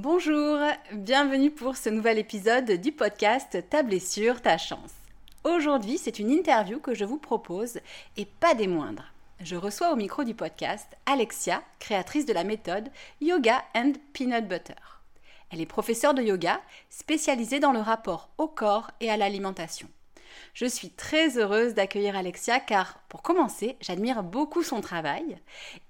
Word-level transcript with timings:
Bonjour, 0.00 0.60
bienvenue 0.92 1.50
pour 1.50 1.76
ce 1.76 1.88
nouvel 1.88 2.18
épisode 2.18 2.70
du 2.70 2.92
podcast 2.92 3.58
Ta 3.68 3.82
blessure, 3.82 4.40
ta 4.40 4.56
chance. 4.56 4.92
Aujourd'hui, 5.42 5.98
c'est 5.98 6.20
une 6.20 6.30
interview 6.30 6.78
que 6.78 6.94
je 6.94 7.04
vous 7.04 7.18
propose 7.18 7.80
et 8.16 8.24
pas 8.24 8.54
des 8.54 8.68
moindres. 8.68 9.12
Je 9.40 9.56
reçois 9.56 9.92
au 9.92 9.96
micro 9.96 10.22
du 10.22 10.36
podcast 10.36 10.86
Alexia, 11.04 11.64
créatrice 11.80 12.26
de 12.26 12.32
la 12.32 12.44
méthode 12.44 12.90
Yoga 13.20 13.64
and 13.74 13.94
Peanut 14.12 14.46
Butter. 14.46 14.80
Elle 15.50 15.60
est 15.60 15.66
professeure 15.66 16.14
de 16.14 16.22
yoga 16.22 16.60
spécialisée 16.90 17.58
dans 17.58 17.72
le 17.72 17.80
rapport 17.80 18.30
au 18.38 18.46
corps 18.46 18.92
et 19.00 19.10
à 19.10 19.16
l'alimentation. 19.16 19.88
Je 20.54 20.66
suis 20.66 20.90
très 20.90 21.38
heureuse 21.38 21.74
d'accueillir 21.74 22.14
Alexia 22.14 22.60
car, 22.60 23.00
pour 23.08 23.22
commencer, 23.22 23.76
j'admire 23.80 24.22
beaucoup 24.22 24.62
son 24.62 24.80
travail 24.80 25.38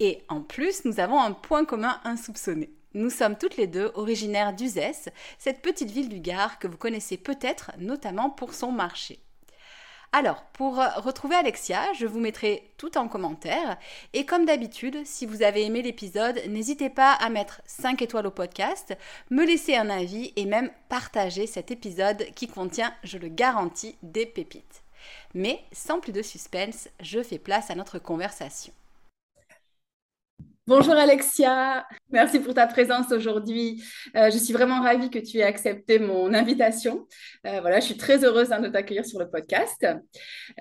et 0.01 0.25
en 0.31 0.41
plus, 0.41 0.87
nous 0.87 0.99
avons 0.99 1.21
un 1.21 1.33
point 1.33 1.67
commun 1.67 2.01
insoupçonné. 2.05 2.71
Nous 2.99 3.11
sommes 3.11 3.39
toutes 3.39 3.57
les 3.57 3.69
deux 3.69 3.93
originaires 3.95 4.53
d'Uzès, 4.53 5.11
cette 5.39 5.63
petite 5.63 5.93
ville 5.93 6.09
du 6.09 6.19
Gard 6.19 6.59
que 6.59 6.67
vous 6.67 6.77
connaissez 6.77 7.17
peut-être 7.17 7.71
notamment 7.79 8.29
pour 8.29 8.55
son 8.55 8.73
marché. 8.73 9.21
Alors, 10.11 10.43
pour 10.53 10.79
retrouver 10.79 11.37
Alexia, 11.37 11.81
je 11.93 12.07
vous 12.07 12.19
mettrai 12.19 12.73
tout 12.77 12.99
en 12.99 13.07
commentaire. 13.07 13.79
Et 14.15 14.27
comme 14.27 14.47
d'habitude, 14.47 15.07
si 15.07 15.27
vous 15.27 15.45
avez 15.45 15.65
aimé 15.65 15.81
l'épisode, 15.81 16.43
n'hésitez 16.49 16.91
pas 16.91 17.13
à 17.13 17.29
mettre 17.29 17.63
5 17.67 18.03
étoiles 18.03 18.27
au 18.27 18.33
podcast, 18.33 18.97
me 19.31 19.47
laisser 19.47 19.77
un 19.77 19.91
avis 19.91 20.33
et 20.35 20.45
même 20.45 20.73
partager 20.89 21.47
cet 21.47 21.71
épisode 21.71 22.27
qui 22.35 22.49
contient, 22.49 22.93
je 23.05 23.19
le 23.19 23.29
garantis, 23.29 23.95
des 24.03 24.27
pépites. 24.27 24.83
Mais 25.35 25.63
sans 25.71 26.01
plus 26.01 26.13
de 26.13 26.23
suspense, 26.23 26.89
je 26.99 27.23
fais 27.23 27.39
place 27.39 27.71
à 27.71 27.77
notre 27.77 28.01
conversation. 28.01 28.73
Bonjour 30.69 30.93
Alexia, 30.93 31.87
merci 32.11 32.41
pour 32.41 32.55
ta 32.55 32.67
présence 32.67 33.13
aujourd'hui. 33.13 33.83
Euh, 34.17 34.31
je 34.31 34.39
suis 34.39 34.53
vraiment 34.53 34.83
ravie 34.83 35.11
que 35.11 35.19
tu 35.19 35.39
aies 35.39 35.45
accepté 35.45 35.99
mon 35.99 36.35
invitation. 36.35 37.07
Euh, 37.47 37.61
voilà, 37.61 37.81
je 37.81 37.87
suis 37.87 37.97
très 37.97 38.25
heureuse 38.25 38.53
hein, 38.53 38.61
de 38.61 38.69
t'accueillir 38.69 39.05
sur 39.05 39.19
le 39.19 39.29
podcast. 39.29 39.87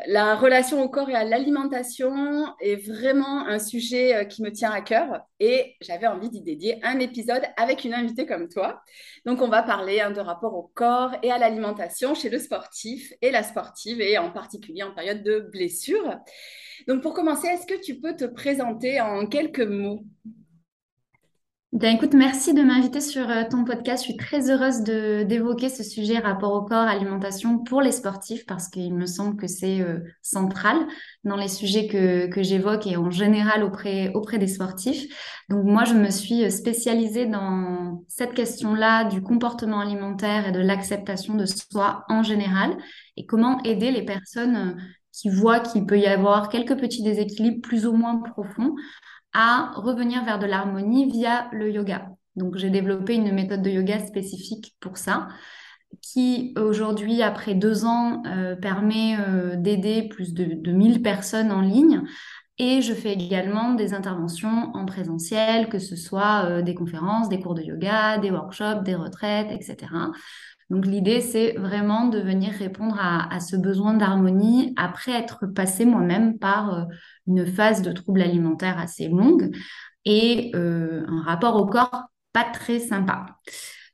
La 0.08 0.36
relation 0.36 0.82
au 0.82 0.90
corps 0.90 1.10
et 1.10 1.16
à 1.16 1.24
l'alimentation 1.24 2.48
est 2.62 2.76
vraiment 2.76 3.48
un 3.48 3.60
sujet 3.60 4.16
euh, 4.16 4.24
qui 4.26 4.42
me 4.42 4.52
tient 4.52 4.72
à 4.72 4.82
cœur 4.82 5.22
et 5.40 5.76
j'avais 5.82 6.08
envie 6.08 6.30
d'y 6.30 6.42
dédier 6.42 6.80
un 6.84 7.00
épisode 7.00 7.44
avec 7.58 7.84
une 7.84 7.94
invitée 7.94 8.26
comme 8.26 8.50
toi. 8.50 8.82
Donc 9.26 9.42
on 9.42 9.48
va 9.48 9.64
parler 9.64 10.02
hein, 10.02 10.12
de 10.12 10.20
rapport 10.20 10.56
au 10.56 10.72
corps 10.74 11.12
et 11.24 11.32
à 11.32 11.38
l'alimentation 11.38 12.16
chez 12.16 12.30
le 12.30 12.40
sportif 12.40 13.14
et 13.22 13.32
la 13.32 13.44
sportive 13.44 14.02
et 14.02 14.18
en 14.18 14.32
particulier 14.32 14.84
en 14.84 14.94
période 14.94 15.24
de 15.24 15.40
blessure. 15.40 16.18
Donc, 16.88 17.02
pour 17.02 17.14
commencer, 17.14 17.48
est-ce 17.48 17.66
que 17.66 17.80
tu 17.80 18.00
peux 18.00 18.16
te 18.16 18.26
présenter 18.26 19.02
en 19.02 19.26
quelques 19.28 19.60
mots? 19.60 20.06
Bien, 21.74 21.92
écoute, 21.92 22.14
merci 22.14 22.54
de 22.54 22.62
m'inviter 22.62 23.02
sur 23.02 23.30
euh, 23.30 23.44
ton 23.52 23.66
podcast. 23.66 24.02
Je 24.02 24.12
suis 24.12 24.18
très 24.18 24.50
heureuse 24.50 24.84
d'évoquer 24.84 25.68
ce 25.68 25.84
sujet 25.84 26.18
rapport 26.18 26.54
au 26.54 26.62
corps, 26.62 26.88
alimentation 26.88 27.60
pour 27.60 27.82
les 27.82 27.92
sportifs 27.92 28.46
parce 28.46 28.70
qu'il 28.70 28.96
me 28.96 29.06
semble 29.06 29.36
que 29.36 29.48
c'est 29.48 29.82
euh, 29.82 30.00
central 30.22 30.78
dans 31.26 31.36
les 31.36 31.50
sujets 31.50 31.88
que, 31.88 32.28
que 32.28 32.42
j'évoque 32.42 32.88
et 32.88 32.96
en 32.96 33.12
général 33.12 33.66
auprès, 33.66 34.14
auprès 34.14 34.38
des 34.38 34.48
sportifs. 34.48 35.14
Donc 35.50 35.66
moi, 35.66 35.84
je 35.84 35.94
me 35.94 36.10
suis 36.10 36.50
spécialisée 36.50 37.26
dans 37.26 38.02
cette 38.08 38.34
question-là 38.34 39.04
du 39.04 39.22
comportement 39.22 39.82
alimentaire 39.82 40.48
et 40.48 40.52
de 40.54 40.62
l'acceptation 40.62 41.36
de 41.36 41.46
soi 41.46 42.06
en 42.08 42.24
général 42.24 42.78
et 43.18 43.26
comment 43.26 43.62
aider 43.64 43.92
les 43.92 44.06
personnes 44.06 44.78
qui 45.12 45.30
voit 45.30 45.60
qu'il 45.60 45.86
peut 45.86 46.00
y 46.00 46.06
avoir 46.06 46.48
quelques 46.48 46.78
petits 46.80 47.04
déséquilibres 47.04 47.62
plus 47.62 47.88
ou 47.88 47.94
moins 47.94 48.18
profonds, 48.18 48.76
à 49.40 49.72
revenir 49.76 50.26
vers 50.26 50.40
de 50.40 50.48
l'harmonie 50.48 51.12
via 51.12 51.48
le 51.52 51.72
yoga. 51.72 52.10
Donc 52.36 52.58
j'ai 52.58 52.72
développé 52.72 53.14
une 53.14 53.32
méthode 53.32 53.62
de 53.62 53.70
yoga 53.70 54.00
spécifique 54.00 54.76
pour 54.80 54.98
ça, 54.98 55.28
qui 56.02 56.56
aujourd'hui, 56.58 57.22
après 57.22 57.54
deux 57.54 57.86
ans, 57.86 58.24
euh, 58.26 58.56
permet 58.56 59.16
euh, 59.20 59.56
d'aider 59.56 60.08
plus 60.10 60.34
de, 60.34 60.46
de 60.56 60.72
1000 60.72 61.04
personnes 61.04 61.52
en 61.52 61.62
ligne. 61.62 62.02
Et 62.58 62.82
je 62.82 62.94
fais 62.94 63.14
également 63.14 63.76
des 63.76 63.94
interventions 63.94 64.72
en 64.74 64.88
présentiel, 64.88 65.70
que 65.70 65.78
ce 65.78 65.96
soit 65.96 66.46
euh, 66.46 66.62
des 66.64 66.74
conférences, 66.74 67.30
des 67.30 67.40
cours 67.40 67.54
de 67.54 67.62
yoga, 67.62 68.18
des 68.18 68.32
workshops, 68.32 68.82
des 68.84 68.96
retraites, 68.96 69.52
etc. 69.52 69.78
Donc 70.70 70.86
l'idée, 70.86 71.22
c'est 71.22 71.54
vraiment 71.54 72.08
de 72.08 72.20
venir 72.20 72.52
répondre 72.52 72.98
à, 73.00 73.40
ce 73.40 73.56
besoin 73.56 73.94
d'harmonie 73.94 74.74
après 74.76 75.14
être 75.14 75.48
passé 75.48 75.86
moi-même 75.86 76.38
par 76.38 76.74
euh, 76.74 76.84
une 77.26 77.46
phase 77.46 77.82
de 77.82 77.92
trouble 77.94 78.22
alimentaire 78.22 78.78
assez 78.78 79.08
longue 79.08 79.56
et 80.04 80.52
euh, 80.56 81.06
un 81.08 81.22
rapport 81.22 81.56
au 81.56 81.66
corps 81.66 82.04
pas 82.34 82.44
très 82.44 82.80
sympa. 82.80 83.26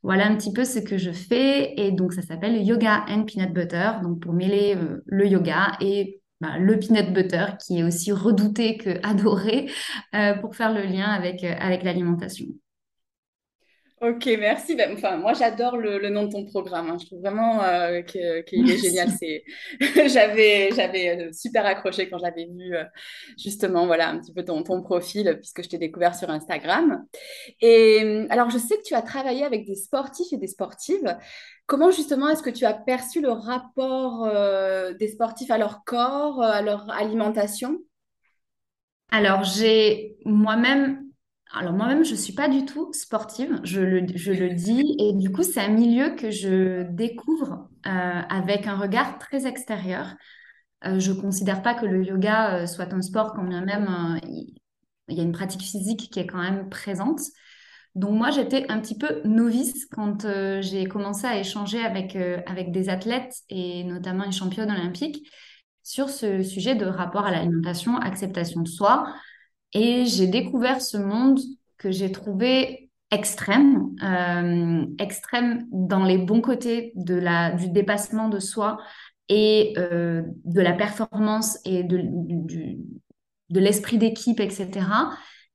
Voilà 0.02 0.28
un 0.28 0.36
petit 0.36 0.52
peu 0.52 0.66
ce 0.66 0.80
que 0.80 0.98
je 0.98 1.12
fais 1.12 1.80
et 1.80 1.92
donc 1.92 2.12
ça 2.14 2.24
s'appelle 2.24 2.62
Yoga 2.64 3.06
and 3.08 3.26
Peanut 3.26 3.54
Butter, 3.54 3.92
donc 4.02 4.20
pour 4.20 4.34
mêler 4.34 4.76
euh, 4.76 5.04
le 5.06 5.28
yoga 5.28 5.74
et 5.80 6.22
bah, 6.42 6.58
le 6.58 6.78
peanut 6.80 7.14
butter 7.14 7.46
qui 7.64 7.80
est 7.80 7.84
aussi 7.84 8.12
redouté 8.12 8.78
que 8.78 9.00
adoré 9.04 9.70
pour 10.42 10.56
faire 10.56 10.74
le 10.74 10.82
lien 10.82 11.06
avec, 11.06 11.44
avec 11.44 11.84
l'alimentation. 11.84 12.48
Ok, 14.04 14.26
merci. 14.38 14.76
Ben, 14.76 14.92
enfin, 14.92 15.16
moi, 15.16 15.32
j'adore 15.32 15.78
le, 15.78 16.10
nom 16.10 16.26
de 16.26 16.32
ton 16.34 16.44
programme. 16.44 16.90
Hein. 16.90 16.98
Je 17.00 17.06
trouve 17.06 17.22
vraiment 17.22 17.64
euh, 17.64 18.02
qu'il 18.02 18.70
est 18.70 18.78
génial. 18.78 19.10
C'est, 19.18 19.46
j'avais, 20.10 20.72
j'avais 20.76 21.28
euh, 21.28 21.32
super 21.32 21.66
accroché 21.66 22.10
quand 22.10 22.18
j'avais 22.18 22.46
vu 22.48 22.76
euh, 22.76 22.84
justement, 23.42 23.86
voilà, 23.86 24.10
un 24.10 24.20
petit 24.20 24.34
peu 24.34 24.44
ton, 24.44 24.62
ton 24.62 24.82
profil 24.82 25.38
puisque 25.40 25.64
je 25.64 25.70
t'ai 25.70 25.78
découvert 25.78 26.16
sur 26.16 26.30
Instagram. 26.30 27.06
Et 27.62 28.28
alors, 28.30 28.50
je 28.50 28.58
sais 28.58 28.76
que 28.76 28.84
tu 28.84 28.94
as 28.94 29.02
travaillé 29.02 29.46
avec 29.46 29.66
des 29.66 29.76
sportifs 29.76 30.34
et 30.34 30.38
des 30.38 30.48
sportives. 30.48 31.18
Comment 31.66 31.90
justement 31.90 32.28
est-ce 32.28 32.44
que 32.44 32.50
tu 32.50 32.66
as 32.66 32.74
perçu 32.74 33.22
le 33.22 33.32
rapport 33.32 34.30
des 35.00 35.08
sportifs 35.08 35.50
à 35.50 35.58
leur 35.58 35.86
corps, 35.86 36.44
à 36.44 36.62
leur 36.62 36.92
alimentation? 36.92 37.80
Alors, 39.12 39.46
j'ai 39.46 40.18
moi-même 40.26 41.03
alors 41.54 41.74
moi-même, 41.74 42.04
je 42.04 42.12
ne 42.12 42.18
suis 42.18 42.34
pas 42.34 42.50
du 42.50 42.66
tout 42.66 42.92
sportive, 42.94 43.60
je 43.64 43.80
le, 43.80 44.02
dis, 44.56 44.96
et 44.98 45.14
du 45.14 45.32
coup, 45.32 45.44
c'est 45.44 45.62
un 45.62 45.70
milieu 45.70 46.16
que 46.16 46.32
je 46.32 46.82
découvre 46.92 47.70
euh, 47.86 47.90
avec 47.90 48.66
un 48.66 48.76
regard 48.76 49.20
très 49.20 49.46
extérieur. 49.46 50.16
Euh, 50.86 51.00
je 51.00 51.12
ne 51.12 51.22
considère 51.22 51.62
pas 51.62 51.76
que 51.76 51.86
le 51.86 52.04
yoga 52.04 52.56
euh, 52.56 52.66
soit 52.66 52.92
un 52.92 53.04
sport, 53.04 53.34
quand 53.34 53.44
bien 53.44 53.64
même 53.64 54.20
il 55.10 55.18
y 55.18 55.20
a 55.20 55.24
une 55.24 55.32
pratique 55.32 55.62
physique 55.62 56.10
qui 56.12 56.20
est 56.20 56.26
quand 56.26 56.42
même 56.42 56.70
présente. 56.70 57.22
Donc 57.94 58.14
moi, 58.14 58.32
j'étais 58.32 58.66
un 58.72 58.80
petit 58.80 58.98
peu 58.98 59.22
novice 59.24 59.86
quand 59.92 60.26
j'ai 60.62 60.86
commencé 60.86 61.28
à 61.28 61.38
échanger 61.38 61.84
avec, 61.84 62.16
avec 62.48 62.72
des 62.72 62.90
athlètes 62.90 63.36
et 63.50 63.84
notamment 63.84 64.24
une 64.24 64.32
championne 64.32 64.72
olympique 64.72 65.30
sur 65.84 66.10
ce 66.10 66.42
sujet 66.42 66.74
de 66.74 66.86
rapport 66.86 67.26
à 67.26 67.32
l'alimentation, 67.32 67.98
acceptation 67.98 68.62
de 68.62 68.68
soi, 68.68 69.06
et 69.74 70.06
j'ai 70.06 70.28
découvert 70.28 70.82
ce 70.82 70.98
monde 70.98 71.40
que 71.78 71.92
j'ai 71.92 72.12
trouvé 72.12 72.90
extrême, 73.12 73.92
euh, 74.04 74.86
extrême 75.00 75.68
dans 75.72 76.04
les 76.04 76.18
bons 76.18 76.42
côtés 76.42 76.94
de 76.96 77.16
la, 77.16 77.52
du 77.52 77.70
dépassement 77.70 78.30
de 78.30 78.40
soi 78.40 78.78
et 79.30 79.74
euh, 79.78 80.24
de 80.46 80.62
la 80.62 80.74
performance 80.74 81.60
et 81.66 81.84
de, 81.84 82.00
du, 82.04 82.78
de 83.50 83.60
l'esprit 83.60 83.98
d'équipe, 83.98 84.40
etc. 84.40 84.88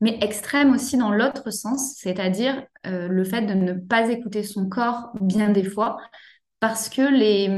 Mais 0.01 0.19
extrême 0.23 0.73
aussi 0.73 0.97
dans 0.97 1.11
l'autre 1.11 1.51
sens, 1.51 1.95
c'est-à-dire 1.97 2.63
euh, 2.87 3.09
le 3.09 3.25
fait 3.25 3.43
de 3.43 3.55
ne 3.55 3.73
pas 3.73 4.09
écouter 4.09 4.45
son 4.45 4.69
corps 4.69 5.11
bien 5.21 5.51
des 5.51 5.65
fois 5.65 5.97
parce 6.61 6.89
que 6.89 7.03
les, 7.03 7.49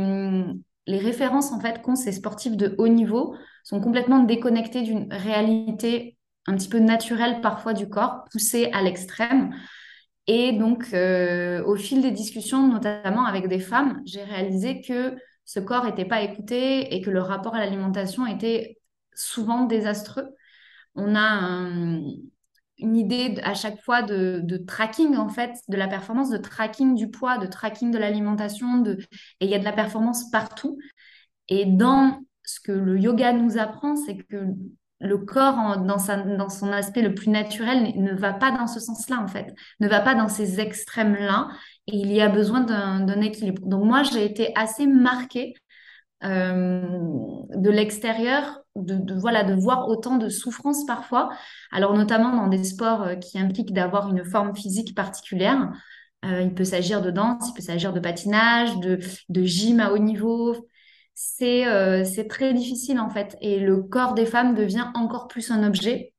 les 0.86 0.98
références 0.98 1.52
en 1.52 1.60
fait 1.60 1.82
qu'ont 1.82 1.96
ces 1.96 2.12
sportifs 2.12 2.56
de 2.56 2.74
haut 2.78 2.88
niveau 2.88 3.34
sont 3.64 3.80
complètement 3.80 4.22
déconnectées 4.22 4.82
d'une 4.82 5.12
réalité 5.12 6.16
un 6.46 6.56
petit 6.56 6.68
peu 6.68 6.78
naturelle 6.78 7.40
parfois 7.40 7.74
du 7.74 7.88
corps, 7.88 8.24
poussée 8.30 8.70
à 8.72 8.82
l'extrême. 8.82 9.54
Et 10.26 10.52
donc, 10.52 10.92
euh, 10.92 11.64
au 11.64 11.76
fil 11.76 12.02
des 12.02 12.10
discussions, 12.10 12.68
notamment 12.68 13.24
avec 13.24 13.48
des 13.48 13.58
femmes, 13.58 14.00
j'ai 14.04 14.22
réalisé 14.22 14.80
que 14.80 15.16
ce 15.44 15.60
corps 15.60 15.84
n'était 15.84 16.04
pas 16.04 16.22
écouté 16.22 16.94
et 16.94 17.00
que 17.00 17.10
le 17.10 17.20
rapport 17.20 17.54
à 17.54 17.58
l'alimentation 17.58 18.26
était 18.26 18.78
souvent 19.14 19.64
désastreux. 19.64 20.28
On 20.94 21.16
a 21.16 21.68
une 22.80 22.96
idée 22.96 23.36
à 23.42 23.54
chaque 23.54 23.80
fois 23.82 24.02
de, 24.02 24.56
tracking, 24.66 25.16
en 25.16 25.28
fait, 25.28 25.52
de 25.68 25.76
la 25.76 25.88
performance, 25.88 26.30
de 26.30 26.38
tracking 26.38 26.94
du 26.94 27.10
poids, 27.10 27.38
de 27.38 27.46
tracking 27.46 27.90
de 27.90 27.98
l'alimentation, 27.98 28.78
de... 28.78 28.92
et 29.40 29.46
il 29.46 29.50
y 29.50 29.54
a 29.54 29.58
de 29.58 29.64
la 29.64 29.72
performance 29.72 30.30
partout. 30.30 30.78
Et 31.48 31.66
dans 31.66 32.20
ce 32.44 32.60
que 32.60 32.72
le 32.72 32.98
yoga 32.98 33.32
nous 33.32 33.58
apprend, 33.58 33.96
c'est 33.96 34.16
que 34.16 34.46
le 35.00 35.18
corps, 35.18 35.78
dans, 35.78 35.98
son 35.98 36.72
aspect 36.72 37.02
le 37.02 37.14
plus 37.14 37.30
naturel, 37.30 37.92
ne 37.96 38.12
va 38.12 38.32
pas 38.32 38.50
dans 38.50 38.66
ce 38.66 38.80
sens-là, 38.80 39.18
en 39.20 39.26
fait, 39.26 39.54
ne 39.80 39.88
va 39.88 40.00
pas 40.00 40.14
dans 40.14 40.28
ces 40.28 40.60
extrêmes-là, 40.60 41.48
et 41.86 41.96
il 41.96 42.12
y 42.12 42.20
a 42.20 42.28
besoin 42.28 42.60
d'un 42.60 43.20
équilibre. 43.20 43.66
Donc 43.66 43.84
moi, 43.84 44.02
j'ai 44.02 44.24
été 44.24 44.52
assez 44.56 44.86
marquée 44.86 45.54
euh, 46.22 46.82
de 47.56 47.70
l'extérieur, 47.70 48.60
de, 48.76 49.14
voilà, 49.14 49.42
de 49.42 49.54
voir 49.54 49.88
autant 49.88 50.18
de 50.18 50.28
souffrance 50.28 50.84
parfois, 50.84 51.30
alors 51.72 51.94
notamment 51.94 52.36
dans 52.36 52.48
des 52.48 52.62
sports 52.62 53.02
euh, 53.02 53.14
qui 53.16 53.38
impliquent 53.38 53.72
d'avoir 53.72 54.10
une 54.10 54.24
forme 54.24 54.54
physique 54.54 54.94
particulière. 54.94 55.72
Euh, 56.26 56.42
il 56.42 56.52
peut 56.52 56.64
s'agir 56.64 57.00
de 57.00 57.10
danse, 57.10 57.48
il 57.48 57.54
peut 57.54 57.62
s'agir 57.62 57.94
de 57.94 58.00
patinage, 58.00 58.78
de, 58.80 58.98
de 59.30 59.42
gym 59.44 59.80
à 59.80 59.92
haut 59.92 59.98
niveau, 59.98 60.68
c'est 61.22 62.04
c'est 62.04 62.28
très 62.28 62.54
difficile 62.54 62.98
en 62.98 63.10
fait. 63.10 63.36
Et 63.40 63.60
le 63.60 63.82
corps 63.82 64.14
des 64.14 64.26
femmes 64.26 64.54
devient 64.54 64.86
encore 64.94 65.28
plus 65.28 65.50
un 65.50 65.66
objet. 65.66 66.14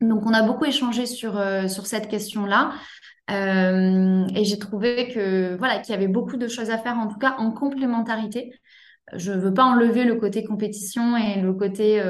Donc 0.00 0.24
on 0.24 0.32
a 0.32 0.42
beaucoup 0.42 0.64
échangé 0.64 1.06
sur, 1.06 1.32
sur 1.68 1.86
cette 1.86 2.08
question-là. 2.08 2.72
et 3.28 4.44
j'ai 4.44 4.58
trouvé 4.58 5.08
que 5.08 5.56
voilà 5.56 5.78
qu'il 5.78 5.94
y 5.94 5.96
avait 5.96 6.08
beaucoup 6.08 6.36
de 6.36 6.48
choses 6.48 6.70
à 6.70 6.78
faire, 6.78 6.96
en 6.98 7.08
tout 7.08 7.18
cas 7.18 7.36
en 7.38 7.50
complémentarité. 7.52 8.52
Je 9.12 9.32
ne 9.32 9.38
veux 9.38 9.52
pas 9.52 9.64
enlever 9.64 10.04
le 10.04 10.14
côté 10.14 10.44
compétition 10.44 11.16
et 11.16 11.40
le 11.40 11.52
côté 11.52 12.02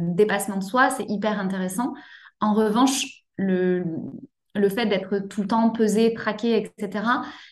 dépassement 0.00 0.56
de 0.56 0.64
soi, 0.64 0.90
c'est 0.90 1.06
hyper 1.08 1.38
intéressant. 1.38 1.94
En 2.40 2.52
revanche, 2.54 3.22
le, 3.36 3.84
le 4.56 4.68
fait 4.68 4.86
d'être 4.86 5.18
tout 5.28 5.42
le 5.42 5.48
temps 5.48 5.70
pesé, 5.70 6.14
traqué, 6.14 6.56
etc., 6.56 7.04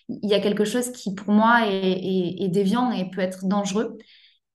il 0.08 0.28
y 0.28 0.34
a 0.34 0.40
quelque 0.40 0.64
chose 0.64 0.90
qui, 0.90 1.14
pour 1.14 1.32
moi, 1.32 1.66
est, 1.66 2.48
déviant 2.48 2.90
et 2.92 3.10
peut 3.10 3.20
être 3.20 3.46
dangereux. 3.46 3.98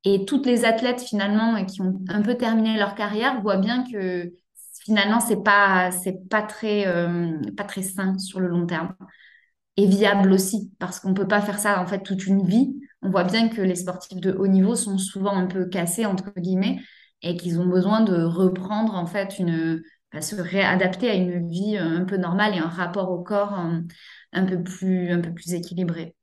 Et 0.05 0.25
toutes 0.25 0.45
les 0.45 0.65
athlètes, 0.65 1.01
finalement, 1.01 1.63
qui 1.65 1.81
ont 1.81 1.99
un 2.09 2.21
peu 2.21 2.35
terminé 2.35 2.77
leur 2.77 2.95
carrière, 2.95 3.41
voient 3.41 3.57
bien 3.57 3.83
que 3.83 4.31
finalement, 4.85 5.19
c'est 5.19 5.43
pas, 5.43 5.91
c'est 5.91 6.27
pas 6.29 6.41
très, 6.41 6.87
euh, 6.87 7.37
pas 7.57 7.65
très 7.65 7.81
sain 7.81 8.17
sur 8.17 8.39
le 8.39 8.47
long 8.47 8.65
terme. 8.65 8.95
Et 9.77 9.87
viable 9.87 10.31
aussi, 10.33 10.71
parce 10.79 10.99
qu'on 10.99 11.13
peut 11.13 11.27
pas 11.27 11.41
faire 11.41 11.59
ça, 11.59 11.81
en 11.81 11.87
fait, 11.87 12.03
toute 12.03 12.27
une 12.27 12.45
vie. 12.45 12.75
On 13.01 13.09
voit 13.09 13.23
bien 13.23 13.49
que 13.49 13.61
les 13.61 13.75
sportifs 13.75 14.19
de 14.19 14.31
haut 14.33 14.47
niveau 14.47 14.75
sont 14.75 14.97
souvent 14.97 15.35
un 15.35 15.47
peu 15.47 15.65
cassés, 15.65 16.05
entre 16.05 16.33
guillemets, 16.37 16.79
et 17.21 17.37
qu'ils 17.37 17.59
ont 17.59 17.67
besoin 17.67 18.01
de 18.01 18.23
reprendre, 18.23 18.95
en 18.95 19.05
fait, 19.05 19.39
une, 19.39 19.81
à 20.11 20.21
se 20.21 20.35
réadapter 20.35 21.09
à 21.09 21.15
une 21.15 21.47
vie 21.49 21.77
euh, 21.77 21.99
un 21.99 22.05
peu 22.05 22.17
normale 22.17 22.55
et 22.55 22.59
un 22.59 22.67
rapport 22.67 23.11
au 23.11 23.23
corps 23.23 23.59
euh, 23.59 23.79
un 24.33 24.45
peu 24.45 24.61
plus 24.63 25.53
équilibré. 25.53 26.15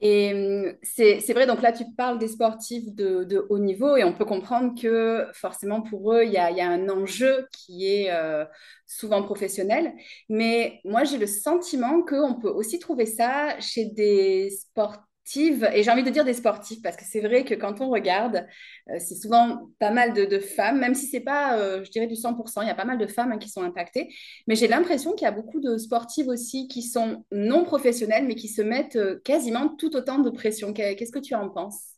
Et 0.00 0.32
hum, 0.34 0.74
c'est 0.82 1.32
vrai, 1.32 1.46
donc 1.46 1.62
là, 1.62 1.72
tu 1.72 1.84
parles 1.96 2.18
des 2.18 2.28
sportifs 2.28 2.94
de, 2.94 3.46
haut 3.48 3.58
niveau 3.58 3.96
et 3.96 4.04
on 4.04 4.12
peut 4.12 4.24
comprendre 4.24 4.80
que 4.80 5.26
forcément 5.32 5.82
pour 5.82 6.12
eux, 6.12 6.24
il 6.24 6.32
y 6.32 6.38
a, 6.38 6.68
un 6.68 6.88
enjeu 6.88 7.46
qui 7.52 7.86
est 7.86 8.10
euh, 8.10 8.44
souvent 8.86 9.22
professionnel. 9.22 9.92
Mais 10.28 10.80
moi, 10.84 11.04
j'ai 11.04 11.18
le 11.18 11.26
sentiment 11.26 12.02
qu'on 12.02 12.34
peut 12.34 12.50
aussi 12.50 12.78
trouver 12.78 13.06
ça 13.06 13.58
chez 13.60 13.86
des 13.86 14.50
sportifs 14.50 15.02
et 15.34 15.82
j'ai 15.82 15.90
envie 15.90 16.04
de 16.04 16.10
dire 16.10 16.24
des 16.24 16.34
sportifs, 16.34 16.80
parce 16.82 16.96
que 16.96 17.04
c'est 17.04 17.20
vrai 17.20 17.44
que 17.44 17.54
quand 17.54 17.80
on 17.80 17.90
regarde, 17.90 18.46
euh, 18.90 18.96
c'est 18.98 19.16
souvent 19.16 19.70
pas 19.78 19.90
mal 19.90 20.12
de, 20.12 20.38
femmes, 20.38 20.78
même 20.78 20.94
si 20.94 21.06
c'est 21.06 21.20
pas, 21.20 21.58
euh, 21.58 21.82
je 21.84 21.90
dirais, 21.90 22.06
du 22.06 22.14
100%, 22.14 22.62
il 22.62 22.68
y 22.68 22.70
a 22.70 22.74
pas 22.74 22.84
mal 22.84 22.98
de 22.98 23.06
femmes 23.06 23.32
hein, 23.32 23.38
qui 23.38 23.48
sont 23.48 23.62
impactées, 23.62 24.14
mais 24.46 24.54
j'ai 24.54 24.68
l'impression 24.68 25.12
qu'il 25.12 25.24
y 25.24 25.28
a 25.28 25.32
beaucoup 25.32 25.60
de 25.60 25.76
sportives 25.78 26.28
aussi 26.28 26.68
qui 26.68 26.82
sont 26.82 27.24
non 27.32 27.64
professionnelles, 27.64 28.26
mais 28.26 28.36
qui 28.36 28.48
se 28.48 28.62
mettent 28.62 28.96
euh, 28.96 29.20
quasiment 29.24 29.68
tout 29.68 29.96
autant 29.96 30.18
de 30.20 30.30
pression. 30.30 30.72
Qu'est-ce 30.72 31.12
que 31.12 31.18
tu 31.18 31.34
en 31.34 31.48
penses? 31.48 31.95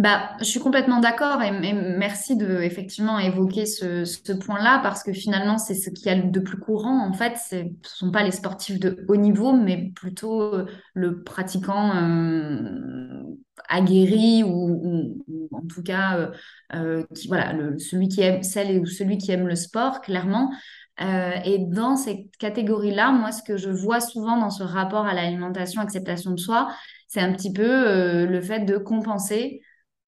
Bah, 0.00 0.30
je 0.38 0.44
suis 0.44 0.60
complètement 0.60 0.98
d'accord 0.98 1.42
et, 1.42 1.50
merci 1.52 2.34
de 2.34 2.62
effectivement 2.62 3.18
évoquer 3.18 3.66
ce, 3.66 4.32
point-là 4.32 4.80
parce 4.82 5.02
que 5.02 5.12
finalement 5.12 5.58
c'est 5.58 5.74
ce 5.74 5.90
qu'il 5.90 6.06
y 6.06 6.08
a 6.08 6.18
de 6.18 6.40
plus 6.40 6.56
courant 6.56 7.06
en 7.06 7.12
fait. 7.12 7.36
Ce 7.36 7.56
ne 7.56 7.68
sont 7.82 8.10
pas 8.10 8.22
les 8.22 8.30
sportifs 8.30 8.80
de 8.80 9.04
haut 9.08 9.16
niveau 9.16 9.52
mais 9.52 9.92
plutôt 9.94 10.40
euh, 10.40 10.66
le 10.94 11.22
pratiquant 11.22 11.94
euh, 11.94 13.22
aguerri 13.68 14.42
ou, 14.42 15.22
en 15.52 15.66
tout 15.66 15.82
cas 15.82 16.30
euh, 16.72 17.04
voilà 17.28 17.52
celui 17.76 18.08
qui 18.08 18.22
aime 18.22 18.42
celle 18.42 18.80
ou 18.80 18.86
celui 18.86 19.18
qui 19.18 19.32
aime 19.32 19.46
le 19.46 19.54
sport 19.54 20.00
clairement. 20.00 20.50
et 20.98 21.58
dans 21.58 21.96
ces 21.96 22.30
catégories-là, 22.38 23.12
moi 23.12 23.32
ce 23.32 23.42
que 23.42 23.58
je 23.58 23.68
vois 23.68 24.00
souvent 24.00 24.38
dans 24.38 24.50
ce 24.50 24.62
rapport 24.62 25.04
à 25.04 25.12
l'alimentation, 25.12 25.82
acceptation 25.82 26.30
de 26.30 26.40
soi, 26.40 26.68
c'est 27.06 27.20
un 27.20 27.34
petit 27.34 27.52
peu 27.52 28.24
le 28.24 28.40
fait 28.40 28.60
de 28.60 28.78
compenser 28.78 29.60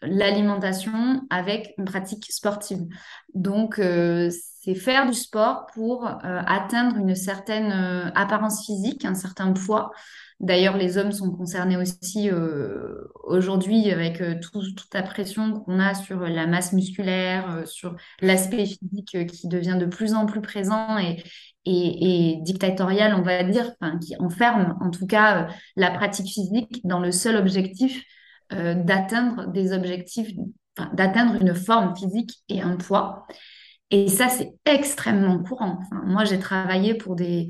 l'alimentation 0.03 1.23
avec 1.31 1.75
une 1.79 1.85
pratique 1.85 2.27
sportive. 2.31 2.83
Donc, 3.35 3.79
euh, 3.79 4.31
c'est 4.61 4.75
faire 4.75 5.07
du 5.07 5.15
sport 5.15 5.67
pour 5.75 6.07
euh, 6.07 6.43
atteindre 6.47 6.97
une 6.97 7.15
certaine 7.15 7.73
euh, 7.73 8.11
apparence 8.15 8.65
physique, 8.67 9.05
un 9.05 9.15
certain 9.15 9.53
poids. 9.53 9.93
D'ailleurs, 10.41 10.77
les 10.77 10.99
hommes 10.99 11.13
sont 11.13 11.31
concernés 11.31 11.77
aussi 11.77 12.29
aujourd'hui 13.23 13.93
avec 13.93 14.21
toute 14.41 14.93
la 14.93 15.05
pression 15.05 15.61
qu'on 15.61 15.79
a 15.79 15.95
sur 15.95 16.19
la 16.19 16.49
masse 16.49 16.73
musculaire, 16.73 17.63
sur 17.65 17.95
l'aspect 18.21 18.67
physique 18.67 19.29
qui 19.29 19.47
devient 19.47 19.77
de 19.79 19.87
plus 19.87 20.15
en 20.15 20.27
plus 20.27 20.41
présent 20.41 20.99
et, 20.99 21.23
et, 21.65 22.39
dictatorial, 22.41 23.15
on 23.15 23.23
va 23.23 23.45
dire, 23.45 23.71
qui 24.05 24.17
enferme 24.19 24.77
en 24.81 24.91
tout 24.91 25.07
cas 25.07 25.47
la 25.77 25.93
pratique 25.93 26.33
physique 26.33 26.81
dans 26.83 26.99
le 26.99 27.13
seul 27.13 27.37
objectif 27.37 28.03
euh, 28.53 28.75
d'atteindre 28.75 29.47
des 29.51 29.73
objectifs, 29.73 30.31
d'atteindre 30.95 31.41
une 31.41 31.55
forme 31.55 31.97
physique 31.97 32.43
et 32.49 32.63
un 32.63 32.77
poids. 32.77 33.27
Et 33.91 34.09
ça, 34.09 34.29
c'est 34.29 34.55
extrêmement 34.65 35.43
courant. 35.43 35.79
moi, 36.07 36.25
j'ai 36.25 36.39
travaillé 36.39 36.95
pour 36.95 37.15
des, 37.15 37.49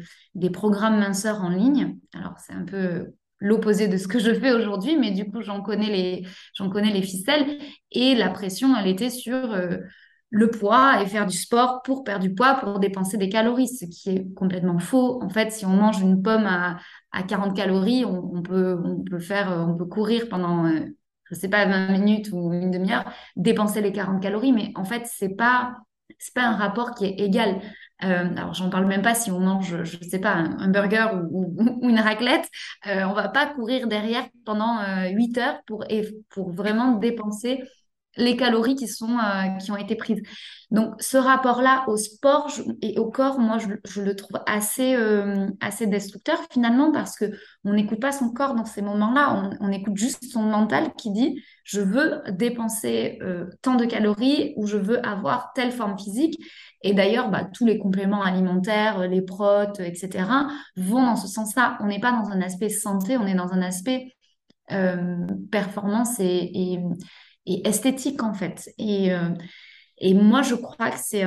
programmes 0.52 0.98
minceurs 0.98 1.40
en 1.40 1.50
ligne. 1.50 1.98
Alors, 2.14 2.34
c'est 2.38 2.52
un 2.52 2.64
peu 2.64 3.12
l'opposé 3.38 3.86
de 3.86 3.96
ce 3.96 4.08
que 4.08 4.18
je 4.18 4.34
fais 4.34 4.52
aujourd'hui, 4.52 4.96
mais 4.96 5.12
du 5.12 5.24
coup, 5.24 5.40
j'en 5.40 5.62
connais 5.62 5.90
les, 5.90 6.26
connais 6.58 6.92
les 6.92 7.02
ficelles. 7.02 7.58
Et 7.92 8.16
la 8.16 8.28
pression, 8.28 8.76
elle 8.76 8.88
était 8.88 9.10
sur 9.10 9.52
euh, 9.52 9.78
le 10.32 10.50
poids 10.50 11.02
et 11.02 11.06
faire 11.06 11.26
du 11.26 11.36
sport 11.36 11.82
pour 11.82 12.04
perdre 12.04 12.22
du 12.24 12.34
poids, 12.34 12.54
pour 12.54 12.80
dépenser 12.80 13.18
des 13.18 13.28
calories, 13.28 13.68
ce 13.68 13.84
qui 13.84 14.08
est 14.08 14.34
complètement 14.34 14.78
faux. 14.78 15.22
En 15.22 15.28
fait, 15.28 15.52
si 15.52 15.66
on 15.66 15.76
mange 15.76 16.00
une 16.00 16.22
pomme 16.22 16.46
à, 16.46 16.78
à 17.12 17.22
40 17.22 17.54
calories, 17.54 18.06
on, 18.06 18.40
peut, 18.40 18.80
on 18.82 19.04
peut 19.04 19.18
faire, 19.18 19.52
euh, 19.52 19.66
on 19.66 19.76
peut 19.76 19.84
courir 19.84 20.30
pendant, 20.30 20.66
je 20.66 20.74
euh, 20.74 20.96
je 21.30 21.34
sais 21.34 21.48
pas, 21.48 21.66
20 21.66 21.88
minutes 21.92 22.30
ou 22.32 22.50
une 22.54 22.70
demi-heure, 22.70 23.04
dépenser 23.36 23.82
les 23.82 23.92
40 23.92 24.22
calories, 24.22 24.52
mais 24.52 24.72
en 24.74 24.84
fait, 24.84 25.02
c'est 25.06 25.36
pas, 25.36 25.76
c'est 26.18 26.34
pas 26.34 26.46
un 26.46 26.56
rapport 26.56 26.94
qui 26.94 27.04
est 27.04 27.20
égal. 27.20 27.60
Euh, 28.02 28.34
alors, 28.34 28.54
j'en 28.54 28.70
parle 28.70 28.86
même 28.86 29.02
pas 29.02 29.14
si 29.14 29.30
on 29.30 29.38
mange, 29.38 29.84
je 29.84 29.98
ne 29.98 30.08
sais 30.08 30.18
pas, 30.18 30.32
un, 30.32 30.68
burger 30.68 31.08
ou, 31.30 31.54
une 31.82 32.00
raclette. 32.00 32.48
Euh, 32.86 33.04
on 33.04 33.12
va 33.12 33.28
pas 33.28 33.46
courir 33.46 33.86
derrière 33.86 34.24
pendant 34.46 34.78
8 35.10 35.36
heures 35.36 35.60
pour, 35.66 35.84
pour 36.30 36.52
vraiment 36.52 36.92
dépenser 36.92 37.62
les 38.16 38.36
calories 38.36 38.74
qui, 38.74 38.88
sont, 38.88 39.18
euh, 39.18 39.48
qui 39.58 39.70
ont 39.70 39.76
été 39.76 39.96
prises. 39.96 40.22
Donc, 40.70 40.94
ce 41.00 41.16
rapport-là 41.16 41.84
au 41.86 41.96
sport 41.96 42.50
et 42.80 42.98
au 42.98 43.10
corps, 43.10 43.38
moi, 43.38 43.58
je, 43.58 44.00
le 44.00 44.16
trouve 44.16 44.38
assez, 44.46 44.94
euh, 44.94 45.48
assez 45.60 45.86
destructeur 45.86 46.38
finalement 46.50 46.92
parce 46.92 47.16
que 47.16 47.26
on 47.64 47.74
n'écoute 47.74 48.00
pas 48.00 48.12
son 48.12 48.30
corps 48.30 48.54
dans 48.54 48.64
ces 48.64 48.80
moments-là. 48.80 49.50
On, 49.60 49.70
écoute 49.70 49.96
juste 49.96 50.24
son 50.24 50.42
mental 50.42 50.92
qui 50.96 51.10
dit 51.10 51.42
je 51.64 51.80
veux 51.80 52.22
dépenser 52.30 53.18
euh, 53.22 53.46
tant 53.60 53.74
de 53.74 53.84
calories 53.84 54.54
ou 54.56 54.66
je 54.66 54.76
veux 54.78 55.04
avoir 55.06 55.52
telle 55.54 55.72
forme 55.72 55.98
physique. 55.98 56.38
Et 56.82 56.94
d'ailleurs, 56.94 57.30
bah, 57.30 57.44
tous 57.52 57.66
les 57.66 57.78
compléments 57.78 58.22
alimentaires, 58.22 59.06
les 59.08 59.22
protes, 59.22 59.80
etc., 59.80 60.24
vont 60.76 61.02
dans 61.02 61.16
ce 61.16 61.28
sens-là. 61.28 61.78
On 61.80 61.86
n'est 61.86 62.00
pas 62.00 62.12
dans 62.12 62.30
un 62.30 62.40
aspect 62.40 62.70
santé, 62.70 63.16
on 63.16 63.26
est 63.26 63.34
dans 63.34 63.52
un 63.52 63.62
aspect 63.62 64.14
performance 65.50 66.18
et 66.18 66.78
esthétique 67.46 68.22
en 68.22 68.34
fait. 68.34 68.70
Et, 68.78 69.12
euh, 69.12 69.30
Et 69.98 70.14
moi, 70.14 70.42
je 70.42 70.56
crois 70.56 70.90
que 70.90 70.98
c'est 70.98 71.24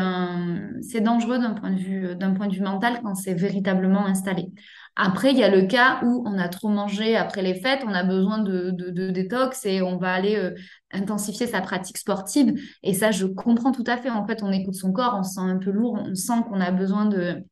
c'est 0.81 1.01
dangereux 1.01 1.39
d'un 1.39 1.53
point 1.53 1.71
de 1.71 1.79
vue, 1.79 2.15
d'un 2.15 2.33
point 2.33 2.47
de 2.47 2.53
vue 2.55 2.61
mental 2.61 2.99
quand 3.03 3.15
c'est 3.15 3.33
véritablement 3.33 4.05
installé. 4.05 4.51
Après, 4.97 5.31
il 5.31 5.37
y 5.37 5.43
a 5.43 5.49
le 5.49 5.67
cas 5.67 5.99
où 6.03 6.23
on 6.25 6.37
a 6.37 6.49
trop 6.49 6.69
mangé 6.69 7.15
après 7.15 7.41
les 7.41 7.55
fêtes, 7.55 7.81
on 7.85 7.93
a 7.93 8.03
besoin 8.03 8.39
de, 8.39 8.71
de, 8.71 9.11
détox 9.11 9.65
et 9.65 9.81
on 9.81 9.97
va 9.97 10.13
aller 10.13 10.35
euh, 10.35 10.51
intensifier 10.91 11.47
sa 11.47 11.61
pratique 11.61 11.97
sportive. 11.97 12.53
Et 12.83 12.93
ça, 12.93 13.11
je 13.11 13.25
comprends 13.25 13.71
tout 13.71 13.83
à 13.87 13.97
fait. 13.97 14.09
En 14.09 14.25
fait, 14.25 14.43
on 14.43 14.51
écoute 14.51 14.75
son 14.75 14.91
corps, 14.91 15.15
on 15.17 15.23
se 15.23 15.35
sent 15.35 15.41
un 15.41 15.57
peu 15.57 15.71
lourd, 15.71 15.97
on 16.05 16.15
sent 16.15 16.43
qu'on 16.49 16.61
a 16.61 16.71
besoin 16.71 17.05
de, 17.05 17.43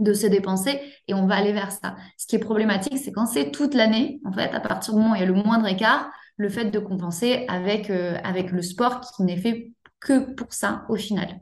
de 0.00 0.12
se 0.12 0.26
dépenser 0.26 0.80
et 1.08 1.14
on 1.14 1.26
va 1.26 1.36
aller 1.36 1.52
vers 1.52 1.72
ça. 1.72 1.96
Ce 2.18 2.26
qui 2.26 2.36
est 2.36 2.40
problématique, 2.40 2.98
c'est 2.98 3.12
quand 3.12 3.26
c'est 3.26 3.50
toute 3.52 3.74
l'année, 3.74 4.20
en 4.24 4.32
fait, 4.32 4.52
à 4.52 4.60
partir 4.60 4.94
du 4.94 5.00
moment 5.00 5.12
où 5.12 5.16
il 5.16 5.20
y 5.20 5.24
a 5.24 5.26
le 5.26 5.34
moindre 5.34 5.66
écart, 5.66 6.10
le 6.36 6.48
fait 6.48 6.66
de 6.66 6.78
compenser 6.78 7.44
avec, 7.48 7.90
euh, 7.90 8.16
avec 8.24 8.50
le 8.50 8.62
sport 8.62 9.00
qui 9.00 9.22
n'est 9.22 9.36
fait 9.36 9.72
que 10.00 10.34
pour 10.34 10.52
ça 10.52 10.84
au 10.88 10.96
final. 10.96 11.40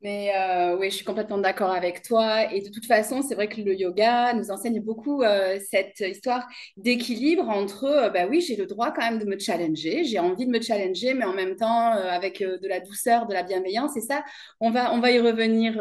Mais 0.00 0.30
euh, 0.36 0.76
oui, 0.78 0.90
je 0.90 0.96
suis 0.96 1.04
complètement 1.04 1.38
d'accord 1.38 1.72
avec 1.72 2.02
toi. 2.02 2.52
Et 2.52 2.60
de 2.60 2.68
toute 2.70 2.86
façon, 2.86 3.20
c'est 3.20 3.34
vrai 3.34 3.48
que 3.48 3.60
le 3.60 3.74
yoga 3.74 4.32
nous 4.32 4.52
enseigne 4.52 4.80
beaucoup 4.80 5.22
euh, 5.22 5.58
cette 5.70 5.98
histoire 5.98 6.46
d'équilibre 6.76 7.48
entre, 7.48 7.84
euh, 7.84 8.08
bah 8.08 8.26
oui, 8.30 8.40
j'ai 8.40 8.54
le 8.54 8.66
droit 8.66 8.92
quand 8.92 9.02
même 9.02 9.18
de 9.18 9.24
me 9.24 9.36
challenger, 9.38 10.04
j'ai 10.04 10.20
envie 10.20 10.46
de 10.46 10.52
me 10.52 10.60
challenger, 10.60 11.14
mais 11.14 11.24
en 11.24 11.32
même 11.34 11.56
temps 11.56 11.90
avec 11.90 12.38
de 12.40 12.68
la 12.68 12.78
douceur, 12.78 13.26
de 13.26 13.34
la 13.34 13.42
bienveillance. 13.42 13.96
Et 13.96 14.00
ça, 14.00 14.22
on 14.60 14.70
va, 14.70 14.94
on 14.94 15.00
va 15.00 15.10
y 15.10 15.18
revenir 15.18 15.74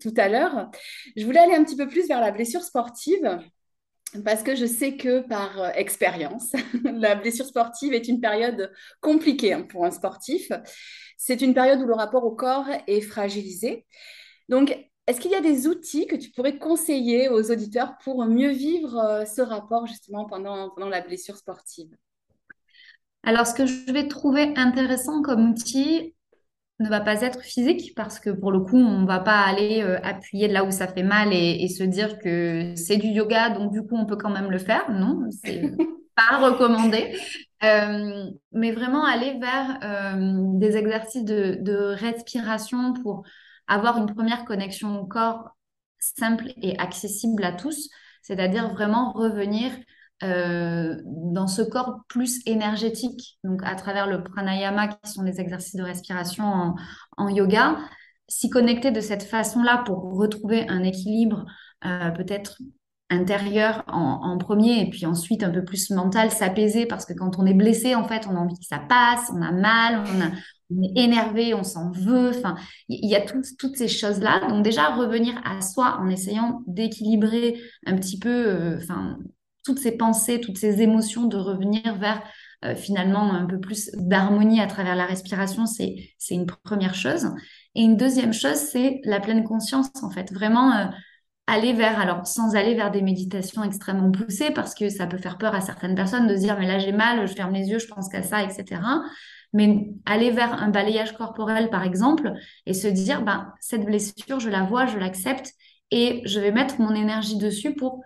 tout 0.00 0.12
à 0.18 0.28
l'heure. 0.28 0.68
Je 1.16 1.24
voulais 1.24 1.40
aller 1.40 1.54
un 1.54 1.64
petit 1.64 1.76
peu 1.76 1.88
plus 1.88 2.06
vers 2.06 2.20
la 2.20 2.32
blessure 2.32 2.62
sportive. 2.62 3.38
Parce 4.22 4.42
que 4.42 4.54
je 4.54 4.66
sais 4.66 4.96
que 4.96 5.20
par 5.20 5.76
expérience, 5.76 6.52
la 6.84 7.14
blessure 7.14 7.46
sportive 7.46 7.94
est 7.94 8.06
une 8.06 8.20
période 8.20 8.72
compliquée 9.00 9.52
hein, 9.52 9.62
pour 9.62 9.84
un 9.84 9.90
sportif. 9.90 10.52
C'est 11.16 11.40
une 11.40 11.54
période 11.54 11.80
où 11.80 11.86
le 11.86 11.94
rapport 11.94 12.24
au 12.24 12.32
corps 12.32 12.68
est 12.86 13.00
fragilisé. 13.00 13.86
Donc, 14.48 14.76
est-ce 15.06 15.20
qu'il 15.20 15.32
y 15.32 15.36
a 15.36 15.40
des 15.40 15.66
outils 15.66 16.06
que 16.06 16.16
tu 16.16 16.30
pourrais 16.30 16.58
conseiller 16.58 17.28
aux 17.28 17.50
auditeurs 17.50 17.96
pour 18.02 18.24
mieux 18.24 18.50
vivre 18.50 18.96
euh, 18.98 19.24
ce 19.24 19.42
rapport 19.42 19.86
justement 19.86 20.24
pendant, 20.24 20.70
pendant 20.70 20.88
la 20.88 21.00
blessure 21.00 21.36
sportive? 21.36 21.94
Alors, 23.22 23.46
ce 23.46 23.54
que 23.54 23.66
je 23.66 23.90
vais 23.90 24.08
trouver 24.08 24.52
intéressant 24.56 25.22
comme 25.22 25.50
outil 25.50 26.13
ne 26.84 26.90
va 26.90 27.00
pas 27.00 27.22
être 27.22 27.40
physique 27.40 27.94
parce 27.96 28.20
que 28.20 28.30
pour 28.30 28.52
le 28.52 28.60
coup, 28.60 28.76
on 28.76 29.00
ne 29.00 29.06
va 29.06 29.18
pas 29.18 29.40
aller 29.40 29.82
euh, 29.82 29.98
appuyer 30.02 30.48
là 30.48 30.64
où 30.64 30.70
ça 30.70 30.86
fait 30.86 31.02
mal 31.02 31.32
et, 31.32 31.64
et 31.64 31.68
se 31.68 31.82
dire 31.82 32.18
que 32.18 32.74
c'est 32.76 32.98
du 32.98 33.08
yoga, 33.08 33.50
donc 33.50 33.72
du 33.72 33.82
coup, 33.82 33.96
on 33.96 34.06
peut 34.06 34.16
quand 34.16 34.30
même 34.30 34.50
le 34.50 34.58
faire. 34.58 34.90
Non, 34.90 35.26
c'est 35.30 35.62
pas 36.14 36.38
recommandé. 36.38 37.16
Euh, 37.64 38.30
mais 38.52 38.72
vraiment 38.72 39.04
aller 39.04 39.38
vers 39.38 39.78
euh, 39.82 40.58
des 40.58 40.76
exercices 40.76 41.24
de, 41.24 41.94
respiration 41.94 42.92
pour 43.02 43.22
avoir 43.66 43.96
une 43.96 44.12
première 44.12 44.44
connexion 44.44 45.00
au 45.00 45.06
corps 45.06 45.56
simple 45.98 46.52
et 46.60 46.78
accessible 46.78 47.42
à 47.42 47.52
tous, 47.52 47.88
c'est-à-dire 48.22 48.68
vraiment 48.74 49.12
revenir 49.12 49.72
euh, 50.22 50.96
dans 51.04 51.46
ce 51.46 51.62
corps 51.62 52.00
plus 52.08 52.40
énergétique, 52.46 53.38
donc 53.44 53.60
à 53.64 53.74
travers 53.74 54.06
le 54.06 54.22
pranayama 54.22 54.88
qui 54.88 55.10
sont 55.10 55.22
des 55.22 55.40
exercices 55.40 55.76
de 55.76 55.82
respiration 55.82 56.74
en, 57.16 57.28
yoga, 57.28 57.78
s'y 58.28 58.48
connecter 58.48 58.90
de 58.90 59.00
cette 59.00 59.24
façon-là 59.24 59.82
pour 59.84 60.16
retrouver 60.16 60.66
un 60.68 60.82
équilibre 60.82 61.44
peut-être 62.16 62.56
intérieur 63.10 63.84
en, 63.86 64.36
premier 64.38 64.80
et 64.80 64.90
puis 64.90 65.06
ensuite 65.06 65.42
un 65.42 65.50
peu 65.50 65.64
plus 65.64 65.90
mental, 65.90 66.30
s'apaiser 66.30 66.86
parce 66.86 67.04
que 67.04 67.12
quand 67.12 67.38
on 67.38 67.46
est 67.46 67.54
blessé, 67.54 67.94
en 67.94 68.06
fait, 68.06 68.26
on 68.28 68.36
a 68.36 68.38
envie 68.38 68.58
que 68.58 68.66
ça 68.66 68.78
passe, 68.78 69.30
on 69.32 69.42
a 69.42 69.52
mal, 69.52 70.04
on, 70.70 70.82
est 70.82 71.02
énervé, 71.02 71.54
on 71.54 71.62
s'en 71.62 71.90
veut. 71.92 72.30
Enfin, 72.30 72.56
il 72.88 73.08
y, 73.08 73.14
a 73.14 73.20
toutes 73.20 73.76
ces 73.76 73.88
choses-là. 73.88 74.48
Donc 74.48 74.64
déjà, 74.64 74.94
revenir 74.94 75.40
à 75.44 75.60
soi 75.60 75.98
en 76.00 76.08
essayant 76.08 76.62
d'équilibrer 76.66 77.60
un 77.86 77.96
petit 77.96 78.18
peu 78.18 78.48
euh, 78.48 78.78
enfin, 78.82 79.18
toutes 79.64 79.78
ces 79.78 79.96
pensées, 79.96 80.40
toutes 80.40 80.58
ces 80.58 80.82
émotions, 80.82 81.24
de 81.24 81.36
revenir 81.36 81.96
vers 81.96 82.22
euh, 82.64 82.74
finalement 82.74 83.32
un 83.32 83.46
peu 83.46 83.58
plus 83.58 83.90
d'harmonie 83.94 84.60
à 84.60 84.66
travers 84.66 84.96
la 84.96 85.06
respiration, 85.06 85.66
c'est 85.66 86.14
une 86.30 86.46
première 86.46 86.94
chose. 86.94 87.30
Et 87.74 87.82
une 87.82 87.96
deuxième 87.96 88.32
chose, 88.32 88.56
c'est 88.56 89.00
la 89.04 89.20
pleine 89.20 89.44
conscience, 89.44 89.90
en 90.02 90.10
fait. 90.10 90.32
Vraiment... 90.32 90.72
Euh, 90.72 90.86
aller 91.46 91.72
vers, 91.72 91.98
alors 92.00 92.26
sans 92.26 92.56
aller 92.56 92.74
vers 92.74 92.90
des 92.90 93.02
méditations 93.02 93.62
extrêmement 93.62 94.10
poussées, 94.10 94.50
parce 94.50 94.74
que 94.74 94.88
ça 94.88 95.06
peut 95.06 95.18
faire 95.18 95.38
peur 95.38 95.54
à 95.54 95.60
certaines 95.60 95.94
personnes 95.94 96.26
de 96.26 96.34
se 96.34 96.40
dire, 96.40 96.56
mais 96.58 96.66
là 96.66 96.78
j'ai 96.78 96.92
mal, 96.92 97.26
je 97.26 97.34
ferme 97.34 97.52
les 97.52 97.68
yeux, 97.68 97.78
je 97.78 97.86
pense 97.86 98.08
qu'à 98.08 98.22
ça, 98.22 98.42
etc. 98.42 98.80
Mais 99.52 99.88
aller 100.06 100.30
vers 100.30 100.54
un 100.54 100.68
balayage 100.68 101.12
corporel, 101.12 101.70
par 101.70 101.84
exemple, 101.84 102.32
et 102.66 102.74
se 102.74 102.88
dire, 102.88 103.22
ben, 103.22 103.52
cette 103.60 103.84
blessure, 103.84 104.40
je 104.40 104.48
la 104.48 104.62
vois, 104.62 104.86
je 104.86 104.98
l'accepte, 104.98 105.52
et 105.90 106.22
je 106.24 106.40
vais 106.40 106.50
mettre 106.50 106.80
mon 106.80 106.94
énergie 106.94 107.36
dessus 107.36 107.74
pour 107.74 108.02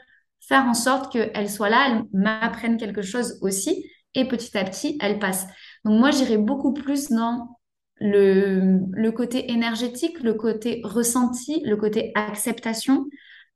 faire 0.49 0.64
en 0.64 0.75
sorte 0.75 1.12
qu'elle 1.12 1.50
soit 1.50 1.69
là, 1.69 1.88
elle 1.88 2.05
m'apprenne 2.12 2.78
quelque 2.78 3.02
chose 3.02 3.38
aussi, 3.43 3.85
et 4.14 4.26
petit 4.26 4.57
à 4.57 4.64
petit, 4.64 4.97
elle 5.00 5.19
passe. 5.19 5.47
Donc 5.85 6.00
moi, 6.00 6.11
j'irai 6.11 6.38
beaucoup 6.38 6.73
plus 6.73 7.11
dans 7.11 7.59
le, 8.00 9.11
côté 9.11 9.50
énergétique, 9.52 10.21
le 10.23 10.35
côté 10.35 10.81
ressenti, 10.85 11.62
le 11.64 11.76
côté 11.76 12.12
acceptation, 12.14 13.07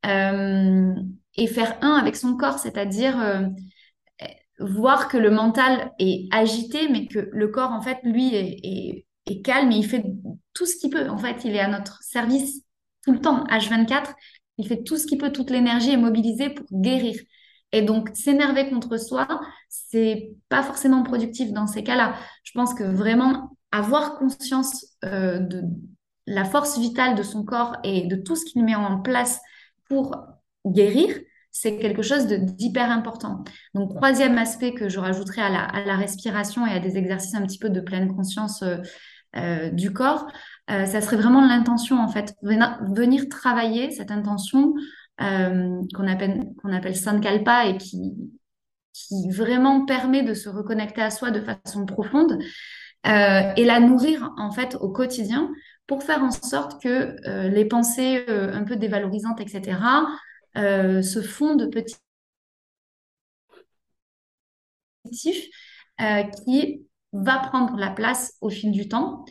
euh, 0.06 0.92
et 1.36 1.46
faire 1.46 1.78
un 1.80 1.94
avec 1.94 2.16
son 2.16 2.36
corps, 2.36 2.58
c'est-à-dire 2.58 3.18
euh, 3.20 3.46
voir 4.58 5.08
que 5.08 5.16
le 5.16 5.30
mental 5.30 5.92
est 5.98 6.28
agité, 6.32 6.88
mais 6.88 7.06
que 7.06 7.30
le 7.32 7.48
corps, 7.48 7.70
en 7.70 7.80
fait, 7.80 7.98
lui, 8.04 8.34
est, 8.34 9.06
calme 9.44 9.72
et 9.72 9.76
il 9.76 9.86
fait 9.86 10.04
tout 10.52 10.66
ce 10.66 10.76
qu'il 10.76 10.90
peut. 10.90 11.08
En 11.08 11.16
fait, 11.16 11.44
il 11.44 11.56
est 11.56 11.60
à 11.60 11.68
notre 11.68 12.02
service 12.02 12.62
tout 13.04 13.12
le 13.12 13.20
temps, 13.20 13.44
H24. 13.44 14.14
Il 14.62 14.68
fait 14.68 14.84
tout 14.84 14.96
ce 14.96 15.06
qu'il 15.06 15.18
peut, 15.18 15.32
toute 15.32 15.50
l'énergie 15.50 15.90
est 15.90 15.96
mobilisée 15.96 16.50
pour 16.50 16.66
guérir. 16.72 17.16
Et 17.72 17.82
donc, 17.82 18.10
s'énerver 18.14 18.70
contre 18.70 18.96
soi, 18.96 19.26
c'est 19.68 20.30
pas 20.48 20.62
forcément 20.62 21.02
productif 21.02 21.52
dans 21.52 21.66
ces 21.66 21.82
cas-là. 21.82 22.14
Je 22.44 22.52
pense 22.54 22.74
que 22.74 22.84
vraiment 22.84 23.56
avoir 23.72 24.18
conscience 24.18 24.86
euh, 25.04 25.40
de 25.40 25.64
la 26.26 26.44
force 26.44 26.78
vitale 26.78 27.16
de 27.16 27.24
son 27.24 27.44
corps 27.44 27.76
et 27.82 28.06
de 28.06 28.14
tout 28.14 28.36
ce 28.36 28.44
qu'il 28.44 28.64
met 28.64 28.76
en 28.76 29.00
place 29.00 29.40
pour 29.88 30.14
guérir, 30.64 31.18
c'est 31.50 31.78
quelque 31.78 32.02
chose 32.02 32.26
d'hyper 32.26 32.90
important. 32.90 33.42
Donc, 33.74 33.94
troisième 33.96 34.38
aspect 34.38 34.72
que 34.74 34.88
je 34.88 35.00
rajouterais 35.00 35.42
à 35.42 35.84
la, 35.84 35.96
respiration 35.96 36.66
et 36.66 36.70
à 36.70 36.78
des 36.78 36.96
exercices 36.96 37.34
un 37.34 37.44
petit 37.44 37.58
peu 37.58 37.68
de 37.68 37.80
pleine 37.80 38.14
conscience 38.14 38.62
euh, 38.62 38.76
euh, 39.36 39.70
du 39.70 39.92
corps, 39.92 40.26
euh, 40.70 40.86
ça 40.86 41.00
serait 41.00 41.16
vraiment 41.16 41.46
l'intention, 41.46 41.98
en 41.98 42.08
fait. 42.08 42.34
Venir, 42.42 43.28
travailler 43.28 43.90
cette 43.90 44.10
intention 44.10 44.74
qu'on 45.18 46.08
appelle, 46.08 46.46
qu'on 46.60 46.72
appelle 46.72 46.96
Sankalpa 46.96 47.66
et 47.66 47.76
qui, 47.76 48.14
qui 48.92 49.30
vraiment 49.30 49.84
permet 49.84 50.22
de 50.22 50.34
se 50.34 50.48
reconnecter 50.48 51.00
à 51.00 51.10
soi 51.10 51.30
de 51.30 51.40
façon 51.40 51.86
profonde 51.86 52.38
et 53.04 53.64
la 53.64 53.80
nourrir, 53.80 54.32
en 54.36 54.50
fait, 54.50 54.76
au 54.80 54.88
quotidien 54.90 55.50
pour 55.86 56.02
faire 56.02 56.22
en 56.22 56.30
sorte 56.30 56.82
que 56.82 57.16
euh, 57.28 57.48
les 57.48 57.64
pensées 57.66 58.24
euh, 58.28 58.52
un 58.52 58.64
peu 58.64 58.76
dévalorisantes, 58.76 59.40
etc., 59.40 59.78
euh, 60.56 61.02
se 61.02 61.20
fondent 61.22 61.70
petit 61.70 61.96
qui 66.44 66.86
va 67.12 67.38
prendre 67.38 67.76
la 67.76 67.90
place 67.90 68.34
au 68.40 68.50
fil 68.50 68.70
du 68.72 68.88
temps 68.88 69.24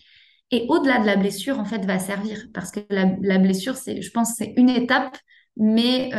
et 0.52 0.66
au-delà 0.70 1.00
de 1.00 1.06
la 1.06 1.16
blessure 1.16 1.60
en 1.60 1.66
fait 1.66 1.86
va 1.86 2.00
servir 2.00 2.48
parce 2.54 2.72
que 2.72 2.82
la, 2.90 3.38
blessure 3.38 3.76
c'est 3.76 4.02
je 4.02 4.12
pense 4.12 4.34
c'est 4.36 4.54
une 4.58 4.70
étape 4.70 5.18
mais 5.58 6.12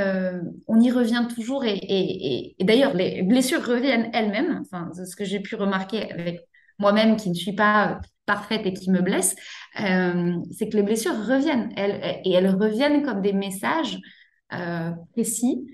on 0.67 0.81
y 0.81 0.91
revient 0.91 1.27
toujours 1.35 1.65
et, 1.65 2.55
et 2.59 2.65
d'ailleurs 2.65 2.95
les 2.95 3.23
blessures 3.23 3.65
reviennent 3.65 4.11
elles-mêmes 4.13 4.61
enfin 4.63 4.91
ce 4.93 5.15
que 5.15 5.25
j'ai 5.25 5.41
pu 5.41 5.55
remarquer 5.55 6.11
avec 6.11 6.41
moi-même 6.79 7.17
qui 7.17 7.31
ne 7.31 7.35
suis 7.35 7.55
pas 7.55 8.01
parfaite 8.27 8.67
et 8.67 8.73
qui 8.73 8.91
me 8.91 9.01
blesse, 9.01 9.35
euh, 9.81 10.35
c'est 10.51 10.69
que 10.69 10.77
les 10.77 10.83
blessures 10.83 11.17
reviennent. 11.27 11.73
Elles, 11.77 12.21
et 12.25 12.33
elles 12.33 12.51
reviennent 12.51 13.03
comme 13.03 13.21
des 13.21 13.33
messages 13.33 13.99
euh, 14.53 14.91
précis. 15.13 15.67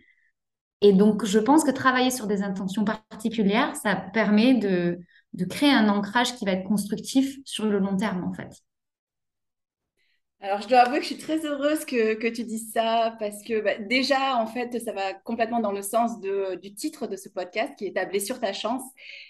Et 0.81 0.93
donc, 0.93 1.25
je 1.25 1.39
pense 1.39 1.65
que 1.65 1.71
travailler 1.71 2.11
sur 2.11 2.27
des 2.27 2.43
intentions 2.43 2.85
particulières, 2.85 3.75
ça 3.77 3.97
permet 3.97 4.55
de, 4.55 4.99
de 5.33 5.45
créer 5.45 5.71
un 5.71 5.89
ancrage 5.89 6.37
qui 6.37 6.45
va 6.45 6.53
être 6.53 6.65
constructif 6.67 7.39
sur 7.45 7.67
le 7.67 7.79
long 7.79 7.97
terme, 7.97 8.25
en 8.25 8.33
fait. 8.33 8.63
Alors, 10.41 10.63
je 10.63 10.69
dois 10.69 10.81
avouer 10.81 10.99
que 10.99 11.05
je 11.05 11.15
suis 11.15 11.19
très 11.19 11.45
heureuse 11.45 11.85
que, 11.85 12.15
que 12.15 12.29
tu 12.29 12.45
dises 12.45 12.71
ça 12.73 13.17
parce 13.19 13.43
que 13.43 13.61
bah, 13.61 13.77
déjà, 13.79 14.37
en 14.37 14.47
fait, 14.47 14.79
ça 14.79 14.93
va 14.93 15.13
complètement 15.13 15.59
dans 15.59 15.73
le 15.73 15.83
sens 15.83 16.21
de, 16.21 16.55
du 16.63 16.75
titre 16.75 17.09
de 17.09 17.17
ce 17.17 17.29
podcast 17.29 17.75
qui 17.77 17.87
est 17.87 17.93
Ta 17.93 18.05
blessure, 18.05 18.39
ta 18.39 18.53
chance. 18.53 18.83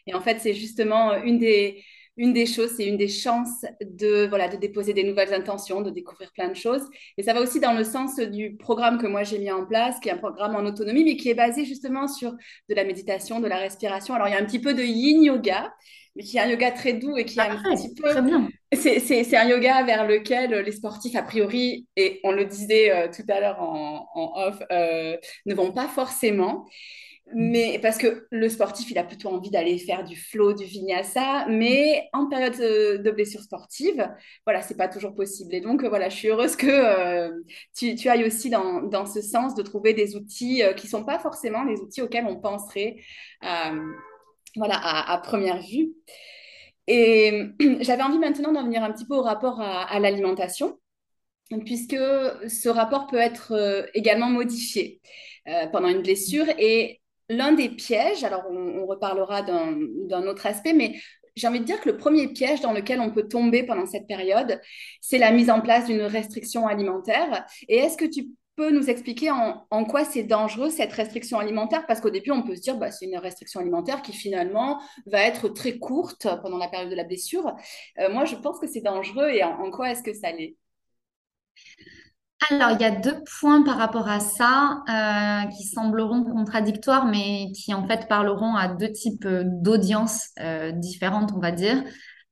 Et 0.07 0.15
en 0.15 0.21
fait, 0.21 0.39
c'est 0.41 0.53
justement 0.53 1.15
une 1.15 1.39
des, 1.39 1.83
une 2.19 2.33
des 2.33 2.47
choses, 2.47 2.73
c'est 2.77 2.85
une 2.85 2.97
des 2.97 3.09
chances 3.09 3.65
de, 3.81 4.27
voilà, 4.27 4.49
de 4.49 4.57
déposer 4.57 4.93
des 4.93 5.05
nouvelles 5.05 5.33
intentions, 5.33 5.81
de 5.81 5.91
découvrir 5.91 6.33
plein 6.33 6.49
de 6.49 6.55
choses. 6.55 6.83
Et 7.17 7.23
ça 7.23 7.33
va 7.33 7.41
aussi 7.41 7.61
dans 7.61 7.73
le 7.73 7.85
sens 7.85 8.17
du 8.17 8.57
programme 8.57 8.99
que 8.99 9.07
moi 9.07 9.23
j'ai 9.23 9.39
mis 9.39 9.51
en 9.51 9.65
place, 9.65 9.99
qui 10.01 10.09
est 10.09 10.13
un 10.13 10.19
programme 10.19 10.57
en 10.57 10.67
autonomie, 10.67 11.05
mais 11.05 11.17
qui 11.17 11.31
est 11.31 11.35
basé 11.35 11.65
justement 11.65 12.09
sur 12.09 12.33
de 12.33 12.75
la 12.75 12.85
méditation, 12.85 13.41
de 13.41 13.47
la 13.47 13.59
respiration. 13.59 14.15
Alors, 14.15 14.29
il 14.29 14.33
y 14.33 14.35
a 14.35 14.41
un 14.41 14.45
petit 14.45 14.59
peu 14.59 14.75
de 14.75 14.83
yin 14.83 15.23
yoga, 15.23 15.73
mais 16.17 16.25
qui 16.25 16.37
est 16.37 16.41
un 16.41 16.49
yoga 16.49 16.73
très 16.73 16.95
doux 16.95 17.17
et 17.17 17.25
qui 17.25 17.39
est 17.39 17.43
un 17.43 17.57
petit 17.57 17.95
peu. 17.95 18.09
C'est 18.73 19.37
un 19.37 19.49
yoga 19.49 19.85
vers 19.85 20.07
lequel 20.07 20.51
les 20.51 20.73
sportifs, 20.73 21.15
a 21.15 21.23
priori, 21.23 21.87
et 21.97 22.21
on 22.25 22.33
le 22.33 22.45
disait 22.45 22.91
euh, 22.91 23.09
tout 23.15 23.23
à 23.29 23.41
l'heure 23.41 23.63
en, 23.63 24.09
en, 24.15 24.49
off, 24.49 24.61
euh, 24.73 25.17
ne 25.47 25.55
vont 25.55 25.73
pas 25.73 25.87
forcément 25.87 26.67
mais 27.35 27.79
parce 27.81 27.99
que 27.99 28.27
le 28.31 28.49
sportif, 28.49 28.91
il 28.91 28.99
a 28.99 29.05
plutôt 29.05 29.29
envie 29.29 29.51
d'aller 29.51 29.77
faire 29.79 30.03
du 30.05 30.17
flow, 30.17 30.55
du 30.55 30.65
vinyasa, 30.65 31.47
mais 31.49 32.09
en 32.13 32.27
période 32.27 32.57
de 32.57 33.11
blessure 33.11 33.43
sportive, 33.43 34.09
voilà, 34.47 34.63
c'est 34.63 34.77
pas 34.77 34.89
toujours 34.89 35.15
possible. 35.15 35.55
Et 35.55 35.61
donc, 35.61 35.85
voilà, 35.85 36.09
je 36.09 36.17
suis 36.17 36.29
heureuse 36.29 36.57
que 36.57 36.67
euh, 36.67 37.31
tu, 37.77 38.09
ailles 38.09 38.25
aussi 38.25 38.49
dans, 38.51 39.07
ce 39.07 39.21
sens 39.21 39.55
de 39.55 39.63
trouver 39.63 39.93
des 39.93 40.17
outils 40.17 40.63
euh, 40.63 40.73
qui 40.73 40.87
sont 40.87 41.05
pas 41.05 41.19
forcément 41.19 41.65
les 41.65 41.79
outils 41.81 42.01
auxquels 42.01 42.27
on 42.27 42.41
penserait, 42.41 42.97
euh, 43.45 43.81
voilà, 44.57 44.77
à, 44.77 45.13
à, 45.13 45.19
première 45.19 45.61
vue. 45.61 45.91
Et 46.87 47.45
j'avais 47.81 48.03
envie 48.03 48.19
maintenant 48.19 48.53
d'en 48.53 48.65
venir 48.65 48.83
un 48.83 48.93
petit 48.93 49.07
peu 49.07 49.15
au 49.15 49.23
rapport 49.23 49.61
à, 49.61 49.83
à 49.83 50.01
l'alimentation, 50.01 50.79
puisque 51.67 51.97
ce 51.97 52.69
rapport 52.69 53.07
peut 53.07 53.19
être 53.19 53.89
également 53.95 54.29
modifié 54.29 55.01
pendant 55.73 55.89
une 55.89 56.03
blessure 56.03 56.45
et 56.59 56.98
l'un 57.29 57.53
des 57.53 57.69
pièges, 57.69 58.25
alors 58.25 58.45
on, 58.51 58.87
reparlera 58.87 59.43
d'un 59.43 60.27
autre 60.27 60.47
aspect, 60.47 60.73
mais 60.73 60.99
j'ai 61.37 61.47
envie 61.47 61.61
de 61.61 61.65
dire 61.65 61.81
que 61.81 61.89
le 61.89 61.97
premier 61.97 62.29
piège 62.29 62.61
dans 62.61 62.73
lequel 62.73 63.01
on 63.01 63.11
peut 63.11 63.29
tomber 63.29 63.63
pendant 63.63 63.87
cette 63.87 64.07
période, 64.07 64.61
c'est 65.01 65.19
la 65.19 65.31
mise 65.31 65.51
en 65.51 65.61
place 65.61 65.87
d'une 65.87 66.03
restriction 66.03 66.67
alimentaire. 66.67 67.47
Et 67.69 67.77
est-ce 67.77 67.97
que 67.97 68.07
tu 68.07 68.29
peux 68.57 68.71
nous 68.71 68.91
expliquer 68.91 69.31
en, 69.31 69.85
quoi 69.85 70.05
c'est 70.05 70.25
dangereux 70.25 70.71
cette 70.71 70.93
restriction 70.93 71.39
alimentaire? 71.39 71.87
Parce 71.87 72.01
qu'au 72.01 72.11
début, 72.11 72.33
on 72.33 72.43
peut 72.43 72.57
se 72.57 72.63
dire, 72.63 72.77
bah, 72.77 72.91
c'est 72.91 73.05
une 73.05 73.19
restriction 73.19 73.61
alimentaire 73.61 74.03
qui 74.03 74.13
finalement 74.13 74.81
va 75.07 75.23
être 75.23 75.49
très 75.49 75.79
courte 75.79 76.27
pendant 76.43 76.59
la 76.59 76.69
période 76.69 76.91
de 76.91 76.97
la 76.97 77.05
blessure. 77.05 77.55
Euh, 78.01 78.11
moi, 78.11 78.25
je 78.25 78.35
pense 78.35 78.59
que 78.59 78.67
c'est 78.67 78.81
dangereux 78.81 79.29
et 79.29 79.45
en 79.45 79.71
quoi 79.71 79.91
est-ce 79.91 80.03
que 80.03 80.13
ça 80.13 80.33
l'est? 80.33 80.57
Alors, 82.51 82.71
il 82.71 82.81
y 82.81 82.85
a 82.85 82.93
deux 82.93 83.17
points 83.41 83.63
par 83.63 83.77
rapport 83.79 84.09
à 84.09 84.21
ça 84.21 84.85
euh, 84.89 85.49
qui 85.51 85.65
sembleront 85.65 86.23
contradictoires, 86.23 87.07
mais 87.07 87.51
qui 87.53 87.75
en 87.75 87.87
fait 87.87 88.09
parleront 88.09 88.55
à 88.55 88.69
deux 88.69 88.93
types 88.93 89.27
euh, 89.27 89.43
d'audiences 89.45 90.29
euh, 90.41 90.71
différentes, 90.71 91.33
on 91.35 91.41
va 91.41 91.51
dire. 91.51 91.83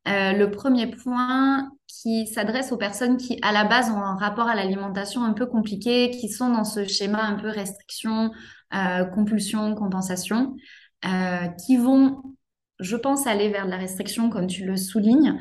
le 0.06 0.46
premier 0.46 0.86
point 0.86 1.70
qui 1.88 2.28
s'adresse 2.28 2.70
aux 2.70 2.76
personnes 2.76 3.16
qui, 3.16 3.38
à 3.42 3.52
la 3.52 3.64
base, 3.64 3.90
ont 3.90 3.98
un 3.98 4.16
rapport 4.16 4.48
à 4.48 4.54
l'alimentation 4.54 5.24
un 5.24 5.32
peu 5.32 5.46
compliqué, 5.46 6.10
qui 6.10 6.28
sont 6.28 6.50
dans 6.50 6.64
ce 6.64 6.86
schéma 6.86 7.22
un 7.22 7.34
peu 7.34 7.48
restriction, 7.48 8.30
compulsion, 9.12 9.74
compensation, 9.74 10.54
qui 11.66 11.76
vont, 11.76 12.22
je 12.78 12.96
pense, 12.96 13.26
aller 13.26 13.48
vers 13.48 13.66
la 13.66 13.76
restriction, 13.76 14.30
comme 14.30 14.46
tu 14.46 14.64
le 14.64 14.76
soulignes 14.76 15.36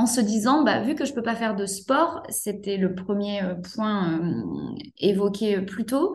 en 0.00 0.06
se 0.06 0.20
disant, 0.20 0.62
bah, 0.62 0.80
vu 0.80 0.94
que 0.94 1.04
je 1.04 1.10
ne 1.10 1.16
peux 1.16 1.22
pas 1.22 1.36
faire 1.36 1.54
de 1.54 1.66
sport, 1.66 2.22
c'était 2.30 2.78
le 2.78 2.94
premier 2.94 3.42
euh, 3.42 3.54
point 3.54 4.18
euh, 4.18 4.42
évoqué 4.98 5.58
euh, 5.58 5.62
plus 5.66 5.84
tôt, 5.84 6.14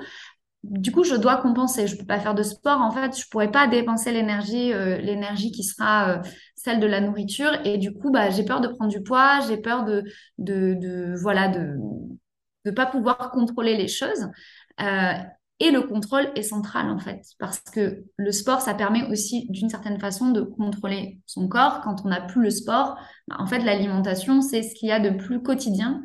du 0.63 0.91
coup, 0.91 1.03
je 1.03 1.13
dois 1.13 1.37
compenser. 1.37 1.85
Je 1.85 1.93
ne 1.93 1.99
peux 1.99 2.07
pas 2.07 2.19
faire 2.19 2.33
de 2.33 2.41
sport. 2.41 2.81
En 2.81 2.89
fait, 2.89 3.15
je 3.15 3.23
ne 3.23 3.29
pourrais 3.29 3.51
pas 3.51 3.67
dépenser 3.67 4.11
l'énergie, 4.11 5.51
qui 5.51 5.63
sera 5.63 6.23
celle 6.55 6.79
de 6.79 6.87
la 6.87 7.01
nourriture. 7.01 7.51
Et 7.65 7.77
du 7.77 7.93
coup, 7.93 8.11
bah, 8.11 8.31
j'ai 8.31 8.43
peur 8.43 8.61
de 8.61 8.69
prendre 8.69 8.89
du 8.89 9.03
poids. 9.03 9.41
J'ai 9.47 9.57
peur 9.57 9.85
de, 9.85 10.03
de, 10.39 11.13
voilà, 11.21 11.49
de 11.49 11.77
ne 12.65 12.71
pas 12.71 12.87
pouvoir 12.87 13.29
contrôler 13.29 13.77
les 13.77 13.87
choses. 13.87 14.27
Et 15.61 15.71
le 15.71 15.81
contrôle 15.81 16.29
est 16.35 16.43
central 16.43 16.89
en 16.89 16.99
fait, 16.99 17.21
parce 17.39 17.59
que 17.59 18.03
le 18.17 18.31
sport, 18.33 18.59
ça 18.59 18.73
permet 18.73 19.05
aussi 19.09 19.47
d'une 19.49 19.69
certaine 19.69 19.99
façon 19.99 20.31
de 20.31 20.41
contrôler 20.41 21.21
son 21.25 21.47
corps. 21.47 21.79
Quand 21.81 22.03
on 22.03 22.09
n'a 22.09 22.19
plus 22.19 22.41
le 22.41 22.49
sport, 22.49 22.97
bah, 23.29 23.37
en 23.39 23.47
fait, 23.47 23.59
l'alimentation, 23.59 24.41
c'est 24.41 24.63
ce 24.63 24.75
qu'il 24.75 24.89
y 24.89 24.91
a 24.91 24.99
de 24.99 25.11
plus 25.11 25.41
quotidien 25.41 26.01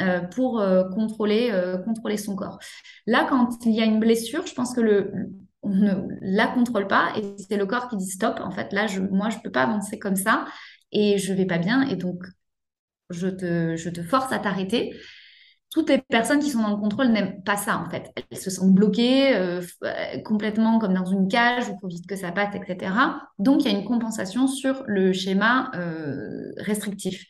euh, 0.00 0.20
pour 0.20 0.60
euh, 0.60 0.84
contrôler, 0.90 1.50
euh, 1.52 1.76
contrôler 1.78 2.16
son 2.16 2.36
corps. 2.36 2.58
Là, 3.06 3.26
quand 3.28 3.64
il 3.66 3.72
y 3.72 3.82
a 3.82 3.84
une 3.84 4.00
blessure, 4.00 4.46
je 4.46 4.54
pense 4.54 4.74
que 4.74 4.80
le, 4.80 5.12
on 5.62 5.74
ne 5.74 5.92
la 6.22 6.46
contrôle 6.46 6.86
pas 6.86 7.12
et 7.16 7.36
c'est 7.38 7.58
le 7.58 7.66
corps 7.66 7.88
qui 7.88 7.98
dit 7.98 8.08
stop. 8.10 8.40
En 8.42 8.50
fait, 8.50 8.72
là, 8.72 8.86
je, 8.86 9.00
moi, 9.00 9.28
je 9.28 9.38
peux 9.44 9.50
pas 9.50 9.64
avancer 9.64 9.98
comme 9.98 10.16
ça 10.16 10.46
et 10.90 11.18
je 11.18 11.34
vais 11.34 11.46
pas 11.46 11.58
bien 11.58 11.82
et 11.82 11.96
donc 11.96 12.24
je 13.10 13.28
te 13.28 14.02
force 14.02 14.32
à 14.32 14.38
t'arrêter 14.38 14.94
toutes 15.76 15.90
les 15.90 15.98
personnes 15.98 16.38
qui 16.38 16.48
sont 16.48 16.62
dans 16.62 16.70
le 16.70 16.78
contrôle 16.78 17.08
n'aiment 17.08 17.42
pas 17.42 17.58
ça, 17.58 17.76
en 17.76 17.90
fait. 17.90 18.10
Elles 18.30 18.38
se 18.38 18.48
sentent 18.48 18.72
bloquées, 18.72 19.36
euh, 19.36 19.60
complètement 20.24 20.78
comme 20.78 20.94
dans 20.94 21.04
une 21.04 21.28
cage, 21.28 21.68
où 21.68 21.72
il 21.74 21.78
faut 21.82 21.88
vite 21.88 22.06
que 22.06 22.16
ça 22.16 22.32
passe, 22.32 22.54
etc. 22.54 22.94
Donc, 23.38 23.62
il 23.62 23.70
y 23.70 23.74
a 23.74 23.78
une 23.78 23.84
compensation 23.84 24.46
sur 24.48 24.84
le 24.86 25.12
schéma 25.12 25.70
euh, 25.74 26.50
restrictif. 26.56 27.26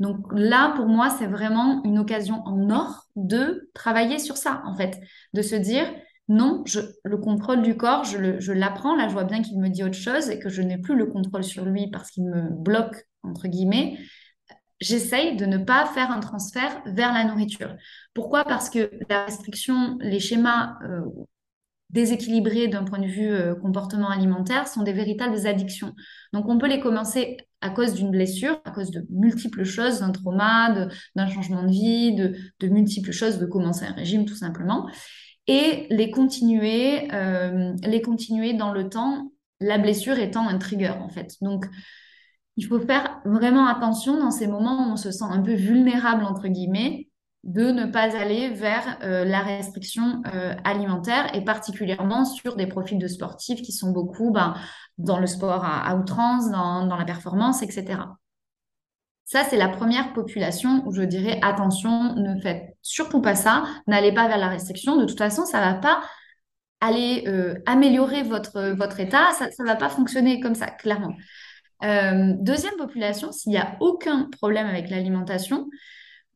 Donc 0.00 0.18
là, 0.32 0.74
pour 0.76 0.84
moi, 0.84 1.08
c'est 1.08 1.28
vraiment 1.28 1.82
une 1.84 1.98
occasion 1.98 2.42
en 2.44 2.68
or 2.68 3.06
de 3.16 3.70
travailler 3.72 4.18
sur 4.18 4.36
ça, 4.36 4.60
en 4.66 4.76
fait. 4.76 5.00
De 5.32 5.40
se 5.40 5.56
dire, 5.56 5.86
non, 6.28 6.64
je, 6.66 6.80
le 7.04 7.16
contrôle 7.16 7.62
du 7.62 7.74
corps, 7.74 8.04
je 8.04 8.52
l'apprends. 8.52 8.96
Là, 8.96 9.08
je 9.08 9.14
vois 9.14 9.24
bien 9.24 9.40
qu'il 9.40 9.58
me 9.58 9.70
dit 9.70 9.82
autre 9.82 9.94
chose 9.94 10.28
et 10.28 10.38
que 10.38 10.50
je 10.50 10.60
n'ai 10.60 10.76
plus 10.76 10.94
le 10.94 11.06
contrôle 11.06 11.42
sur 11.42 11.64
lui 11.64 11.88
parce 11.90 12.10
qu'il 12.10 12.26
me 12.26 12.50
bloque, 12.50 13.06
entre 13.22 13.48
guillemets 13.48 13.96
j'essaye 14.80 15.36
de 15.36 15.46
ne 15.46 15.58
pas 15.58 15.86
faire 15.86 16.10
un 16.10 16.20
transfert 16.20 16.82
vers 16.86 17.12
la 17.12 17.24
nourriture. 17.24 17.74
Pourquoi? 18.14 18.44
Parce 18.44 18.70
que 18.70 18.90
la 19.08 19.24
restriction, 19.24 19.98
les 20.00 20.20
schémas 20.20 20.76
euh, 20.82 21.02
déséquilibrés 21.90 22.68
d'un 22.68 22.84
point 22.84 22.98
de 22.98 23.06
vue 23.06 23.30
euh, 23.30 23.54
comportement 23.54 24.10
alimentaire 24.10 24.68
sont 24.68 24.82
des 24.82 24.92
véritables 24.92 25.46
addictions. 25.46 25.94
Donc 26.32 26.48
on 26.48 26.58
peut 26.58 26.68
les 26.68 26.80
commencer 26.80 27.38
à 27.60 27.70
cause 27.70 27.94
d'une 27.94 28.10
blessure, 28.10 28.60
à 28.64 28.70
cause 28.70 28.90
de 28.90 29.06
multiples 29.10 29.64
choses, 29.64 30.00
d'un 30.00 30.10
trauma, 30.10 30.88
d'un 31.16 31.28
changement 31.28 31.62
de 31.62 31.70
vie, 31.70 32.14
de, 32.14 32.68
multiples 32.68 33.10
choses, 33.10 33.38
de 33.38 33.46
commencer 33.46 33.84
un 33.84 33.94
régime 33.94 34.26
tout 34.26 34.36
simplement, 34.36 34.88
et 35.46 35.86
les 35.90 36.10
continuer, 36.10 37.12
euh, 37.12 37.72
les 37.82 38.02
continuer 38.02 38.52
dans 38.52 38.72
le 38.72 38.88
temps, 38.88 39.32
la 39.60 39.78
blessure 39.78 40.18
étant 40.18 40.46
un 40.46 40.58
trigger 40.58 40.94
en 41.00 41.08
fait. 41.08 41.34
Donc 41.40 41.66
il 42.58 42.66
faut 42.66 42.80
faire 42.80 43.20
vraiment 43.24 43.68
attention 43.68 44.18
dans 44.18 44.32
ces 44.32 44.48
moments 44.48 44.88
où 44.88 44.92
on 44.92 44.96
se 44.96 45.12
sent 45.12 45.24
un 45.30 45.40
peu 45.40 45.54
vulnérable, 45.54 46.24
entre 46.24 46.48
guillemets, 46.48 47.08
de 47.44 47.70
ne 47.70 47.86
pas 47.86 48.16
aller 48.16 48.50
vers 48.50 48.98
euh, 49.04 49.24
la 49.24 49.42
restriction 49.42 50.22
euh, 50.34 50.56
alimentaire 50.64 51.32
et 51.36 51.44
particulièrement 51.44 52.24
sur 52.24 52.56
des 52.56 52.66
profils 52.66 52.98
de 52.98 53.06
sportifs 53.06 53.62
qui 53.62 53.70
sont 53.70 53.92
beaucoup 53.92 54.32
ben, 54.32 54.54
dans 54.98 55.20
le 55.20 55.28
sport 55.28 55.64
à, 55.64 55.94
outrance, 55.94 56.50
dans, 56.50 56.96
la 56.96 57.04
performance, 57.04 57.62
etc. 57.62 58.00
Ça, 59.24 59.44
c'est 59.44 59.56
la 59.56 59.68
première 59.68 60.12
population 60.12 60.82
où 60.84 60.92
je 60.92 61.02
dirais 61.02 61.38
attention, 61.42 62.16
ne 62.16 62.40
faites 62.40 62.76
surtout 62.82 63.22
pas 63.22 63.36
ça, 63.36 63.62
n'allez 63.86 64.10
pas 64.10 64.26
vers 64.26 64.38
la 64.38 64.48
restriction. 64.48 64.96
De 64.96 65.04
toute 65.04 65.18
façon, 65.18 65.44
ça 65.44 65.64
ne 65.64 65.74
va 65.74 65.78
pas 65.78 66.02
aller 66.80 67.22
euh, 67.28 67.54
améliorer 67.66 68.24
votre, 68.24 68.74
votre 68.76 68.98
état, 68.98 69.30
ça 69.32 69.46
ne 69.46 69.64
va 69.64 69.76
pas 69.76 69.90
fonctionner 69.90 70.40
comme 70.40 70.56
ça, 70.56 70.66
clairement. 70.66 71.14
Euh, 71.84 72.34
deuxième 72.40 72.76
population, 72.76 73.30
s'il 73.32 73.50
n'y 73.50 73.58
a 73.58 73.76
aucun 73.80 74.28
problème 74.30 74.66
avec 74.66 74.90
l'alimentation, 74.90 75.68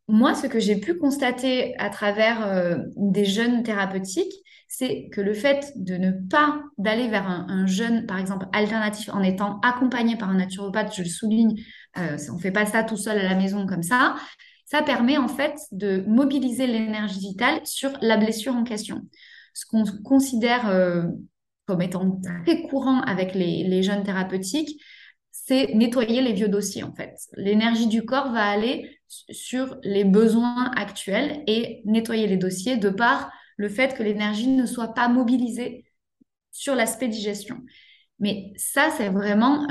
moi, 0.08 0.34
ce 0.34 0.46
que 0.46 0.60
j'ai 0.60 0.76
pu 0.76 0.94
constater 0.94 1.76
à 1.78 1.90
travers 1.90 2.46
euh, 2.46 2.76
des 2.96 3.24
jeunes 3.24 3.62
thérapeutiques, 3.62 4.32
c'est 4.68 5.08
que 5.12 5.20
le 5.20 5.34
fait 5.34 5.72
de 5.76 5.96
ne 5.96 6.12
pas 6.12 6.62
d'aller 6.78 7.08
vers 7.08 7.28
un, 7.28 7.66
jeune, 7.66 8.06
par 8.06 8.18
exemple, 8.18 8.46
alternatif 8.52 9.10
en 9.12 9.22
étant 9.22 9.60
accompagné 9.60 10.16
par 10.16 10.30
un 10.30 10.36
naturopathe, 10.36 10.94
je 10.94 11.02
le 11.02 11.08
souligne, 11.08 11.60
euh, 11.98 12.16
on 12.30 12.36
ne 12.36 12.40
fait 12.40 12.52
pas 12.52 12.64
ça 12.64 12.82
tout 12.82 12.96
seul 12.96 13.18
à 13.18 13.22
la 13.22 13.34
maison 13.34 13.66
comme 13.66 13.82
ça, 13.82 14.16
ça 14.64 14.82
permet 14.82 15.18
en 15.18 15.28
fait 15.28 15.54
de 15.72 16.02
mobiliser 16.06 16.66
l'énergie 16.66 17.20
vitale 17.20 17.60
sur 17.64 17.90
la 18.00 18.16
blessure 18.16 18.54
en 18.54 18.64
question. 18.64 19.02
Ce 19.52 19.66
qu'on 19.66 19.84
considère 20.02 20.62
comme 21.66 21.82
étant 21.82 22.18
très 22.46 22.62
courant 22.62 23.02
avec 23.02 23.34
les 23.34 23.82
jeunes 23.82 24.02
thérapeutiques, 24.02 24.80
c'est 25.32 25.74
nettoyer 25.74 26.20
les 26.20 26.34
vieux 26.34 26.48
dossiers 26.48 26.84
en 26.84 26.94
fait. 26.94 27.16
L'énergie 27.36 27.88
du 27.88 28.04
corps 28.04 28.30
va 28.32 28.44
aller 28.44 29.00
sur 29.08 29.76
les 29.82 30.04
besoins 30.04 30.70
actuels 30.76 31.42
et 31.46 31.82
nettoyer 31.86 32.26
les 32.26 32.36
dossiers 32.36 32.76
de 32.76 32.90
par 32.90 33.32
le 33.56 33.68
fait 33.68 33.94
que 33.94 34.02
l'énergie 34.02 34.48
ne 34.48 34.66
soit 34.66 34.94
pas 34.94 35.08
mobilisée 35.08 35.84
sur 36.52 36.74
l'aspect 36.74 37.08
digestion. 37.08 37.58
Mais 38.18 38.52
ça, 38.56 38.90
c'est 38.96 39.08
vraiment 39.08 39.66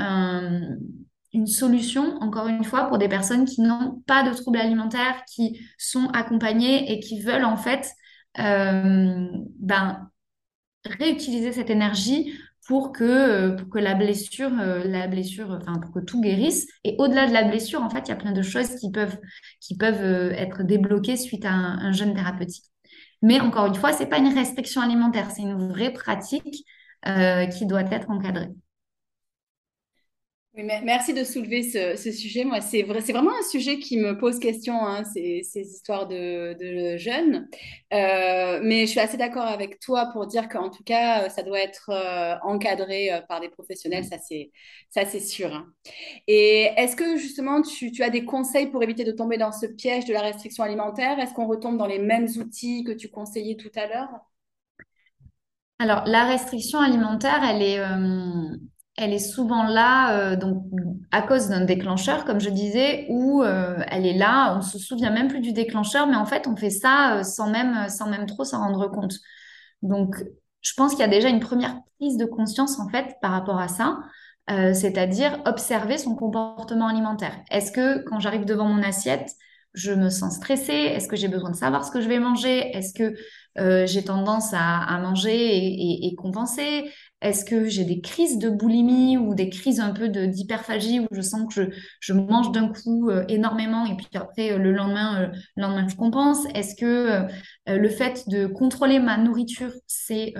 une 1.32 1.46
solution, 1.46 2.16
encore 2.20 2.48
une 2.48 2.64
fois, 2.64 2.88
pour 2.88 2.98
des 2.98 3.08
personnes 3.08 3.44
qui 3.44 3.62
n'ont 3.62 4.02
pas 4.06 4.28
de 4.28 4.34
troubles 4.34 4.58
alimentaires, 4.58 5.24
qui 5.26 5.60
sont 5.78 6.08
accompagnées 6.08 6.92
et 6.92 7.00
qui 7.00 7.20
veulent 7.22 7.44
en 7.44 7.56
fait 7.56 7.90
euh, 8.38 9.26
ben, 9.58 10.10
réutiliser 10.84 11.52
cette 11.52 11.70
énergie 11.70 12.34
pour 12.66 12.92
que, 12.92 13.56
pour 13.56 13.68
que 13.68 13.78
la 13.78 13.94
blessure, 13.94 14.50
la 14.50 15.08
blessure, 15.08 15.50
enfin 15.50 15.78
pour 15.80 15.92
que 15.92 16.00
tout 16.00 16.20
guérisse. 16.20 16.66
Et 16.84 16.94
au-delà 16.98 17.26
de 17.26 17.32
la 17.32 17.44
blessure, 17.44 17.82
en 17.82 17.90
fait, 17.90 18.00
il 18.06 18.08
y 18.08 18.12
a 18.12 18.16
plein 18.16 18.32
de 18.32 18.42
choses 18.42 18.76
qui 18.76 18.90
peuvent, 18.90 19.18
qui 19.60 19.76
peuvent 19.76 20.32
être 20.32 20.62
débloquées 20.62 21.16
suite 21.16 21.44
à 21.44 21.50
un, 21.50 21.78
un 21.78 21.92
jeûne 21.92 22.14
thérapeutique. 22.14 22.64
Mais 23.20 23.40
encore 23.40 23.66
une 23.66 23.74
fois, 23.74 23.92
c'est 23.92 24.06
pas 24.06 24.18
une 24.18 24.32
restriction 24.32 24.80
alimentaire, 24.80 25.30
c'est 25.30 25.42
une 25.42 25.68
vraie 25.68 25.92
pratique 25.92 26.64
qui 27.50 27.66
doit 27.66 27.82
être 27.82 28.10
encadrée. 28.10 28.50
Merci 30.54 31.14
de 31.14 31.24
soulever 31.24 31.62
ce, 31.62 32.12
sujet. 32.12 32.44
Moi, 32.44 32.60
c'est 32.60 32.82
vrai, 32.82 33.00
c'est 33.00 33.14
vraiment 33.14 33.30
un 33.30 33.42
sujet 33.50 33.78
qui 33.78 33.96
me 33.96 34.18
pose 34.18 34.38
question, 34.38 34.84
hein, 34.86 35.02
ces, 35.02 35.42
histoires 35.54 36.06
de, 36.06 36.96
jeunes. 36.98 37.48
Euh, 37.94 38.60
mais 38.62 38.84
je 38.84 38.90
suis 38.90 39.00
assez 39.00 39.16
d'accord 39.16 39.46
avec 39.46 39.80
toi 39.80 40.10
pour 40.12 40.26
dire 40.26 40.50
qu'en 40.50 40.68
tout 40.68 40.84
cas, 40.84 41.30
ça 41.30 41.42
doit 41.42 41.58
être 41.58 41.88
euh, 41.88 42.36
encadré 42.42 43.10
euh, 43.10 43.22
par 43.22 43.40
des 43.40 43.48
professionnels, 43.48 44.04
ça 44.04 44.18
c'est, 44.18 45.20
sûr. 45.20 45.54
Hein. 45.54 45.72
Et 46.26 46.68
est-ce 46.76 46.96
que 46.96 47.16
justement, 47.16 47.62
tu, 47.62 47.90
as 48.02 48.10
des 48.10 48.26
conseils 48.26 48.66
pour 48.66 48.82
éviter 48.82 49.04
de 49.04 49.12
tomber 49.12 49.38
dans 49.38 49.52
ce 49.52 49.64
piège 49.64 50.04
de 50.04 50.12
la 50.12 50.20
restriction 50.20 50.64
alimentaire? 50.64 51.18
Est-ce 51.18 51.32
qu'on 51.32 51.46
retombe 51.46 51.78
dans 51.78 51.86
les 51.86 51.98
mêmes 51.98 52.28
outils 52.36 52.84
que 52.84 52.92
tu 52.92 53.08
conseillais 53.08 53.56
tout 53.56 53.72
à 53.74 53.86
l'heure? 53.86 54.10
Alors, 55.78 56.04
la 56.04 56.26
restriction 56.26 56.78
alimentaire, 56.78 57.42
elle 57.42 57.62
est, 57.62 57.80
elle 58.96 59.12
est 59.12 59.18
souvent 59.18 59.64
là 59.64 60.18
euh, 60.18 60.36
donc 60.36 60.64
à 61.10 61.22
cause 61.22 61.48
d'un 61.48 61.64
déclencheur, 61.64 62.24
comme 62.24 62.40
je 62.40 62.50
disais, 62.50 63.06
où 63.08 63.42
euh, 63.42 63.78
elle 63.88 64.06
est 64.06 64.16
là, 64.16 64.56
on 64.56 64.62
se 64.62 64.78
souvient 64.78 65.10
même 65.10 65.28
plus 65.28 65.40
du 65.40 65.52
déclencheur, 65.52 66.06
mais 66.06 66.16
en 66.16 66.26
fait 66.26 66.46
on 66.46 66.56
fait 66.56 66.70
ça 66.70 67.16
euh, 67.16 67.22
sans 67.22 67.50
même 67.50 67.88
sans 67.88 68.08
même 68.08 68.26
trop 68.26 68.44
s'en 68.44 68.58
rendre 68.58 68.88
compte. 68.88 69.14
Donc 69.82 70.16
je 70.60 70.72
pense 70.76 70.92
qu'il 70.92 71.00
y 71.00 71.04
a 71.04 71.08
déjà 71.08 71.28
une 71.28 71.40
première 71.40 71.76
prise 71.98 72.16
de 72.16 72.26
conscience 72.26 72.78
en 72.78 72.88
fait 72.88 73.16
par 73.20 73.32
rapport 73.32 73.58
à 73.58 73.68
ça, 73.68 73.98
c'est-à-dire 74.48 75.40
observer 75.46 75.98
son 75.98 76.14
comportement 76.14 76.86
alimentaire. 76.86 77.36
Est-ce 77.50 77.72
que 77.72 78.04
quand 78.04 78.20
j'arrive 78.20 78.44
devant 78.44 78.66
mon 78.66 78.82
assiette, 78.82 79.30
je 79.72 79.92
me 79.92 80.10
sens 80.10 80.36
stressée? 80.36 80.72
Est-ce 80.72 81.08
que 81.08 81.16
j'ai 81.16 81.28
besoin 81.28 81.50
de 81.50 81.56
savoir 81.56 81.84
ce 81.84 81.90
que 81.90 82.00
je 82.00 82.08
vais 82.08 82.18
manger? 82.18 82.76
Est-ce 82.76 82.92
que 82.92 83.86
j'ai 83.86 84.04
tendance 84.04 84.50
à, 84.52 84.98
manger 85.00 86.06
et 86.06 86.14
compenser? 86.16 86.90
Est-ce 87.22 87.44
que 87.44 87.68
j'ai 87.68 87.84
des 87.84 88.00
crises 88.00 88.38
de 88.38 88.50
boulimie 88.50 89.16
ou 89.16 89.34
des 89.34 89.48
crises 89.48 89.80
un 89.80 89.92
peu 89.92 90.08
d'hyperphagie 90.08 91.00
où 91.00 91.06
je 91.12 91.20
sens 91.20 91.52
que 91.52 91.70
je, 92.00 92.12
mange 92.12 92.52
d'un 92.52 92.68
coup 92.68 93.08
euh, 93.10 93.24
énormément 93.28 93.86
et 93.86 93.96
puis 93.96 94.08
après 94.14 94.52
euh, 94.52 94.58
le 94.58 94.72
lendemain, 94.72 95.22
euh, 95.22 95.26
le 95.56 95.62
lendemain 95.62 95.86
je 95.88 95.96
compense? 95.96 96.44
Est-ce 96.54 96.74
que 96.74 97.26
le 97.68 97.88
fait 97.88 98.28
de 98.28 98.46
contrôler 98.46 98.98
ma 98.98 99.16
nourriture, 99.16 99.72
c'est 99.86 100.34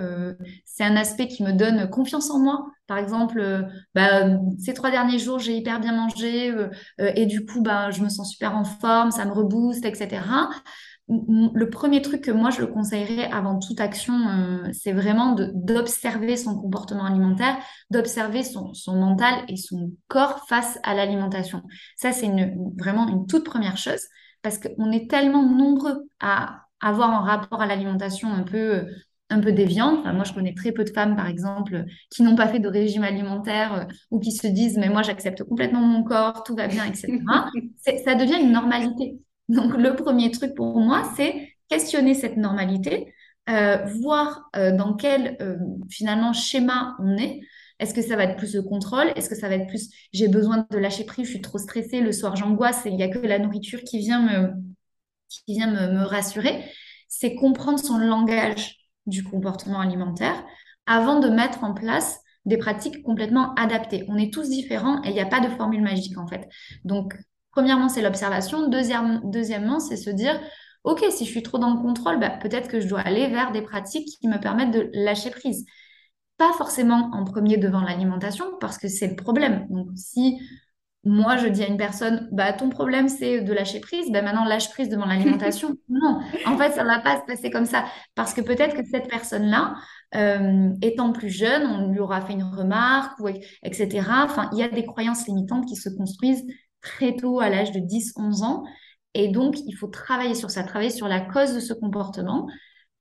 c'est 0.65 0.83
un 0.83 0.95
aspect 0.95 1.27
qui 1.27 1.43
me 1.43 1.53
donne 1.53 1.89
confiance 1.89 2.29
en 2.29 2.39
moi? 2.39 2.65
Par 2.87 2.97
exemple, 2.97 3.65
bah, 3.95 4.37
ces 4.59 4.73
trois 4.73 4.91
derniers 4.91 5.19
jours, 5.19 5.39
j'ai 5.39 5.55
hyper 5.55 5.79
bien 5.79 5.95
mangé 5.95 6.53
et 6.99 7.25
du 7.25 7.45
coup, 7.45 7.61
bah, 7.61 7.91
je 7.91 8.01
me 8.01 8.09
sens 8.09 8.31
super 8.31 8.55
en 8.55 8.65
forme, 8.65 9.11
ça 9.11 9.25
me 9.25 9.31
rebooste, 9.31 9.85
etc 9.85 10.21
le 11.09 11.65
premier 11.65 12.01
truc 12.01 12.21
que 12.21 12.31
moi 12.31 12.49
je 12.49 12.61
le 12.61 12.67
conseillerais 12.67 13.29
avant 13.31 13.59
toute 13.59 13.81
action, 13.81 14.13
euh, 14.13 14.69
c'est 14.71 14.93
vraiment 14.93 15.35
d'observer 15.53 16.37
son 16.37 16.55
comportement 16.59 17.05
alimentaire, 17.05 17.57
d'observer 17.89 18.43
son, 18.43 18.73
son, 18.73 18.95
mental 18.95 19.43
et 19.49 19.57
son 19.57 19.91
corps 20.07 20.45
face 20.47 20.79
à 20.83 20.95
l'alimentation. 20.95 21.61
Ça, 21.97 22.11
c'est 22.11 22.27
une, 22.27 22.73
vraiment 22.77 23.07
une 23.09 23.27
toute 23.27 23.43
première 23.43 23.77
chose 23.77 24.01
parce 24.41 24.59
qu'on 24.59 24.91
est 24.91 25.09
tellement 25.09 25.43
nombreux 25.43 26.07
à 26.21 26.61
avoir 26.79 27.09
un 27.09 27.21
rapport 27.21 27.61
à 27.61 27.65
l'alimentation 27.65 28.31
un 28.31 28.43
peu 28.43 28.85
un 29.29 29.39
peu 29.39 29.51
déviant. 29.51 30.03
moi, 30.13 30.23
je 30.23 30.33
connais 30.33 30.53
très 30.53 30.71
peu 30.71 30.83
de 30.83 30.91
femmes, 30.91 31.15
par 31.15 31.27
exemple, 31.27 31.85
qui 32.11 32.23
n'ont 32.23 32.35
pas 32.35 32.47
fait 32.47 32.59
de 32.59 32.67
régime 32.67 33.03
alimentaire 33.03 33.73
euh, 33.73 33.85
ou 34.11 34.19
qui 34.19 34.31
se 34.31 34.45
disent, 34.47 34.77
mais 34.77 34.89
moi, 34.89 35.01
j'accepte 35.01 35.43
complètement 35.43 35.81
mon 35.81 36.03
corps, 36.03 36.43
tout 36.43 36.55
va 36.55 36.67
bien, 36.67 36.85
etc. 36.85 37.17
ça 38.05 38.15
devient 38.15 38.39
une 38.41 38.51
normalité. 38.51 39.17
Donc, 39.53 39.77
le 39.77 39.95
premier 39.95 40.31
truc 40.31 40.55
pour 40.55 40.79
moi, 40.79 41.03
c'est 41.15 41.53
questionner 41.69 42.13
cette 42.13 42.37
normalité, 42.37 43.13
euh, 43.49 43.77
voir 44.01 44.49
euh, 44.55 44.71
dans 44.75 44.93
quel 44.93 45.37
euh, 45.41 45.57
finalement 45.89 46.33
schéma 46.33 46.95
on 46.99 47.17
est. 47.17 47.41
Est-ce 47.79 47.93
que 47.93 48.01
ça 48.01 48.15
va 48.15 48.23
être 48.23 48.37
plus 48.37 48.55
le 48.55 48.61
contrôle? 48.61 49.11
Est-ce 49.15 49.29
que 49.29 49.35
ça 49.35 49.49
va 49.49 49.55
être 49.55 49.67
plus 49.67 49.89
j'ai 50.13 50.27
besoin 50.27 50.65
de 50.69 50.77
lâcher 50.77 51.05
prise, 51.05 51.25
je 51.25 51.31
suis 51.31 51.41
trop 51.41 51.57
stressée, 51.57 51.99
le 52.01 52.11
soir 52.11 52.35
j'angoisse 52.35 52.85
et 52.85 52.89
il 52.89 52.95
n'y 52.95 53.03
a 53.03 53.09
que 53.09 53.19
la 53.19 53.39
nourriture 53.39 53.81
qui 53.83 53.97
vient 53.99 54.21
me, 54.21 54.53
qui 55.29 55.55
vient 55.55 55.67
me, 55.67 55.91
me 55.93 56.05
rassurer? 56.05 56.63
C'est 57.09 57.35
comprendre 57.35 57.79
son 57.79 57.97
langage 57.97 58.77
du 59.05 59.23
comportement 59.23 59.79
alimentaire 59.79 60.43
avant 60.85 61.19
de 61.19 61.29
mettre 61.29 61.63
en 61.63 61.73
place 61.73 62.19
des 62.45 62.57
pratiques 62.57 63.03
complètement 63.03 63.53
adaptées. 63.55 64.05
On 64.07 64.17
est 64.17 64.33
tous 64.33 64.49
différents 64.49 65.01
et 65.03 65.09
il 65.09 65.13
n'y 65.13 65.21
a 65.21 65.25
pas 65.25 65.39
de 65.39 65.49
formule 65.49 65.81
magique 65.81 66.17
en 66.17 66.27
fait. 66.27 66.47
Donc, 66.85 67.15
Premièrement, 67.53 67.87
c'est 67.87 68.01
l'observation. 68.01 68.67
deuxièmement, 68.67 69.79
c'est 69.79 69.95
se 69.95 70.09
dire, 70.09 70.39
OK, 70.83 71.05
si 71.11 71.25
je 71.25 71.29
suis 71.29 71.43
trop 71.43 71.59
dans 71.59 71.73
le 71.73 71.81
contrôle, 71.81 72.19
bah, 72.19 72.29
peut-être 72.29 72.67
que 72.67 72.79
je 72.79 72.87
dois 72.87 72.99
aller 72.99 73.27
vers 73.27 73.51
des 73.51 73.61
pratiques 73.61 74.17
qui 74.19 74.27
me 74.27 74.39
permettent 74.39 74.71
de 74.71 74.89
lâcher 74.93 75.29
prise. 75.29 75.65
Pas 76.37 76.51
forcément 76.53 77.11
en 77.13 77.23
premier 77.23 77.57
devant 77.57 77.81
l'alimentation, 77.81 78.45
parce 78.59 78.77
que 78.77 78.87
c'est 78.87 79.07
le 79.07 79.15
problème. 79.15 79.67
Donc, 79.69 79.87
si 79.95 80.39
moi, 81.05 81.37
je 81.37 81.47
dis 81.47 81.63
à 81.63 81.67
une 81.67 81.77
personne, 81.77 82.27
bah, 82.31 82.53
ton 82.53 82.69
problème, 82.69 83.07
c'est 83.07 83.41
de 83.41 83.53
lâcher 83.53 83.79
prise, 83.81 84.09
bah, 84.11 84.21
maintenant, 84.21 84.45
lâche 84.45 84.69
prise 84.69 84.89
devant 84.89 85.05
l'alimentation. 85.05 85.75
non, 85.89 86.21
en 86.45 86.57
fait, 86.57 86.71
ça 86.71 86.83
ne 86.83 86.87
va 86.87 86.99
pas 86.99 87.19
se 87.19 87.25
passer 87.25 87.51
comme 87.51 87.65
ça. 87.65 87.85
Parce 88.15 88.33
que 88.33 88.41
peut-être 88.41 88.75
que 88.75 88.85
cette 88.89 89.09
personne-là, 89.09 89.75
euh, 90.15 90.69
étant 90.81 91.11
plus 91.11 91.29
jeune, 91.29 91.65
on 91.65 91.91
lui 91.91 91.99
aura 91.99 92.21
fait 92.21 92.33
une 92.33 92.43
remarque, 92.43 93.19
ou, 93.19 93.27
etc. 93.27 94.01
Enfin, 94.23 94.49
il 94.53 94.59
y 94.59 94.63
a 94.63 94.69
des 94.69 94.85
croyances 94.85 95.27
limitantes 95.27 95.65
qui 95.65 95.75
se 95.75 95.89
construisent 95.89 96.45
très 96.83 97.15
tôt, 97.15 97.39
à 97.39 97.49
l'âge 97.49 97.71
de 97.71 97.79
10-11 97.79 98.43
ans. 98.43 98.63
Et 99.15 99.29
donc, 99.29 99.59
il 99.65 99.73
faut 99.73 99.87
travailler 99.87 100.35
sur 100.35 100.51
ça, 100.51 100.63
travailler 100.63 100.91
sur 100.91 101.07
la 101.07 101.21
cause 101.21 101.53
de 101.53 101.59
ce 101.59 101.73
comportement, 101.73 102.47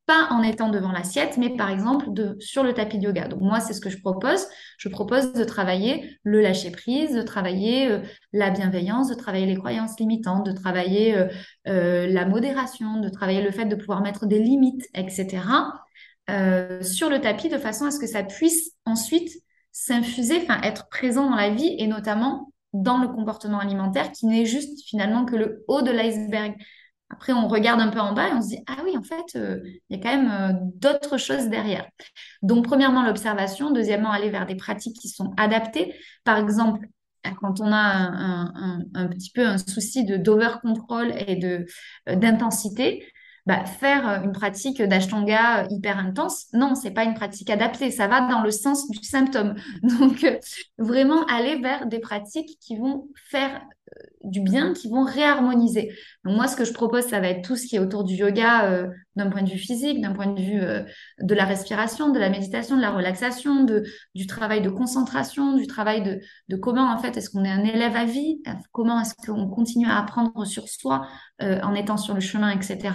pas 0.07 0.29
en 0.31 0.43
étant 0.43 0.69
devant 0.69 0.91
l'assiette, 0.91 1.37
mais 1.39 1.51
par 1.51 1.71
exemple 1.71 2.07
de, 2.13 2.37
sur 2.41 2.65
le 2.65 2.75
tapis 2.75 2.99
de 2.99 3.05
yoga. 3.05 3.29
Donc 3.29 3.41
moi, 3.41 3.61
c'est 3.61 3.73
ce 3.73 3.81
que 3.81 3.89
je 3.89 4.01
propose. 4.01 4.47
Je 4.79 4.89
propose 4.89 5.33
de 5.33 5.45
travailler 5.45 6.19
le 6.25 6.41
lâcher-prise, 6.41 7.15
de 7.15 7.23
travailler 7.23 7.91
euh, 7.91 8.01
la 8.33 8.51
bienveillance, 8.51 9.09
de 9.09 9.15
travailler 9.15 9.47
les 9.47 9.57
croyances 9.57 9.99
limitantes, 10.01 10.45
de 10.45 10.53
travailler 10.53 11.17
euh, 11.17 11.29
euh, 11.69 12.07
la 12.09 12.27
modération, 12.27 13.01
de 13.01 13.09
travailler 13.09 13.43
le 13.43 13.53
fait 13.53 13.67
de 13.67 13.77
pouvoir 13.77 14.03
mettre 14.03 14.27
des 14.27 14.39
limites, 14.39 14.89
etc. 14.95 15.41
sur 16.81 17.11
le 17.11 17.21
tapis 17.21 17.49
de 17.49 17.59
façon 17.59 17.85
à 17.85 17.91
ce 17.91 17.99
que 17.99 18.07
ça 18.07 18.23
puisse 18.23 18.73
ensuite 18.85 19.31
s'infuser, 19.71 20.39
enfin 20.43 20.61
être 20.63 20.89
présent 20.89 21.29
dans 21.31 21.37
la 21.37 21.51
vie 21.51 21.75
et 21.79 21.87
notamment 21.87 22.52
dans 22.73 22.99
le 22.99 23.09
comportement 23.09 23.59
alimentaire 23.59 24.13
qui 24.13 24.27
n'est 24.27 24.47
juste 24.47 24.83
finalement 24.87 25.25
que 25.25 25.37
le 25.37 25.65
haut 25.69 25.83
de 25.83 25.91
l'iceberg. 25.91 26.55
Après, 27.11 27.35
on 27.35 27.47
regarde 27.47 27.81
un 27.81 27.89
peu 27.89 28.01
en 28.01 28.15
bas 28.15 28.29
et 28.29 28.33
on 28.33 28.41
se 28.41 28.49
dit, 28.49 28.59
ah 28.67 28.79
oui, 28.85 28.97
en 28.97 29.03
fait, 29.03 29.39
euh, 29.39 29.61
il 29.91 29.97
y 29.97 30.01
a 30.01 30.03
quand 30.03 30.17
même 30.17 30.31
euh, 30.31 30.59
d'autres 30.77 31.19
choses 31.19 31.49
derrière. 31.49 31.87
Donc, 32.41 32.65
premièrement, 32.65 33.03
l'observation. 33.03 33.71
Deuxièmement, 33.71 34.11
aller 34.11 34.31
vers 34.31 34.47
des 34.47 34.57
pratiques 34.57 34.97
qui 34.99 35.09
sont 35.09 35.35
adaptées. 35.37 35.95
Par 36.25 36.39
exemple, 36.39 36.87
quand 37.41 37.61
on 37.61 37.71
a 37.73 38.81
un, 38.95 39.09
petit 39.09 39.31
peu 39.31 39.47
un 39.47 39.59
souci 39.59 40.05
de 40.05 40.17
d'over-control 40.17 41.13
et 41.13 41.39
euh, 41.45 42.17
d'intensité, 42.17 43.05
bah, 43.47 43.65
faire 43.65 44.09
euh, 44.09 44.23
une 44.23 44.33
pratique 44.33 44.81
d'ashtanga 44.81 45.65
euh, 45.65 45.67
hyper 45.71 45.99
intense, 45.99 46.47
non, 46.53 46.75
c'est 46.75 46.93
pas 46.93 47.05
une 47.05 47.15
pratique 47.15 47.51
adaptée. 47.51 47.91
Ça 47.91 48.07
va 48.07 48.21
dans 48.29 48.43
le 48.43 48.51
sens 48.51 48.89
du 48.89 49.03
symptôme. 49.03 49.55
Donc, 49.83 50.23
euh, 50.25 50.39
vraiment 50.79 51.25
aller 51.27 51.57
vers 51.61 51.87
des 51.87 51.99
pratiques 51.99 52.59
qui 52.61 52.77
vont 52.77 53.09
faire 53.31 53.61
du 54.25 54.41
bien, 54.41 54.73
qui 54.73 54.89
vont 54.89 55.05
réharmoniser. 55.05 55.93
Donc 56.25 56.37
moi, 56.37 56.47
ce 56.47 56.57
que 56.57 56.65
je 56.65 56.73
propose, 56.73 57.05
ça 57.05 57.21
va 57.21 57.29
être 57.29 57.43
tout 57.43 57.57
ce 57.57 57.67
qui 57.67 57.77
est 57.77 57.79
autour 57.79 58.05
du 58.05 58.15
yoga 58.15 58.71
euh, 58.71 58.89
d'un 59.17 59.31
point 59.31 59.43
de 59.43 59.51
vue 59.51 59.59
physique, 59.59 60.01
d'un 60.01 60.13
point 60.13 60.29
de 60.29 60.41
vue 60.41 60.61
euh, 60.61 60.83
de 61.21 61.35
la 61.35 61.45
respiration, 61.45 62.11
de 62.11 62.19
la 62.19 62.31
méditation, 62.31 62.77
de 62.77 62.83
la 62.83 62.91
relaxation, 62.91 63.65
de, 63.65 63.85
du 64.15 64.27
travail 64.27 64.63
de 64.63 64.71
concentration, 64.71 65.57
du 65.57 65.67
travail 65.67 66.03
de, 66.03 66.21
de 66.49 66.57
comment 66.57 66.93
en 66.93 66.99
fait 66.99 67.17
est-ce 67.17 67.31
qu'on 67.31 67.45
est 67.45 67.51
un 67.51 67.65
élève 67.65 67.97
à 67.97 68.05
vie, 68.05 68.43
comment 68.71 69.01
est-ce 69.01 69.15
qu'on 69.15 69.49
continue 69.49 69.87
à 69.87 69.99
apprendre 69.99 70.45
sur 70.45 70.69
soi 70.69 71.07
euh, 71.43 71.61
en 71.63 71.75
étant 71.75 71.97
sur 71.97 72.15
le 72.15 72.21
chemin, 72.21 72.51
etc. 72.51 72.95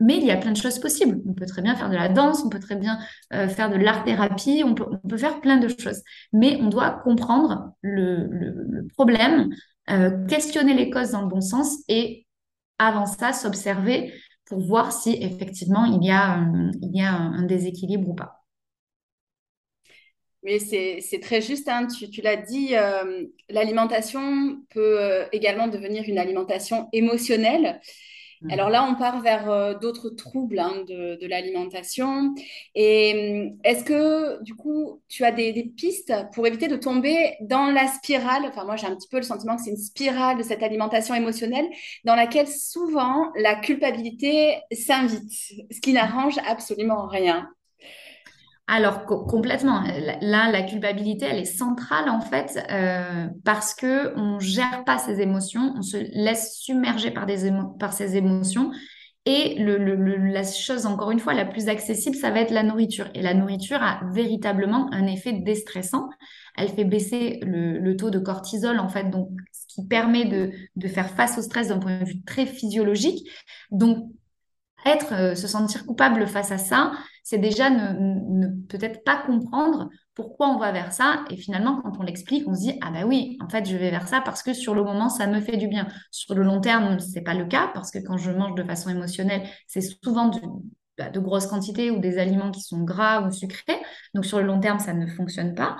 Mais 0.00 0.16
il 0.16 0.24
y 0.24 0.32
a 0.32 0.36
plein 0.36 0.50
de 0.50 0.56
choses 0.56 0.80
possibles. 0.80 1.20
On 1.28 1.32
peut 1.32 1.46
très 1.46 1.62
bien 1.62 1.76
faire 1.76 1.88
de 1.88 1.94
la 1.94 2.08
danse, 2.08 2.42
on 2.44 2.48
peut 2.48 2.58
très 2.58 2.74
bien 2.74 2.98
faire 3.30 3.70
de 3.70 3.76
l'art-thérapie, 3.76 4.64
on 4.66 4.74
peut, 4.74 4.84
on 4.90 5.08
peut, 5.08 5.16
faire 5.16 5.40
plein 5.40 5.58
de 5.58 5.68
choses. 5.68 6.02
Mais 6.32 6.58
on 6.60 6.68
doit 6.68 6.90
comprendre 6.90 7.72
le, 7.82 8.26
le, 8.26 8.52
le 8.68 8.86
problème 8.88 9.50
euh, 9.90 10.26
questionner 10.26 10.74
les 10.74 10.90
causes 10.90 11.10
dans 11.10 11.22
le 11.22 11.28
bon 11.28 11.40
sens 11.40 11.82
et 11.88 12.26
avant 12.78 13.06
ça, 13.06 13.32
s'observer 13.32 14.12
pour 14.44 14.60
voir 14.60 14.92
si 14.92 15.14
effectivement 15.22 15.84
il 15.84 16.04
y 16.04 16.10
a, 16.10 16.34
un, 16.34 16.70
il 16.82 16.96
y 16.96 17.00
a 17.00 17.12
un, 17.12 17.42
déséquilibre 17.44 18.08
ou 18.08 18.14
pas. 18.14 18.44
Oui, 20.42 20.58
c'est 20.58 21.20
très 21.20 21.40
juste, 21.40 21.68
hein. 21.68 21.86
tu, 21.86 22.10
tu 22.10 22.20
l'as 22.20 22.36
dit, 22.36 22.74
euh, 22.74 23.26
l'alimentation 23.48 24.60
peut 24.70 25.00
euh, 25.00 25.24
également 25.30 25.68
devenir 25.68 26.02
une 26.08 26.18
alimentation 26.18 26.88
émotionnelle. 26.92 27.80
Alors 28.50 28.70
là, 28.70 28.84
on 28.88 28.94
part 28.94 29.20
vers 29.20 29.50
euh, 29.50 29.74
d'autres 29.74 30.10
troubles 30.10 30.58
hein, 30.58 30.84
de, 30.86 31.26
l'alimentation. 31.26 32.34
Et 32.74 33.50
hum, 33.52 33.58
est-ce 33.64 33.84
que, 33.84 34.42
du 34.42 34.54
coup, 34.54 35.00
tu 35.08 35.24
as 35.24 35.32
des, 35.32 35.52
pistes 35.76 36.12
pour 36.34 36.46
éviter 36.46 36.68
de 36.68 36.76
tomber 36.76 37.36
dans 37.40 37.66
la 37.66 37.86
spirale? 37.86 38.44
Enfin, 38.46 38.64
moi, 38.64 38.76
j'ai 38.76 38.86
un 38.86 38.96
petit 38.96 39.08
peu 39.08 39.18
le 39.18 39.22
sentiment 39.22 39.56
que 39.56 39.62
c'est 39.62 39.70
une 39.70 39.76
spirale 39.76 40.38
de 40.38 40.42
cette 40.42 40.62
alimentation 40.62 41.14
émotionnelle 41.14 41.68
dans 42.04 42.14
laquelle 42.14 42.48
souvent 42.48 43.30
la 43.36 43.54
culpabilité 43.54 44.58
s'invite, 44.72 45.30
ce 45.30 45.80
qui 45.80 45.92
n'arrange 45.92 46.38
absolument 46.46 47.06
rien. 47.06 47.48
Alors 48.68 49.04
complètement. 49.04 49.82
Là, 50.20 50.50
la 50.50 50.62
culpabilité, 50.62 51.26
elle 51.26 51.38
est 51.38 51.44
centrale 51.44 52.08
en 52.08 52.20
fait 52.20 52.58
euh, 52.70 53.26
parce 53.44 53.74
que 53.74 54.16
on 54.16 54.38
gère 54.38 54.84
pas 54.84 54.98
ses 54.98 55.20
émotions, 55.20 55.74
on 55.76 55.82
se 55.82 55.96
laisse 55.96 56.58
submerger 56.58 57.10
par 57.10 57.26
des 57.26 57.50
par 57.78 57.92
ses 57.92 58.16
émotions. 58.16 58.70
Et 59.24 59.54
le, 59.62 59.76
la 60.32 60.42
chose, 60.42 60.84
encore 60.84 61.12
une 61.12 61.20
fois, 61.20 61.32
la 61.32 61.44
plus 61.44 61.68
accessible, 61.68 62.16
ça 62.16 62.30
va 62.30 62.40
être 62.40 62.50
la 62.50 62.64
nourriture. 62.64 63.08
Et 63.14 63.22
la 63.22 63.34
nourriture 63.34 63.80
a 63.80 64.00
véritablement 64.12 64.92
un 64.92 65.06
effet 65.06 65.32
déstressant. 65.32 66.08
Elle 66.56 66.70
fait 66.70 66.84
baisser 66.84 67.38
le, 67.42 67.94
taux 67.94 68.10
de 68.10 68.18
cortisol, 68.18 68.80
en 68.80 68.88
fait, 68.88 69.10
donc 69.10 69.28
ce 69.52 69.66
qui 69.68 69.86
permet 69.86 70.24
de, 70.24 70.50
de 70.74 70.88
faire 70.88 71.08
face 71.08 71.38
au 71.38 71.42
stress 71.42 71.68
d'un 71.68 71.78
point 71.78 72.00
de 72.00 72.04
vue 72.04 72.22
très 72.24 72.46
physiologique. 72.46 73.28
Donc, 73.70 74.08
être, 74.84 75.12
euh, 75.12 75.34
se 75.36 75.46
sentir 75.46 75.86
coupable 75.86 76.26
face 76.26 76.50
à 76.50 76.58
ça, 76.58 76.92
c'est 77.22 77.38
déjà 77.38 77.70
ne, 77.70 78.48
peut-être 78.68 79.04
pas 79.04 79.22
comprendre 79.24 79.88
pourquoi 80.14 80.48
on 80.48 80.58
va 80.58 80.72
vers 80.72 80.92
ça. 80.92 81.24
Et 81.30 81.36
finalement, 81.36 81.80
quand 81.82 81.92
on 81.98 82.02
l'explique, 82.02 82.46
on 82.48 82.54
se 82.54 82.60
dit, 82.60 82.78
ah 82.82 82.90
bah 82.90 83.06
oui, 83.06 83.38
en 83.40 83.48
fait, 83.48 83.64
je 83.64 83.76
vais 83.76 83.90
vers 83.90 84.08
ça 84.08 84.20
parce 84.20 84.42
que 84.42 84.52
sur 84.52 84.74
le 84.74 84.82
moment, 84.82 85.08
ça 85.08 85.26
me 85.26 85.40
fait 85.40 85.56
du 85.56 85.68
bien. 85.68 85.86
Sur 86.10 86.34
le 86.34 86.42
long 86.42 86.60
terme, 86.60 86.98
c'est 86.98 87.22
pas 87.22 87.34
le 87.34 87.46
cas 87.46 87.70
parce 87.74 87.90
que 87.90 87.98
quand 87.98 88.16
je 88.16 88.30
mange 88.30 88.54
de 88.54 88.64
façon 88.64 88.90
émotionnelle, 88.90 89.42
c'est 89.66 89.80
souvent 89.80 90.30
bah, 90.98 91.10
de 91.10 91.20
grosses 91.20 91.46
quantités 91.46 91.90
ou 91.90 91.98
des 91.98 92.18
aliments 92.18 92.50
qui 92.50 92.60
sont 92.60 92.82
gras 92.82 93.22
ou 93.26 93.30
sucrés. 93.30 93.80
Donc 94.14 94.26
sur 94.26 94.38
le 94.38 94.44
long 94.44 94.60
terme, 94.60 94.78
ça 94.78 94.92
ne 94.92 95.06
fonctionne 95.06 95.54
pas. 95.54 95.76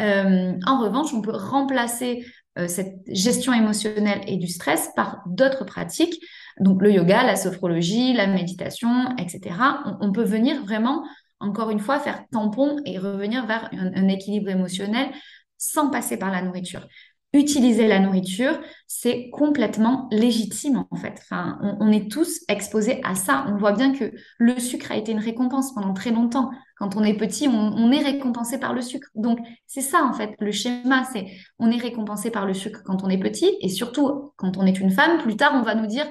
Euh, 0.00 0.54
en 0.66 0.80
revanche, 0.80 1.12
on 1.12 1.20
peut 1.20 1.36
remplacer 1.36 2.24
euh, 2.58 2.68
cette 2.68 2.96
gestion 3.08 3.52
émotionnelle 3.52 4.20
et 4.26 4.36
du 4.36 4.48
stress 4.48 4.90
par 4.94 5.22
d'autres 5.26 5.64
pratiques 5.64 6.22
donc 6.60 6.82
le 6.82 6.92
yoga, 6.92 7.22
la 7.24 7.36
sophrologie, 7.36 8.12
la 8.12 8.26
méditation, 8.26 9.16
etc. 9.16 9.56
On, 10.00 10.12
peut 10.12 10.24
venir 10.24 10.62
vraiment, 10.62 11.04
encore 11.40 11.70
une 11.70 11.80
fois, 11.80 11.98
faire 11.98 12.24
tampon 12.30 12.80
et 12.84 12.98
revenir 12.98 13.46
vers 13.46 13.70
un, 13.72 14.08
équilibre 14.08 14.50
émotionnel 14.50 15.10
sans 15.58 15.90
passer 15.90 16.16
par 16.16 16.30
la 16.30 16.42
nourriture. 16.42 16.86
Utiliser 17.34 17.88
la 17.88 17.98
nourriture, 17.98 18.60
c'est 18.86 19.30
complètement 19.30 20.06
légitime 20.10 20.84
en 20.90 20.96
fait. 20.96 21.18
Enfin, 21.22 21.58
on, 21.80 21.90
est 21.90 22.10
tous 22.10 22.40
exposés 22.48 23.00
à 23.04 23.14
ça. 23.14 23.46
On 23.48 23.56
voit 23.56 23.72
bien 23.72 23.94
que 23.94 24.12
le 24.38 24.58
sucre 24.58 24.92
a 24.92 24.96
été 24.96 25.12
une 25.12 25.18
récompense 25.18 25.74
pendant 25.74 25.94
très 25.94 26.10
longtemps. 26.10 26.50
Quand 26.76 26.94
on 26.94 27.02
est 27.02 27.16
petit, 27.16 27.48
on, 27.48 27.90
est 27.90 28.02
récompensé 28.02 28.58
par 28.58 28.74
le 28.74 28.82
sucre. 28.82 29.08
Donc 29.14 29.38
c'est 29.66 29.80
ça 29.80 30.04
en 30.04 30.12
fait 30.12 30.34
le 30.40 30.52
schéma, 30.52 31.04
c'est 31.04 31.26
on 31.58 31.70
est 31.70 31.80
récompensé 31.80 32.30
par 32.30 32.44
le 32.44 32.52
sucre 32.52 32.82
quand 32.84 33.02
on 33.02 33.08
est 33.08 33.18
petit 33.18 33.56
et 33.62 33.70
surtout 33.70 34.32
quand 34.36 34.58
on 34.58 34.66
est 34.66 34.78
une 34.78 34.90
femme. 34.90 35.18
Plus 35.22 35.36
tard, 35.36 35.52
on 35.54 35.62
va 35.62 35.74
nous 35.74 35.86
dire 35.86 36.06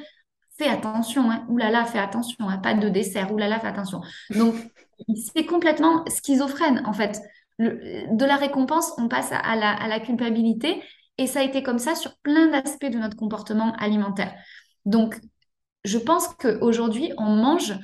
fais 0.61 0.69
attention, 0.69 1.31
hein. 1.31 1.45
oulala, 1.49 1.85
fais 1.85 1.99
attention, 1.99 2.47
hein. 2.47 2.57
pas 2.57 2.73
de 2.73 2.89
dessert, 2.89 3.31
oulala, 3.31 3.59
fais 3.59 3.67
attention. 3.67 4.01
Donc, 4.35 4.53
c'est 5.15 5.45
complètement 5.45 6.03
schizophrène, 6.07 6.83
en 6.85 6.93
fait. 6.93 7.19
de 7.59 8.25
la 8.25 8.35
récompense, 8.35 8.93
on 8.97 9.07
passe 9.07 9.31
à 9.31 9.55
la, 9.55 9.99
culpabilité, 9.99 10.81
et 11.21 11.27
ça 11.27 11.41
a 11.41 11.43
été 11.43 11.61
comme 11.61 11.77
ça 11.77 11.93
sur 11.93 12.17
plein 12.17 12.47
d'aspects 12.47 12.89
de 12.89 12.97
notre 12.97 13.15
comportement 13.15 13.73
alimentaire. 13.75 14.33
Donc, 14.85 15.19
je 15.85 15.99
pense 15.99 16.27
qu'aujourd'hui, 16.29 17.11
on 17.17 17.35
mange 17.35 17.75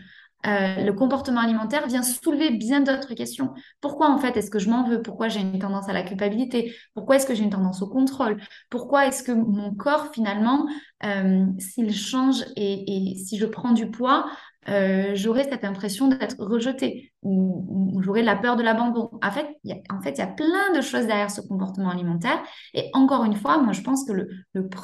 euh, 0.45 0.83
le 0.83 0.93
comportement 0.93 1.41
alimentaire 1.41 1.87
vient 1.87 2.03
soulever 2.03 2.51
bien 2.51 2.79
d'autres 2.79 3.13
questions. 3.13 3.53
Pourquoi 3.81 4.09
en 4.09 4.17
fait 4.17 4.37
est-ce 4.37 4.49
que 4.49 4.59
je 4.59 4.69
m'en 4.69 4.87
veux? 4.87 5.01
Pourquoi 5.01 5.27
j'ai 5.27 5.41
une 5.41 5.59
tendance 5.59 5.89
à 5.89 5.93
la 5.93 6.03
culpabilité? 6.03 6.75
Pourquoi 6.93 7.17
est-ce 7.17 7.25
que 7.25 7.35
j'ai 7.35 7.43
une 7.43 7.49
tendance 7.49 7.81
au 7.81 7.87
contrôle? 7.87 8.37
Pourquoi 8.69 9.07
est-ce 9.07 9.23
que 9.23 9.31
mon 9.31 9.73
corps 9.75 10.11
finalement, 10.13 10.67
euh, 11.03 11.45
s'il 11.59 11.93
change 11.93 12.43
et, 12.55 13.15
si 13.15 13.37
je 13.37 13.45
prends 13.45 13.71
du 13.71 13.89
poids, 13.89 14.27
euh, 14.69 15.11
j'aurai 15.15 15.43
cette 15.45 15.63
impression 15.63 16.07
d'être 16.07 16.35
rejetée 16.39 17.13
ou, 17.23 17.99
j'aurai 18.01 18.21
la 18.21 18.35
peur 18.35 18.55
de 18.55 18.63
l'abandon. 18.63 19.09
En 19.23 19.31
fait, 19.31 19.47
il 19.63 19.81
en 19.89 20.01
fait, 20.01 20.17
y 20.17 20.21
a 20.21 20.27
plein 20.27 20.73
de 20.75 20.81
choses 20.81 21.07
derrière 21.07 21.31
ce 21.31 21.41
comportement 21.41 21.89
alimentaire. 21.89 22.41
Et 22.73 22.89
encore 22.93 23.23
une 23.23 23.35
fois, 23.35 23.57
moi, 23.59 23.73
je 23.73 23.81
pense 23.81 24.05
que 24.05 24.11
le, 24.11 24.29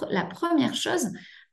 la 0.09 0.25
première 0.25 0.73
chose, 0.73 1.09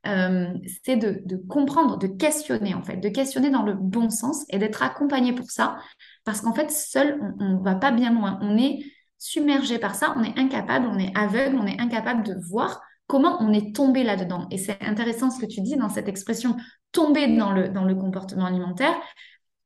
euh, 0.07 0.47
c'est 0.83 0.95
de, 0.95 1.35
comprendre, 1.47 1.97
de 1.97 2.07
questionner 2.07 2.73
en 2.73 2.81
fait, 2.81 2.97
de 2.97 3.09
questionner 3.09 3.49
dans 3.49 3.63
le 3.63 3.73
bon 3.73 4.09
sens 4.09 4.45
et 4.49 4.57
d'être 4.57 4.81
accompagné 4.81 5.33
pour 5.33 5.51
ça, 5.51 5.77
parce 6.23 6.41
qu'en 6.41 6.53
fait, 6.53 6.71
seul, 6.71 7.19
on 7.39 7.59
ne 7.59 7.63
va 7.63 7.75
pas 7.75 7.91
bien 7.91 8.13
loin. 8.13 8.39
On 8.41 8.57
est 8.57 8.79
submergé 9.17 9.77
par 9.77 9.93
ça, 9.93 10.15
on 10.17 10.23
est 10.23 10.37
incapable, 10.39 10.87
on 10.87 10.97
est 10.97 11.15
aveugle, 11.15 11.57
on 11.57 11.67
est 11.67 11.79
incapable 11.79 12.23
de 12.23 12.35
voir 12.49 12.81
comment 13.11 13.41
on 13.41 13.51
est 13.51 13.75
tombé 13.75 14.05
là-dedans. 14.05 14.47
Et 14.51 14.57
c'est 14.57 14.81
intéressant 14.81 15.29
ce 15.31 15.41
que 15.41 15.45
tu 15.45 15.59
dis 15.59 15.75
dans 15.75 15.89
cette 15.89 16.07
expression 16.07 16.55
tomber 16.93 17.35
dans 17.35 17.51
le, 17.51 17.95
comportement 17.95 18.45
alimentaire. 18.45 18.95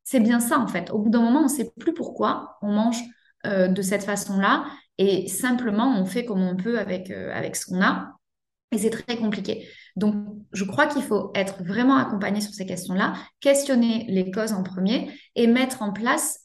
C'est 0.04 0.20
bien 0.20 0.40
ça 0.40 0.58
en 0.58 0.66
fait. 0.66 0.90
Au 0.90 0.98
bout 0.98 1.12
d'un 1.12 1.22
moment, 1.22 1.42
on 1.42 1.44
ne 1.44 1.48
sait 1.48 1.72
plus 1.80 1.94
pourquoi 1.94 2.58
on 2.64 2.72
mange 2.72 3.00
euh, 3.46 3.68
de 3.68 3.82
cette 3.84 4.04
façon-là 4.04 4.66
et 4.98 5.28
simplement 5.28 5.96
on 5.96 6.06
fait 6.06 6.26
comme 6.26 6.42
on 6.42 6.56
peut 6.56 6.80
avec, 6.80 7.12
euh, 7.12 7.32
avec 7.36 7.56
ce 7.56 7.68
qu'on 7.68 7.84
a. 7.84 8.14
Et 8.72 8.80
c'est 8.80 8.90
très 8.90 9.16
compliqué. 9.16 9.68
Donc, 9.96 10.16
je 10.52 10.64
crois 10.64 10.88
qu'il 10.88 11.04
faut 11.04 11.32
être 11.36 11.64
vraiment 11.64 11.98
accompagné 11.98 12.42
sur 12.42 12.52
ces 12.52 12.66
questions-là, 12.66 13.14
questionner 13.42 14.08
les 14.10 14.32
causes 14.32 14.54
en 14.54 14.64
premier 14.64 15.12
et 15.36 15.46
mettre 15.46 15.84
en 15.84 15.94
place 15.94 16.40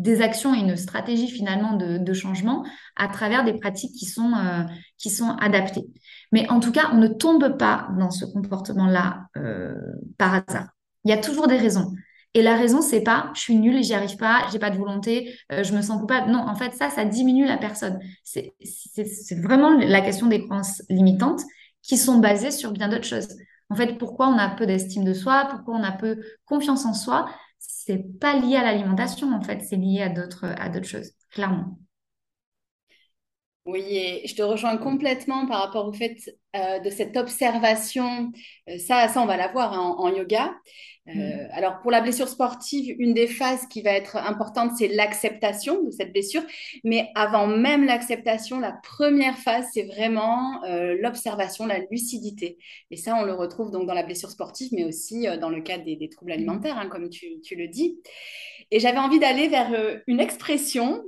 des 0.00 0.22
actions 0.22 0.54
et 0.54 0.58
une 0.58 0.76
stratégie 0.76 1.28
finalement 1.28 1.74
de, 1.76 2.12
changement 2.12 2.64
à 2.96 3.08
travers 3.08 3.44
des 3.44 3.52
pratiques 3.54 3.94
qui 3.94 4.06
sont, 4.06 4.32
euh, 4.34 4.64
qui 4.98 5.10
sont 5.10 5.30
adaptées. 5.40 5.86
Mais 6.32 6.48
en 6.48 6.60
tout 6.60 6.72
cas, 6.72 6.90
on 6.92 6.96
ne 6.96 7.08
tombe 7.08 7.56
pas 7.56 7.88
dans 7.98 8.10
ce 8.10 8.24
comportement-là 8.24 9.26
euh, 9.36 9.74
par 10.18 10.34
hasard. 10.34 10.68
Il 11.04 11.10
y 11.10 11.14
a 11.14 11.18
toujours 11.18 11.46
des 11.46 11.56
raisons. 11.56 11.92
Et 12.34 12.42
la 12.42 12.56
raison, 12.56 12.80
c'est 12.80 13.02
pas 13.02 13.30
je 13.34 13.40
suis 13.40 13.56
nulle, 13.56 13.82
j'y 13.82 13.94
arrive 13.94 14.16
pas, 14.16 14.46
j'ai 14.52 14.58
pas 14.58 14.70
de 14.70 14.78
volonté, 14.78 15.36
euh, 15.52 15.64
je 15.64 15.74
me 15.74 15.82
sens 15.82 16.00
coupable. 16.00 16.30
Non, 16.30 16.40
en 16.40 16.54
fait, 16.54 16.72
ça, 16.74 16.88
ça 16.88 17.04
diminue 17.04 17.46
la 17.46 17.58
personne. 17.58 17.98
C'est 18.24 18.54
vraiment 19.42 19.70
la 19.70 20.00
question 20.00 20.26
des 20.26 20.44
croyances 20.44 20.82
limitantes 20.88 21.42
qui 21.82 21.96
sont 21.96 22.18
basées 22.18 22.50
sur 22.50 22.72
bien 22.72 22.88
d'autres 22.88 23.04
choses. 23.04 23.28
En 23.68 23.76
fait, 23.76 23.98
pourquoi 23.98 24.28
on 24.28 24.38
a 24.38 24.48
peu 24.48 24.66
d'estime 24.66 25.04
de 25.04 25.14
soi, 25.14 25.46
pourquoi 25.50 25.74
on 25.74 25.82
a 25.82 25.92
peu 25.92 26.20
confiance 26.44 26.84
en 26.84 26.94
soi, 26.94 27.26
c'est 27.60 28.18
pas 28.20 28.36
lié 28.38 28.56
à 28.56 28.64
l'alimentation, 28.64 29.32
en 29.32 29.42
fait, 29.42 29.62
c'est 29.62 29.76
lié 29.76 30.02
à 30.02 30.08
d'autres 30.08 30.46
à 30.46 30.68
d'autres 30.68 30.88
choses, 30.88 31.12
clairement. 31.30 31.78
Oui, 33.70 33.84
et 33.96 34.26
je 34.26 34.34
te 34.34 34.42
rejoins 34.42 34.76
complètement 34.76 35.46
par 35.46 35.62
rapport 35.62 35.86
au 35.86 35.92
fait 35.92 36.16
euh, 36.56 36.80
de 36.80 36.90
cette 36.90 37.16
observation. 37.16 38.32
Euh, 38.68 38.78
ça, 38.78 39.06
ça, 39.06 39.22
on 39.22 39.26
va 39.26 39.36
la 39.36 39.46
voir 39.46 39.72
hein, 39.72 39.94
en, 39.96 40.08
yoga. 40.08 40.52
Euh, 41.06 41.12
mm. 41.12 41.48
Alors, 41.52 41.80
pour 41.80 41.92
la 41.92 42.00
blessure 42.00 42.26
sportive, 42.26 42.96
une 42.98 43.14
des 43.14 43.28
phases 43.28 43.66
qui 43.68 43.82
va 43.82 43.92
être 43.92 44.16
importante, 44.16 44.72
c'est 44.76 44.88
l'acceptation 44.88 45.84
de 45.84 45.92
cette 45.92 46.12
blessure. 46.12 46.42
Mais 46.82 47.10
avant 47.14 47.46
même 47.46 47.84
l'acceptation, 47.84 48.58
la 48.58 48.72
première 48.72 49.38
phase, 49.38 49.66
c'est 49.72 49.84
vraiment 49.84 50.60
l'observation, 51.00 51.66
la 51.66 51.78
lucidité. 51.90 52.58
Et 52.90 52.96
ça, 52.96 53.14
on 53.14 53.24
le 53.24 53.34
retrouve 53.34 53.70
donc 53.70 53.86
dans 53.86 53.94
la 53.94 54.02
blessure 54.02 54.30
sportive, 54.30 54.70
mais 54.72 54.84
aussi 54.84 55.26
dans 55.40 55.50
le 55.50 55.60
cas 55.60 55.78
des, 55.78 56.08
troubles 56.08 56.32
mm. 56.32 56.34
alimentaires, 56.34 56.78
hein, 56.78 56.88
comme 56.88 57.08
tu, 57.08 57.40
tu, 57.42 57.54
le 57.54 57.68
dis. 57.68 58.00
Et 58.70 58.80
j'avais 58.80 58.98
envie 58.98 59.18
d'aller 59.18 59.48
vers 59.48 59.70
une 60.06 60.20
expression. 60.20 61.02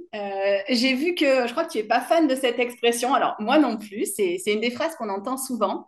J'ai 0.69 0.95
vu 0.95 1.15
que 1.15 1.47
je 1.47 1.53
crois 1.53 1.65
que 1.65 1.73
tu 1.73 1.79
n'es 1.79 1.85
pas 1.85 2.01
fan 2.01 2.27
de 2.27 2.35
cette 2.35 2.59
expression. 2.59 3.15
Alors, 3.15 3.37
moi 3.39 3.59
non 3.59 3.77
plus. 3.77 4.07
C'est 4.17 4.41
une 4.47 4.61
des 4.61 4.71
phrases 4.71 4.97
qu'on 4.97 5.09
entend 5.09 5.37
souvent. 5.37 5.85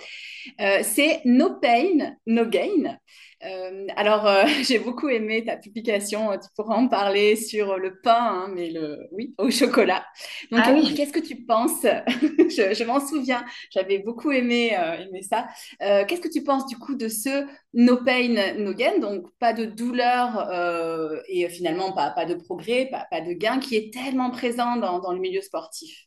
Euh, 0.61 0.81
c'est 0.83 1.21
No 1.25 1.55
Pain, 1.61 2.17
No 2.27 2.47
Gain. 2.47 2.99
Euh, 3.45 3.87
alors, 3.97 4.27
euh, 4.27 4.45
j'ai 4.63 4.79
beaucoup 4.79 5.09
aimé 5.09 5.45
ta 5.45 5.57
publication. 5.57 6.31
Tu 6.33 6.49
pourras 6.57 6.77
en 6.77 6.89
parler 6.89 7.37
sur 7.37 7.77
le 7.77 8.01
pain, 8.01 8.17
hein, 8.19 8.53
mais 8.55 8.71
le 8.71 9.07
oui, 9.13 9.35
au 9.39 9.51
chocolat. 9.51 10.05
Donc, 10.51 10.61
ah 10.65 10.75
qu'est-ce 10.97 11.13
que 11.13 11.21
tu 11.21 11.45
penses? 11.45 11.83
Je, 12.09 12.85
m'en 12.85 13.01
souviens. 13.07 13.45
J'avais 13.71 13.99
beaucoup 13.99 14.31
aimé, 14.33 14.77
aimé 14.99 15.23
ça. 15.23 15.49
qu'est-ce 15.81 16.21
que 16.21 16.33
tu 16.33 16.43
penses 16.43 16.67
du 16.67 16.77
coup 16.77 16.95
de 16.95 17.09
ce 17.09 17.47
no 17.73 17.99
pain, 17.99 18.55
no 18.59 18.73
gain? 18.73 18.99
Donc, 18.99 19.27
pas 19.39 19.53
de 19.53 19.65
douleur 19.65 20.51
et 21.29 21.49
finalement 21.49 21.93
pas, 21.93 22.11
pas 22.11 22.25
de 22.25 22.35
progrès, 22.35 22.87
pas, 22.91 23.07
pas, 23.11 23.21
de 23.21 23.33
gain, 23.33 23.59
qui 23.59 23.77
est 23.77 23.93
tellement 23.93 24.31
présent 24.31 24.77
dans, 24.77 24.99
dans 25.01 25.13
le 25.13 25.21
milieu 25.21 25.41
sportif. 25.41 26.07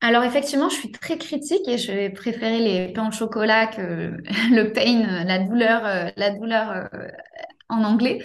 Alors 0.00 0.22
effectivement, 0.22 0.68
je 0.68 0.76
suis 0.76 0.92
très 0.92 1.18
critique 1.18 1.66
et 1.66 1.76
je 1.76 1.90
vais 1.90 2.10
préférer 2.10 2.60
les 2.60 2.92
pains 2.92 3.08
au 3.08 3.12
chocolat 3.12 3.66
que 3.66 3.82
le 4.52 4.72
pain, 4.72 5.24
la 5.24 5.40
douleur, 5.40 5.84
euh, 5.84 6.10
la 6.16 6.30
douleur 6.30 6.70
euh, 6.70 7.08
en 7.68 7.84
anglais. 7.84 8.20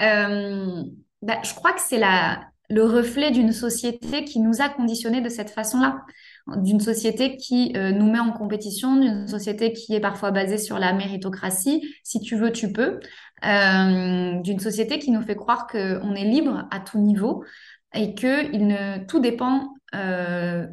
Euh, 0.00 0.82
bah, 1.22 1.38
je 1.42 1.54
crois 1.54 1.72
que 1.72 1.80
c'est 1.80 2.00
le 2.70 2.84
reflet 2.84 3.30
d'une 3.30 3.52
société 3.52 4.24
qui 4.24 4.40
nous 4.40 4.60
a 4.60 4.68
conditionnés 4.68 5.20
de 5.20 5.28
cette 5.28 5.50
façon-là. 5.50 6.02
d'une 6.56 6.80
société 6.80 7.36
qui 7.36 7.72
euh, 7.76 7.92
nous 7.92 8.10
met 8.10 8.20
en 8.20 8.32
compétition, 8.32 8.96
d'une 8.96 9.28
société 9.28 9.72
qui 9.72 9.94
est 9.94 10.00
parfois 10.00 10.30
basée 10.30 10.58
sur 10.58 10.78
la 10.78 10.92
méritocratie. 10.92 11.94
Si 12.04 12.20
tu 12.20 12.36
veux, 12.36 12.52
tu 12.52 12.72
peux. 12.72 13.00
Euh, 13.44 14.40
d'une 14.40 14.58
société 14.58 14.98
qui 14.98 15.10
nous 15.10 15.22
fait 15.22 15.36
croire 15.36 15.66
qu'on 15.66 16.14
est 16.14 16.24
libre 16.24 16.66
à 16.70 16.80
tout 16.80 16.98
niveau 16.98 17.44
et 17.94 18.14
que 18.14 18.52
il 18.52 18.66
ne, 18.66 19.04
tout 19.06 19.20
dépend 19.20 19.74
euh, 19.94 20.66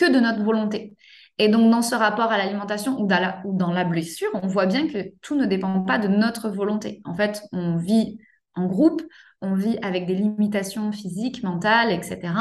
que 0.00 0.10
de 0.10 0.18
notre 0.18 0.42
volonté. 0.42 0.96
Et 1.38 1.48
donc, 1.48 1.70
dans 1.70 1.82
ce 1.82 1.94
rapport 1.94 2.32
à 2.32 2.38
l'alimentation 2.38 3.00
ou, 3.00 3.06
dans 3.06 3.72
la, 3.72 3.84
blessure, 3.84 4.28
on 4.34 4.46
voit 4.46 4.66
bien 4.66 4.88
que 4.88 5.12
tout 5.22 5.36
ne 5.36 5.46
dépend 5.46 5.82
pas 5.82 5.98
de 5.98 6.08
notre 6.08 6.50
volonté. 6.50 7.00
En 7.04 7.14
fait, 7.14 7.42
on 7.52 7.76
vit 7.76 8.18
en 8.54 8.66
groupe, 8.66 9.02
on 9.40 9.54
vit 9.54 9.78
avec 9.82 10.06
des 10.06 10.14
limitations 10.14 10.92
physiques, 10.92 11.42
mentales, 11.42 11.92
etc. 11.92 12.34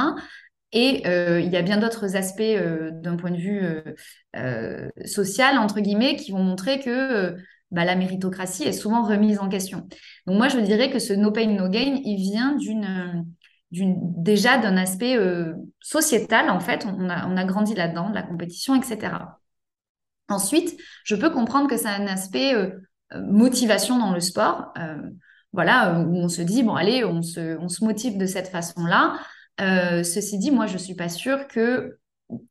Et 0.72 1.08
euh, 1.08 1.40
il 1.40 1.50
y 1.52 1.58
a 1.58 1.62
bien 1.62 1.78
d'autres 1.78 2.16
aspects 2.16 2.42
euh, 2.42 2.92
d'un 2.92 3.16
point 3.16 3.32
de 3.32 3.38
vue 3.38 3.62
euh, 4.36 4.90
social, 5.06 5.58
entre 5.58 5.80
guillemets, 5.80 6.16
qui 6.16 6.32
vont 6.32 6.44
montrer 6.44 6.80
que 6.80 7.38
bah, 7.72 7.86
la 7.86 7.96
méritocratie 7.96 8.64
est 8.64 8.74
souvent 8.74 9.04
remise 9.04 9.40
en 9.40 9.48
question. 9.48 9.88
Donc 10.28 10.38
moi, 10.38 10.50
je 10.50 10.60
dirais 10.60 10.92
que 10.92 11.00
ce 11.00 11.14
no 11.14 11.32
pain, 11.32 11.48
no 11.48 11.70
gain, 11.70 12.02
il 12.04 12.18
vient 12.18 12.56
d'une 12.56 13.26
déjà 13.72 14.58
d'un 14.58 14.78
aspect 14.78 15.18
sociétal, 15.80 16.50
en 16.50 16.60
fait. 16.60 16.86
On 16.86 17.10
a, 17.10 17.46
grandi 17.46 17.76
là-dedans, 17.76 18.10
de 18.10 18.16
la 18.16 18.24
compétition, 18.24 18.76
etc. 18.76 19.14
Ensuite, 20.28 20.80
je 21.04 21.16
peux 21.16 21.30
comprendre 21.30 21.70
que 21.70 21.78
ça 21.78 21.90
a 21.92 22.00
un 22.00 22.08
aspect 22.08 22.54
motivation 23.14 23.98
dans 23.98 24.14
le 24.14 24.20
sport. 24.20 24.74
voilà, 25.54 26.00
où 26.00 26.16
on 26.16 26.30
se 26.30 26.42
dit, 26.42 26.64
bon, 26.64 26.76
allez, 26.76 27.04
on 27.04 27.22
se, 27.22 27.58
on 27.60 27.70
se 27.70 27.84
motive 27.84 28.18
de 28.18 28.26
cette 28.26 28.48
façon-là. 28.48 29.20
Euh, 29.60 30.04
ceci 30.04 30.38
dit, 30.38 30.52
moi, 30.52 30.68
je 30.68 30.78
suis 30.78 30.96
pas 30.96 31.10
sûre 31.10 31.48
que 31.48 31.98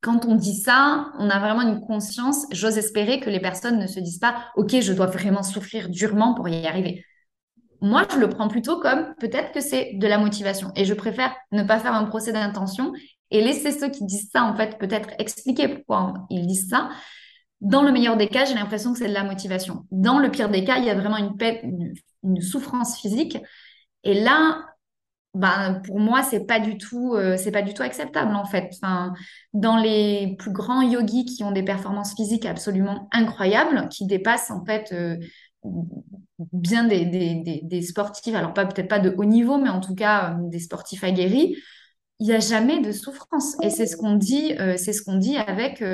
quand 0.00 0.24
on 0.26 0.34
dit 0.34 0.56
ça, 0.56 1.12
on 1.18 1.30
a 1.30 1.38
vraiment 1.38 1.62
une 1.62 1.80
conscience. 1.80 2.46
J'ose 2.50 2.78
espérer 2.78 3.20
que 3.20 3.30
les 3.30 3.40
personnes 3.40 3.78
ne 3.78 3.86
se 3.86 4.00
disent 4.00 4.18
pas, 4.18 4.50
OK, 4.56 4.80
je 4.80 4.92
dois 4.92 5.06
vraiment 5.06 5.42
souffrir 5.42 5.88
durement 5.88 6.34
pour 6.34 6.48
y 6.48 6.66
arriver. 6.66 7.04
Moi, 7.80 8.06
je 8.12 8.18
le 8.18 8.28
prends 8.28 8.48
plutôt 8.48 8.80
comme 8.80 9.14
peut-être 9.20 9.52
que 9.52 9.60
c'est 9.60 9.92
de 9.94 10.06
la 10.06 10.18
motivation. 10.18 10.72
Et 10.76 10.84
je 10.84 10.94
préfère 10.94 11.34
ne 11.52 11.62
pas 11.62 11.78
faire 11.78 11.94
un 11.94 12.04
procès 12.04 12.32
d'intention 12.32 12.92
et 13.30 13.40
laisser 13.40 13.72
ceux 13.72 13.90
qui 13.90 14.04
disent 14.04 14.30
ça, 14.32 14.44
en 14.44 14.56
fait, 14.56 14.78
peut-être 14.78 15.10
expliquer 15.18 15.68
pourquoi 15.68 16.14
ils 16.30 16.46
disent 16.46 16.68
ça. 16.68 16.88
Dans 17.60 17.82
le 17.82 17.92
meilleur 17.92 18.16
des 18.16 18.28
cas, 18.28 18.44
j'ai 18.44 18.54
l'impression 18.54 18.92
que 18.92 18.98
c'est 18.98 19.08
de 19.08 19.14
la 19.14 19.24
motivation. 19.24 19.84
Dans 19.90 20.18
le 20.18 20.30
pire 20.30 20.48
des 20.48 20.64
cas, 20.64 20.78
il 20.78 20.84
y 20.84 20.90
a 20.90 20.94
vraiment 20.94 21.16
une, 21.16 21.34
une, 21.62 21.94
une 22.24 22.40
souffrance 22.40 22.98
physique. 22.98 23.38
Et 24.04 24.14
là, 24.14 24.64
ben, 25.34 25.82
pour 25.84 26.00
moi, 26.00 26.22
c'est 26.22 26.46
pas 26.46 26.58
euh, 26.58 27.36
pas 27.52 27.62
du 27.62 27.74
tout 27.74 27.82
acceptable 27.82 28.34
en 28.34 28.44
fait. 28.44 28.74
Dans 29.52 29.76
les 29.76 30.34
plus 30.38 30.52
grands 30.52 30.82
yogis 30.82 31.26
qui 31.26 31.44
ont 31.44 31.52
des 31.52 31.62
performances 31.62 32.14
physiques 32.14 32.46
absolument 32.46 33.08
incroyables, 33.12 33.88
qui 33.88 34.06
dépassent 34.06 34.50
en 34.50 34.64
fait 34.64 34.92
euh, 34.92 35.16
bien 36.52 36.84
des, 36.84 37.04
des, 37.04 37.60
des, 37.62 37.82
sportifs, 37.82 38.34
alors 38.34 38.54
pas 38.54 38.66
peut-être 38.66 38.88
pas 38.88 38.98
de 38.98 39.14
haut 39.16 39.24
niveau, 39.24 39.58
mais 39.58 39.68
en 39.68 39.80
tout 39.80 39.94
cas 39.94 40.32
euh, 40.32 40.48
des 40.48 40.60
sportifs 40.60 41.04
aguerris, 41.04 41.56
il 42.20 42.26
n'y 42.26 42.32
a 42.32 42.40
jamais 42.40 42.80
de 42.80 42.92
souffrance. 42.92 43.56
Et 43.62 43.70
c'est 43.70 43.86
ce 43.86 43.96
qu'on 43.96 44.14
dit, 44.14 44.54
c'est 44.76 44.92
ce 44.92 45.02
qu'on 45.02 45.18
dit 45.18 45.36
avec 45.36 45.84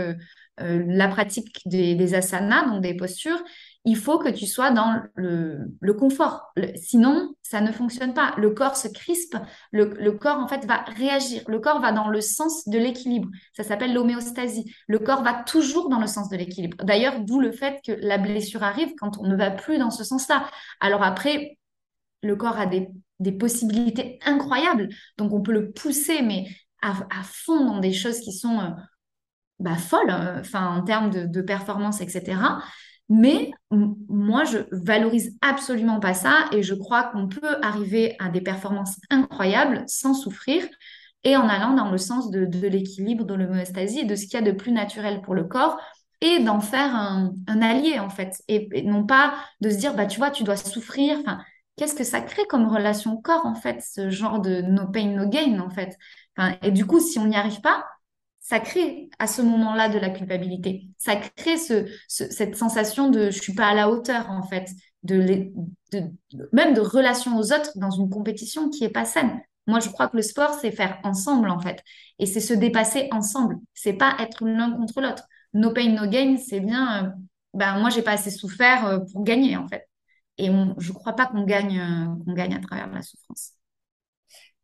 la 0.56 1.08
pratique 1.08 1.60
des, 1.66 1.94
des 1.94 2.14
asanas, 2.14 2.70
donc 2.70 2.80
des 2.80 2.94
postures 2.94 3.42
il 3.84 3.96
faut 3.96 4.18
que 4.18 4.30
tu 4.30 4.46
sois 4.46 4.70
dans 4.70 5.02
le, 5.14 5.92
confort. 5.92 6.52
sinon, 6.76 7.34
ça 7.42 7.60
ne 7.60 7.70
fonctionne 7.70 8.14
pas. 8.14 8.34
Le 8.38 8.50
corps 8.50 8.76
se 8.76 8.88
crispe, 8.88 9.36
le, 9.72 10.10
corps 10.12 10.38
en 10.38 10.48
fait 10.48 10.64
va 10.64 10.84
réagir. 10.96 11.42
Le 11.48 11.58
corps 11.60 11.80
va 11.80 11.92
dans 11.92 12.08
le 12.08 12.22
sens 12.22 12.66
de 12.66 12.78
l'équilibre. 12.78 13.28
Ça 13.52 13.62
s'appelle 13.62 13.92
l'homéostasie. 13.92 14.74
Le 14.88 14.98
corps 14.98 15.22
va 15.22 15.34
toujours 15.34 15.90
dans 15.90 16.00
le 16.00 16.06
sens 16.06 16.30
de 16.30 16.36
l'équilibre. 16.36 16.78
D'ailleurs, 16.82 17.20
d'où 17.20 17.40
le 17.40 17.52
fait 17.52 17.80
que 17.84 17.92
la 17.92 18.16
blessure 18.16 18.62
arrive 18.62 18.94
quand 18.98 19.18
on 19.18 19.26
ne 19.26 19.36
va 19.36 19.50
plus 19.50 19.76
dans 19.76 19.90
ce 19.90 20.02
sens-là. 20.02 20.46
Alors 20.80 21.02
après, 21.02 21.58
le 22.22 22.36
corps 22.36 22.58
a 22.58 22.66
des, 22.66 22.88
possibilités 23.38 24.18
incroyables. 24.24 24.88
Donc 25.18 25.32
on 25.34 25.42
peut 25.42 25.52
le 25.52 25.72
pousser, 25.72 26.22
mais 26.22 26.46
à, 26.80 26.94
fond 27.22 27.64
dans 27.64 27.80
des 27.80 27.92
choses 27.92 28.20
qui 28.20 28.32
sont 28.32 28.60
euh, 28.60 28.68
bah, 29.58 29.76
folles, 29.76 30.10
euh, 30.10 30.42
en 30.54 30.82
termes 30.82 31.10
de 31.10 31.42
performance, 31.42 32.00
etc. 32.00 32.36
Mais 33.10 33.50
moi, 33.70 34.44
je 34.44 34.58
valorise 34.72 35.36
absolument 35.42 36.00
pas 36.00 36.14
ça 36.14 36.46
et 36.52 36.62
je 36.62 36.74
crois 36.74 37.04
qu'on 37.04 37.28
peut 37.28 37.56
arriver 37.62 38.16
à 38.18 38.30
des 38.30 38.40
performances 38.40 38.98
incroyables 39.10 39.84
sans 39.86 40.14
souffrir 40.14 40.64
et 41.22 41.36
en 41.36 41.48
allant 41.48 41.74
dans 41.74 41.90
le 41.90 41.98
sens 41.98 42.30
de, 42.30 42.46
l'équilibre, 42.66 43.24
de 43.24 43.34
l'homéostasie 43.34 44.06
de 44.06 44.14
ce 44.14 44.22
qu'il 44.22 44.34
y 44.34 44.36
a 44.36 44.42
de 44.42 44.52
plus 44.52 44.72
naturel 44.72 45.20
pour 45.22 45.34
le 45.34 45.44
corps 45.44 45.78
et 46.20 46.38
d'en 46.40 46.60
faire 46.60 46.94
un, 46.94 47.34
allié 47.46 47.98
en 47.98 48.08
fait. 48.08 48.42
Et, 48.48 48.82
non 48.82 49.04
pas 49.04 49.34
de 49.60 49.70
se 49.70 49.76
dire 49.76 49.94
bah 49.94 50.06
tu 50.06 50.18
vois 50.18 50.30
tu 50.30 50.44
dois 50.44 50.56
souffrir. 50.56 51.18
Enfin 51.20 51.40
qu'est-ce 51.76 51.94
que 51.94 52.04
ça 52.04 52.20
crée 52.20 52.46
comme 52.48 52.68
relation 52.68 53.20
corps 53.20 53.44
en 53.44 53.54
fait 53.54 53.82
ce 53.82 54.08
genre 54.10 54.40
de 54.40 54.62
no 54.62 54.86
pain 54.88 55.08
no 55.08 55.28
gain 55.28 55.60
en 55.60 55.70
fait? 55.70 55.96
Et 56.62 56.70
du 56.70 56.86
coup 56.86 57.00
si 57.00 57.18
on 57.18 57.26
n'y 57.26 57.36
arrive 57.36 57.60
pas 57.60 57.84
ça 58.44 58.60
crée 58.60 59.08
à 59.18 59.26
ce 59.26 59.40
moment-là 59.40 59.88
de 59.88 59.98
la 59.98 60.10
culpabilité. 60.10 60.86
Ça 60.98 61.16
crée 61.16 61.56
ce, 61.56 61.86
cette 62.08 62.56
sensation 62.56 63.10
de 63.10 63.30
je 63.30 63.40
suis 63.40 63.54
pas 63.54 63.68
à 63.68 63.74
la 63.74 63.88
hauteur 63.88 64.30
en 64.30 64.42
fait, 64.42 64.68
de, 65.02 65.50
même 66.52 66.74
de 66.74 66.80
relation 66.82 67.38
aux 67.38 67.52
autres 67.54 67.72
dans 67.76 67.90
une 67.90 68.10
compétition 68.10 68.68
qui 68.68 68.84
est 68.84 68.90
pas 68.90 69.06
saine. 69.06 69.40
Moi, 69.66 69.80
je 69.80 69.88
crois 69.88 70.08
que 70.08 70.16
le 70.16 70.22
sport, 70.22 70.52
c'est 70.60 70.72
faire 70.72 70.98
ensemble 71.04 71.48
en 71.48 71.58
fait, 71.58 71.82
et 72.18 72.26
c'est 72.26 72.40
se 72.40 72.52
dépasser 72.52 73.08
ensemble. 73.12 73.56
C'est 73.72 73.94
pas 73.94 74.14
être 74.20 74.44
l'un 74.44 74.72
contre 74.72 75.00
l'autre. 75.00 75.24
No 75.54 75.72
pain, 75.72 75.88
no 75.88 76.06
gain, 76.06 76.36
c'est 76.36 76.60
bien. 76.60 77.06
Euh, 77.06 77.10
ben 77.54 77.78
moi, 77.78 77.88
j'ai 77.88 78.02
pas 78.02 78.12
assez 78.12 78.30
souffert 78.30 78.86
euh, 78.86 78.98
pour 79.10 79.24
gagner 79.24 79.56
en 79.56 79.66
fait. 79.68 79.88
Et 80.36 80.50
je 80.78 80.92
crois 80.92 81.14
pas 81.14 81.26
qu'on 81.26 81.44
gagne, 81.44 81.78
euh, 81.80 82.24
qu'on 82.26 82.34
gagne 82.34 82.54
à 82.54 82.60
travers 82.60 82.92
la 82.92 83.00
souffrance. 83.00 83.52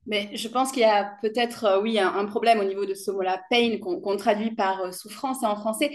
Mais 0.06 0.30
je 0.34 0.48
pense 0.48 0.72
qu'il 0.72 0.82
y 0.82 0.84
a 0.84 1.16
peut-être, 1.22 1.64
euh, 1.64 1.80
oui, 1.80 1.98
un, 1.98 2.24
problème 2.24 2.60
au 2.60 2.64
niveau 2.64 2.86
de 2.86 2.94
ce 2.94 3.10
mot-là, 3.10 3.42
pain, 3.50 3.78
qu'on 3.78 4.16
traduit 4.16 4.54
par 4.54 4.80
euh, 4.82 4.92
souffrance 4.92 5.42
en 5.42 5.56
français. 5.56 5.90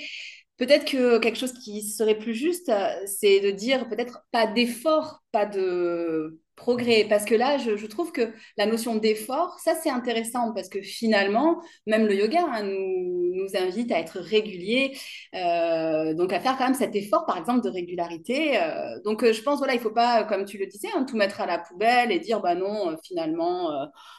Peut-être 0.57 0.85
que 0.85 1.17
quelque 1.19 1.37
chose 1.37 1.53
qui 1.53 1.81
serait 1.83 2.17
plus 2.17 2.33
juste, 2.33 2.69
euh, 2.69 2.89
c'est 3.05 3.41
de 3.41 3.51
dire 3.51 3.89
peut-être 3.89 4.21
pas 4.31 4.47
d'effort, 4.47 5.21
pas 5.31 5.45
de 5.45 6.39
progrès. 6.55 7.05
Parce 7.09 7.25
que 7.25 7.35
là, 7.35 7.57
je, 7.57 7.85
trouve 7.85 8.11
que 8.11 8.33
la 8.57 8.65
notion 8.65 8.95
d'effort, 8.95 9.59
ça 9.59 9.75
c'est 9.75 9.89
intéressant 9.89 10.53
parce 10.53 10.69
que 10.69 10.81
finalement, 10.81 11.61
même 11.85 12.05
le 12.07 12.15
yoga 12.15 12.45
hein, 12.51 12.63
nous, 12.63 13.33
nous, 13.35 13.55
invite 13.55 13.91
à 13.91 13.99
être 13.99 14.19
régulier, 14.19 14.97
euh, 15.35 16.13
donc 16.13 16.33
à 16.33 16.39
faire 16.39 16.57
quand 16.57 16.65
même 16.65 16.73
cet 16.73 16.95
effort, 16.95 17.25
par 17.25 17.37
exemple, 17.37 17.61
de 17.61 17.69
régularité. 17.69 18.57
Euh, 18.61 18.99
donc 19.03 19.23
euh, 19.23 19.33
je 19.33 19.41
pense, 19.41 19.59
voilà, 19.59 19.73
il 19.73 19.77
ne 19.77 19.81
faut 19.81 19.91
pas, 19.91 20.23
comme 20.23 20.45
tu 20.45 20.57
le 20.57 20.65
disais, 20.67 20.89
hein, 20.95 21.05
tout 21.07 21.17
mettre 21.17 21.41
à 21.41 21.45
la 21.45 21.59
poubelle 21.59 22.11
et 22.11 22.19
dire, 22.19 22.41
bah 22.41 22.55
non, 22.55 22.95
finalement, 23.03 23.69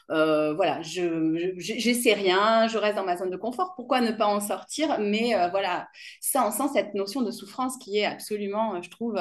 voilà, 0.09 0.83
je 0.83 1.55
j'essaie 1.59 2.14
rien, 2.14 2.69
je 2.69 2.79
reste 2.79 2.97
dans 2.97 3.05
ma 3.05 3.16
zone 3.16 3.31
de 3.31 3.37
confort. 3.37 3.75
Pourquoi 3.77 4.01
ne 4.01 4.12
pas 4.12 4.27
en 4.27 4.40
sortir? 4.40 4.99
Mais 5.01 5.33
voilà, 5.51 5.88
sans, 6.21 6.51
sans 6.51 6.73
cette 6.73 6.95
notion 6.95 7.23
de 7.23 7.31
souffrance 7.31 7.77
qui 7.79 7.99
est 7.99 8.07
absolument, 8.07 8.81
je 8.83 8.90
trouve, 8.90 9.19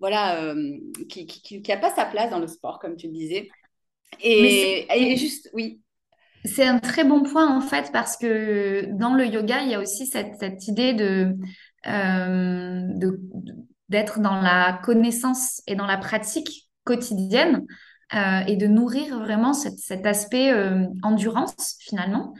voilà, 0.00 0.54
qui 1.08 1.62
n'a 1.66 1.76
pas 1.76 1.94
sa 1.94 2.04
place 2.04 2.30
dans 2.30 2.40
le 2.40 2.46
sport, 2.46 2.78
comme 2.78 2.96
tu 2.96 3.06
le 3.06 3.12
disais. 3.12 3.48
Et, 4.20 5.16
juste, 5.16 5.50
oui. 5.52 5.80
C'est 6.44 6.64
un 6.64 6.78
très 6.78 7.04
bon 7.04 7.24
point 7.24 7.54
en 7.54 7.60
fait 7.60 7.90
parce 7.92 8.16
que 8.16 8.86
dans 8.92 9.14
le 9.14 9.26
yoga, 9.26 9.62
il 9.62 9.70
y 9.70 9.74
a 9.74 9.80
aussi 9.80 10.06
cette, 10.06 10.68
idée 10.68 10.94
euh, 11.86 12.80
de, 12.94 13.20
d'être 13.88 14.20
dans 14.20 14.40
la 14.40 14.80
connaissance 14.84 15.62
et 15.66 15.74
dans 15.74 15.86
la 15.86 15.98
pratique 15.98 16.70
quotidienne 16.84 17.66
euh, 18.14 18.40
et 18.46 18.56
de 18.56 18.66
nourrir 18.66 19.18
vraiment 19.18 19.52
cet, 19.52 20.06
aspect 20.06 20.52
euh, 20.52 20.86
endurance 21.02 21.76
finalement, 21.80 22.34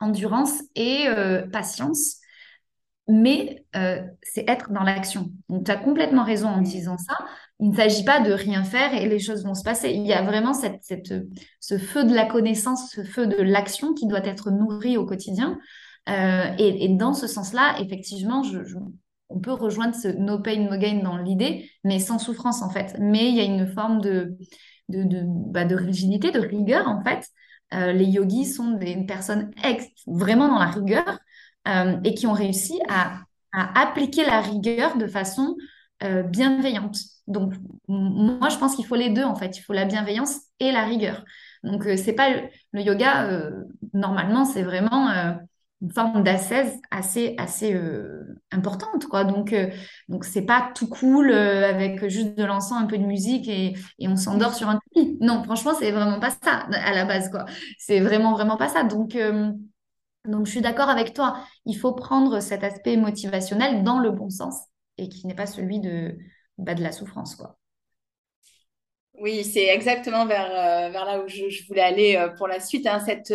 endurance 0.00 0.62
et 0.74 1.06
patience. 1.52 2.18
Mais 3.08 3.64
c'est 4.22 4.48
être 4.48 4.72
dans 4.72 4.82
l'action. 4.82 5.30
Donc 5.48 5.64
tu 5.64 5.70
as 5.70 5.76
complètement 5.76 6.24
raison 6.24 6.48
en 6.48 6.60
disant 6.60 6.98
ça 6.98 7.16
il 7.62 7.70
ne 7.70 7.76
s'agit 7.76 8.04
pas 8.04 8.20
de 8.20 8.32
rien 8.32 8.64
faire 8.64 8.92
et 8.92 9.08
les 9.08 9.20
choses 9.20 9.44
vont 9.44 9.54
se 9.54 9.62
passer. 9.62 9.90
Il 9.90 10.04
y 10.04 10.12
a 10.12 10.22
vraiment 10.22 10.52
cette, 10.52 11.14
ce 11.60 11.78
feu 11.78 12.04
de 12.04 12.12
la 12.12 12.26
connaissance, 12.26 12.90
ce 12.90 13.04
feu 13.04 13.28
de 13.28 13.40
l'action 13.40 13.94
qui 13.94 14.08
doit 14.08 14.26
être 14.26 14.50
nourri 14.50 14.96
au 14.96 15.06
quotidien. 15.06 15.60
Euh, 16.08 16.46
et, 16.58 16.88
dans 16.88 17.14
ce 17.14 17.28
sens-là, 17.28 17.76
effectivement, 17.78 18.42
on 19.28 19.38
peut 19.38 19.52
rejoindre 19.52 19.94
ce 19.94 20.08
no 20.08 20.40
pain, 20.40 20.56
no 20.68 20.76
gain 20.76 21.02
dans 21.04 21.16
l'idée, 21.16 21.70
mais 21.84 22.00
sans 22.00 22.18
souffrance 22.18 22.62
en 22.62 22.70
fait. 22.70 22.96
Mais 22.98 23.28
il 23.28 23.36
y 23.36 23.40
a 23.40 23.44
une 23.44 23.68
forme 23.68 24.00
de, 24.00 24.36
de, 24.92 25.04
de, 25.04 25.22
bah, 25.24 25.64
rigidité, 25.64 26.30
de 26.30 26.40
rigueur 26.40 26.88
en 26.88 27.02
fait. 27.02 27.26
Euh, 27.74 27.92
les 27.92 28.04
yogis 28.04 28.46
sont 28.46 28.72
des 28.72 28.96
personnes 29.06 29.50
vraiment 30.06 30.48
dans 30.48 30.58
la 30.58 30.66
rigueur 30.66 31.18
euh, 31.68 31.96
et 32.04 32.14
qui 32.14 32.26
ont 32.26 32.32
réussi 32.32 32.78
à, 32.88 33.22
appliquer 33.52 34.24
la 34.24 34.40
rigueur 34.40 34.96
de 34.96 35.06
façon 35.06 35.56
bienveillante. 36.30 36.96
Donc, 37.26 37.54
moi, 37.86 38.48
je 38.48 38.56
pense 38.56 38.74
qu'il 38.74 38.86
faut 38.86 38.96
les 38.96 39.10
deux, 39.10 39.24
en 39.24 39.36
fait. 39.36 39.56
Il 39.58 39.62
faut 39.62 39.72
la 39.72 39.84
bienveillance 39.84 40.36
et 40.58 40.72
la 40.72 40.84
rigueur. 40.84 41.24
Donc, 41.62 41.86
euh, 41.86 41.96
c'est 41.96 42.12
pas 42.12 42.30
le, 42.30 42.80
yoga, 42.80 43.26
euh, 43.26 43.64
normalement, 43.94 44.44
c'est 44.44 44.62
vraiment, 44.62 45.36
euh, 45.82 45.88
forme 45.90 46.22
d'assaise 46.22 46.80
assez, 46.90 47.34
assez 47.38 47.74
euh, 47.74 48.22
importante, 48.50 49.06
quoi. 49.06 49.24
Donc, 49.24 49.52
euh, 49.52 49.70
donc 50.08 50.24
c'est 50.24 50.42
pas 50.42 50.70
tout 50.74 50.88
cool 50.88 51.30
euh, 51.30 51.68
avec 51.68 52.06
juste 52.08 52.36
de 52.36 52.44
l'encens, 52.44 52.80
un 52.80 52.86
peu 52.86 52.98
de 52.98 53.04
musique 53.04 53.48
et, 53.48 53.74
et 53.98 54.08
on 54.08 54.16
s'endort 54.16 54.54
sur 54.54 54.68
un 54.68 54.78
tapis. 54.78 55.16
Non, 55.20 55.42
franchement, 55.42 55.72
c'est 55.78 55.90
vraiment 55.90 56.20
pas 56.20 56.30
ça 56.30 56.66
à 56.72 56.92
la 56.92 57.04
base, 57.04 57.30
quoi. 57.30 57.44
C'est 57.78 58.00
vraiment, 58.00 58.32
vraiment 58.32 58.56
pas 58.56 58.68
ça. 58.68 58.84
Donc, 58.84 59.16
donc 60.24 60.46
je 60.46 60.50
suis 60.50 60.60
d'accord 60.60 60.88
avec 60.88 61.14
toi. 61.14 61.44
Il 61.66 61.74
faut 61.74 61.92
prendre 61.92 62.40
cet 62.40 62.64
aspect 62.64 62.96
motivationnel 62.96 63.82
dans 63.82 63.98
le 63.98 64.10
bon 64.10 64.30
sens 64.30 64.54
et 64.98 65.08
qui 65.08 65.26
n'est 65.26 65.34
pas 65.34 65.46
celui 65.46 65.80
de, 65.80 66.16
bah, 66.58 66.74
de 66.74 66.82
la 66.82 66.92
souffrance, 66.92 67.34
quoi. 67.34 67.58
Oui, 69.14 69.44
c'est 69.44 69.66
exactement 69.66 70.26
vers, 70.26 70.48
vers 70.90 71.04
là 71.04 71.22
où 71.22 71.28
je, 71.28 71.66
voulais 71.68 71.82
aller 71.82 72.28
pour 72.38 72.48
la 72.48 72.58
suite. 72.58 72.86
Hein, 72.86 72.98
cette, 72.98 73.32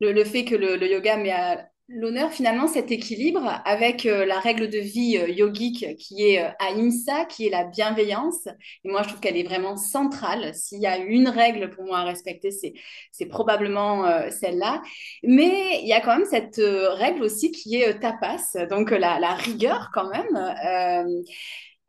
le, 0.00 0.24
fait 0.24 0.44
que 0.44 0.54
le, 0.54 0.84
yoga 0.86 1.16
met 1.16 1.32
à 1.32 1.68
l'honneur 1.88 2.30
finalement 2.30 2.66
cet 2.66 2.90
équilibre 2.90 3.62
avec 3.64 4.04
euh, 4.04 4.26
la 4.26 4.38
règle 4.40 4.68
de 4.68 4.78
vie 4.78 5.16
euh, 5.16 5.30
yogique 5.30 5.96
qui 5.96 6.28
est 6.28 6.44
euh, 6.44 6.50
ahimsa, 6.58 7.24
qui 7.24 7.46
est 7.46 7.50
la 7.50 7.64
bienveillance. 7.64 8.46
Et 8.84 8.90
moi, 8.90 9.02
je 9.02 9.08
trouve 9.08 9.20
qu'elle 9.20 9.38
est 9.38 9.44
vraiment 9.44 9.76
centrale. 9.76 10.54
S'il 10.54 10.82
y 10.82 10.86
a 10.86 10.98
une 10.98 11.28
règle 11.28 11.70
pour 11.70 11.84
moi 11.84 12.00
à 12.00 12.04
respecter, 12.04 12.50
c'est, 12.50 13.26
probablement 13.26 14.04
celle-là. 14.30 14.82
Mais 15.22 15.80
il 15.82 15.88
y 15.88 15.92
a 15.92 16.00
quand 16.00 16.16
même 16.16 16.26
cette 16.26 16.60
règle 16.60 17.22
aussi 17.22 17.50
qui 17.50 17.76
est 17.76 17.98
tapas, 17.98 18.66
donc 18.70 18.90
la 18.90 19.34
rigueur 19.34 19.90
quand 19.92 20.08
même. 20.08 21.24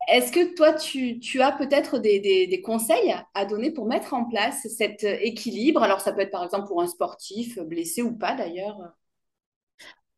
Est-ce 0.08 0.32
que 0.32 0.54
toi, 0.54 0.72
tu, 0.72 1.40
as 1.40 1.52
peut-être 1.52 1.98
des, 1.98 2.62
conseils 2.64 3.14
à 3.34 3.44
donner 3.44 3.70
pour 3.70 3.86
mettre 3.86 4.14
en 4.14 4.24
place 4.24 4.66
cet 4.76 5.04
équilibre? 5.04 5.82
Alors, 5.82 6.00
ça 6.00 6.12
peut 6.12 6.20
être 6.20 6.30
par 6.30 6.44
exemple 6.44 6.68
pour 6.68 6.82
un 6.82 6.86
sportif, 6.86 7.58
blessé 7.58 8.02
ou 8.02 8.16
pas 8.16 8.34
d'ailleurs. 8.34 8.76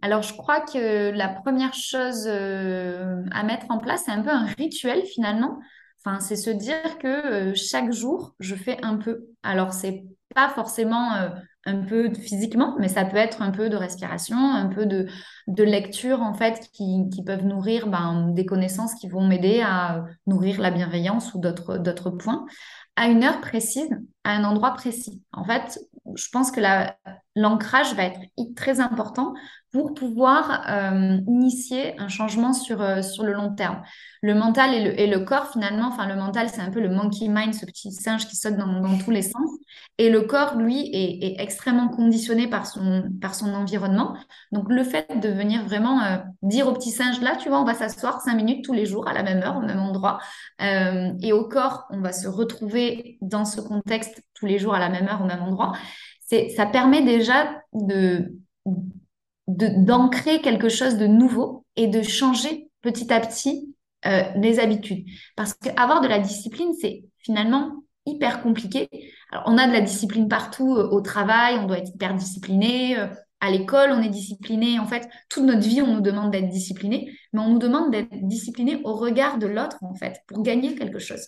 Alors, 0.03 0.23
je 0.23 0.35
crois 0.35 0.61
que 0.61 1.11
la 1.11 1.29
première 1.29 1.75
chose 1.75 2.25
euh, 2.27 3.23
à 3.31 3.45
mettre 3.45 3.67
en 3.71 3.79
place, 3.79 4.03
c'est 4.05 4.11
un 4.11 4.23
peu 4.23 4.31
un 4.31 4.47
rituel 4.47 5.05
finalement. 5.07 5.61
Enfin, 6.05 6.19
c'est 6.19 6.35
se 6.35 6.51
dire 6.51 6.99
que 6.99 7.07
euh, 7.07 7.55
chaque 7.55 7.93
jour, 7.93 8.35
je 8.41 8.57
fais 8.57 8.83
un 8.83 8.97
peu. 8.97 9.27
Alors, 9.45 9.73
c'est 9.73 10.05
pas 10.35 10.49
forcément 10.49 11.15
euh, 11.15 11.29
un 11.65 11.83
peu 11.83 12.13
physiquement, 12.13 12.77
mais 12.79 12.89
ça 12.89 13.05
peut 13.05 13.17
être 13.17 13.43
un 13.43 13.51
peu 13.51 13.69
de 13.69 13.77
respiration, 13.77 14.37
un 14.37 14.67
peu 14.67 14.87
de, 14.87 15.07
de 15.47 15.63
lecture 15.63 16.21
en 16.21 16.35
fait 16.35 16.69
qui, 16.73 17.09
qui 17.13 17.23
peuvent 17.23 17.45
nourrir 17.45 17.87
ben, 17.87 18.31
des 18.35 18.45
connaissances 18.45 18.95
qui 18.95 19.09
vont 19.09 19.27
m'aider 19.27 19.61
à 19.65 20.05
nourrir 20.27 20.61
la 20.61 20.71
bienveillance 20.71 21.35
ou 21.35 21.41
d'autres 21.41 22.11
points 22.11 22.47
à 22.97 23.07
une 23.07 23.25
heure 23.25 23.41
précise, 23.41 23.91
à 24.25 24.33
un 24.33 24.45
endroit 24.45 24.73
précis. 24.73 25.23
En 25.33 25.45
fait, 25.45 25.79
je 26.15 26.29
pense 26.31 26.51
que 26.51 26.61
l'ancrage 27.37 27.95
va 27.95 28.05
être 28.05 28.21
très 28.55 28.81
important 28.81 29.35
pour 29.73 29.95
pouvoir 29.95 30.67
euh, 30.69 31.19
initier 31.27 31.99
un 31.99 32.09
changement 32.09 32.53
sur, 32.53 32.83
euh, 32.83 33.01
sur 33.01 33.25
le 33.25 33.33
long 33.33 33.55
terme. 33.55 33.83
Le 34.21 34.35
mental 34.35 34.75
et 34.75 35.07
le, 35.07 35.19
corps, 35.21 35.51
finalement, 35.51 35.89
enfin 35.89 36.07
le 36.07 36.15
mental, 36.15 36.49
c'est 36.51 36.61
un 36.61 36.71
peu 36.71 36.81
le 36.81 36.91
monkey 36.91 37.27
mind, 37.29 37.55
ce 37.55 37.65
petit 37.65 37.91
singe 37.91 38.29
qui 38.29 38.37
saute 38.37 38.57
dans, 38.57 38.99
tous 38.99 39.11
les 39.11 39.23
sens. 39.23 39.51
Et 39.97 40.11
le 40.11 40.21
corps, 40.21 40.57
lui, 40.57 40.91
est, 40.93 41.41
extrêmement 41.41 41.89
conditionné 41.89 42.49
par 42.49 42.67
son, 42.67 43.05
par 43.21 43.35
son 43.35 43.53
environnement. 43.55 44.15
Donc, 44.53 44.67
le 44.69 44.85
fait 44.85 45.09
de 45.21 45.29
venir 45.29 45.65
vraiment 45.65 46.03
euh, 46.03 46.19
dire 46.43 46.69
au 46.69 46.73
petit 46.73 46.91
singe, 46.91 47.21
là, 47.23 47.37
tu 47.37 47.49
vois, 47.49 47.61
on 47.61 47.65
va 47.65 47.75
s'asseoir 47.75 48.21
cinq 48.21 48.35
minutes 48.35 48.65
tous 48.65 48.75
les 48.75 48.85
jours 48.85 49.09
à 49.09 49.15
la 49.15 49.23
même 49.23 49.43
heure, 49.43 49.57
au 49.57 49.63
même 49.63 49.81
endroit. 49.81 50.19
et 50.61 51.33
au 51.33 51.49
corps, 51.49 51.87
on 51.91 52.01
va 52.01 52.13
se 52.13 52.29
retrouver 52.29 53.19
dans 53.23 53.47
ce 53.47 53.61
contexte 53.61 54.23
tous 54.35 54.47
les 54.47 54.59
jours 54.59 54.75
à 54.75 54.79
la 54.79 54.91
même 54.91 55.09
heure, 55.09 55.23
au 55.23 55.27
même 55.27 55.43
endroit. 55.43 55.73
Ça 56.57 56.67
permet 56.67 57.03
déjà 57.03 57.63
de 57.73 58.33
d'ancrer 59.57 60.41
quelque 60.41 60.69
chose 60.69 60.97
de 60.97 61.07
nouveau 61.07 61.65
et 61.77 61.87
de 61.87 62.03
changer 62.03 62.69
petit 62.83 63.13
à 63.13 63.21
petit 63.21 63.75
euh, 64.07 64.23
les 64.37 64.59
habitudes. 64.59 65.05
Parce 65.37 65.55
qu'avoir 65.55 66.01
de 66.01 66.09
la 66.09 66.19
discipline, 66.19 66.73
c'est 66.81 67.05
finalement 67.19 67.85
hyper 68.07 68.43
compliqué. 68.43 68.89
Alors, 69.31 69.45
on 69.47 69.59
a 69.59 69.67
de 69.67 69.73
la 69.73 69.81
discipline 69.81 70.29
partout 70.29 70.77
euh, 70.77 70.89
au 70.91 71.01
travail, 71.01 71.57
on 71.59 71.67
doit 71.67 71.79
être 71.79 71.95
hyper 71.95 72.15
discipliné. 72.15 72.99
Euh, 72.99 73.07
à 73.41 73.51
l'école, 73.51 73.91
on 73.93 74.03
est 74.03 74.09
discipliné. 74.09 74.79
En 74.79 74.87
fait, 74.87 75.09
toute 75.29 75.45
notre 75.45 75.67
vie, 75.67 75.83
on 75.83 75.95
nous 75.95 76.01
demande 76.01 76.31
d'être 76.31 76.49
discipliné, 76.49 77.13
mais 77.33 77.41
on 77.41 77.51
nous 77.51 77.59
demande 77.59 77.91
d'être 77.91 78.09
discipliné 78.27 78.81
au 78.85 78.95
regard 78.95 79.39
de 79.39 79.47
l'autre, 79.47 79.79
en 79.83 79.95
fait, 79.95 80.21
pour 80.27 80.43
gagner 80.43 80.75
quelque 80.75 80.99
chose. 80.99 81.27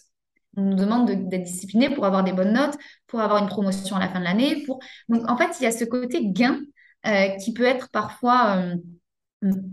On 0.57 0.63
nous 0.63 0.77
demande 0.77 1.11
d'être 1.11 1.43
discipliné 1.43 1.91
pour 1.91 2.07
avoir 2.07 2.23
des 2.23 2.33
bonnes 2.33 2.53
notes, 2.53 2.77
pour 3.09 3.21
avoir 3.21 3.43
une 3.43 3.49
promotion 3.49 3.97
à 3.97 4.01
la 4.01 4.09
fin 4.09 4.21
de 4.21 4.25
l'année. 4.25 4.63
Pour... 4.65 4.79
Donc, 5.09 5.29
en 5.29 5.37
fait, 5.37 5.57
il 5.59 5.65
y 5.65 5.67
a 5.67 5.73
ce 5.73 5.85
côté 5.85 6.25
gain 6.25 6.61
euh, 7.07 7.29
qui 7.37 7.53
peut 7.53 7.65
être 7.65 7.91
parfois 7.91 8.57
euh, 8.57 8.77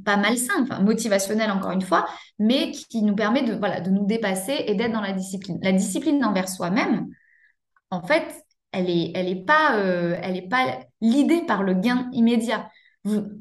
pas 0.03 0.17
malsain, 0.17 0.65
motivationnel 0.81 1.51
encore 1.51 1.71
une 1.71 1.81
fois, 1.81 2.05
mais 2.39 2.71
qui 2.71 3.03
nous 3.03 3.15
permet 3.15 3.43
de, 3.43 3.53
voilà, 3.53 3.79
de 3.79 3.89
nous 3.89 4.05
dépasser 4.05 4.65
et 4.67 4.75
d'être 4.75 4.91
dans 4.91 5.01
la 5.01 5.13
discipline. 5.13 5.59
La 5.61 5.71
discipline 5.71 6.23
envers 6.25 6.49
soi-même, 6.49 7.07
en 7.89 8.01
fait, 8.03 8.25
elle 8.71 8.85
n'est 8.85 9.11
elle 9.15 9.27
est 9.27 9.45
pas, 9.45 9.77
euh, 9.77 10.15
pas 10.49 10.79
l'idée 11.01 11.41
par 11.45 11.63
le 11.63 11.73
gain 11.73 12.09
immédiat. 12.13 12.69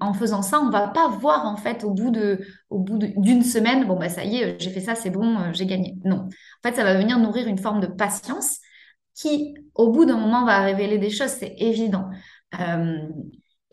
En 0.00 0.14
faisant 0.14 0.40
ça, 0.40 0.58
on 0.58 0.70
va 0.70 0.88
pas 0.88 1.08
voir 1.08 1.44
en 1.44 1.56
fait 1.56 1.84
au 1.84 1.90
bout 1.90 2.10
de, 2.10 2.40
au 2.70 2.78
bout 2.78 2.96
d'une 2.98 3.42
semaine, 3.42 3.86
bon 3.86 3.98
bah 3.98 4.08
ça 4.08 4.24
y 4.24 4.36
est, 4.36 4.58
j'ai 4.58 4.70
fait 4.70 4.80
ça, 4.80 4.94
c'est 4.94 5.10
bon, 5.10 5.52
j'ai 5.52 5.66
gagné. 5.66 5.96
Non, 6.04 6.16
en 6.16 6.68
fait, 6.68 6.74
ça 6.76 6.82
va 6.82 6.96
venir 6.96 7.18
nourrir 7.18 7.46
une 7.46 7.58
forme 7.58 7.80
de 7.80 7.86
patience 7.86 8.58
qui, 9.14 9.54
au 9.74 9.90
bout 9.90 10.06
d'un 10.06 10.16
moment, 10.16 10.46
va 10.46 10.60
révéler 10.60 10.96
des 10.96 11.10
choses, 11.10 11.28
c'est 11.28 11.54
évident. 11.58 12.08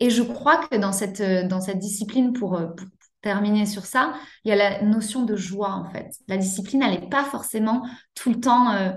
Et 0.00 0.10
je 0.10 0.22
crois 0.22 0.66
que 0.66 0.76
dans 0.76 0.92
cette, 0.92 1.20
euh, 1.20 1.46
dans 1.46 1.60
cette 1.60 1.78
discipline, 1.78 2.32
pour, 2.32 2.56
euh, 2.56 2.66
pour 2.68 2.86
terminer 3.22 3.66
sur 3.66 3.84
ça, 3.86 4.14
il 4.44 4.48
y 4.48 4.52
a 4.52 4.56
la 4.56 4.82
notion 4.82 5.24
de 5.24 5.36
joie, 5.36 5.72
en 5.72 5.90
fait. 5.90 6.10
La 6.28 6.36
discipline, 6.36 6.82
elle 6.82 7.00
n'est 7.00 7.08
pas 7.08 7.24
forcément 7.24 7.82
tout 8.14 8.30
le 8.30 8.40
temps 8.40 8.72
euh, 8.72 8.92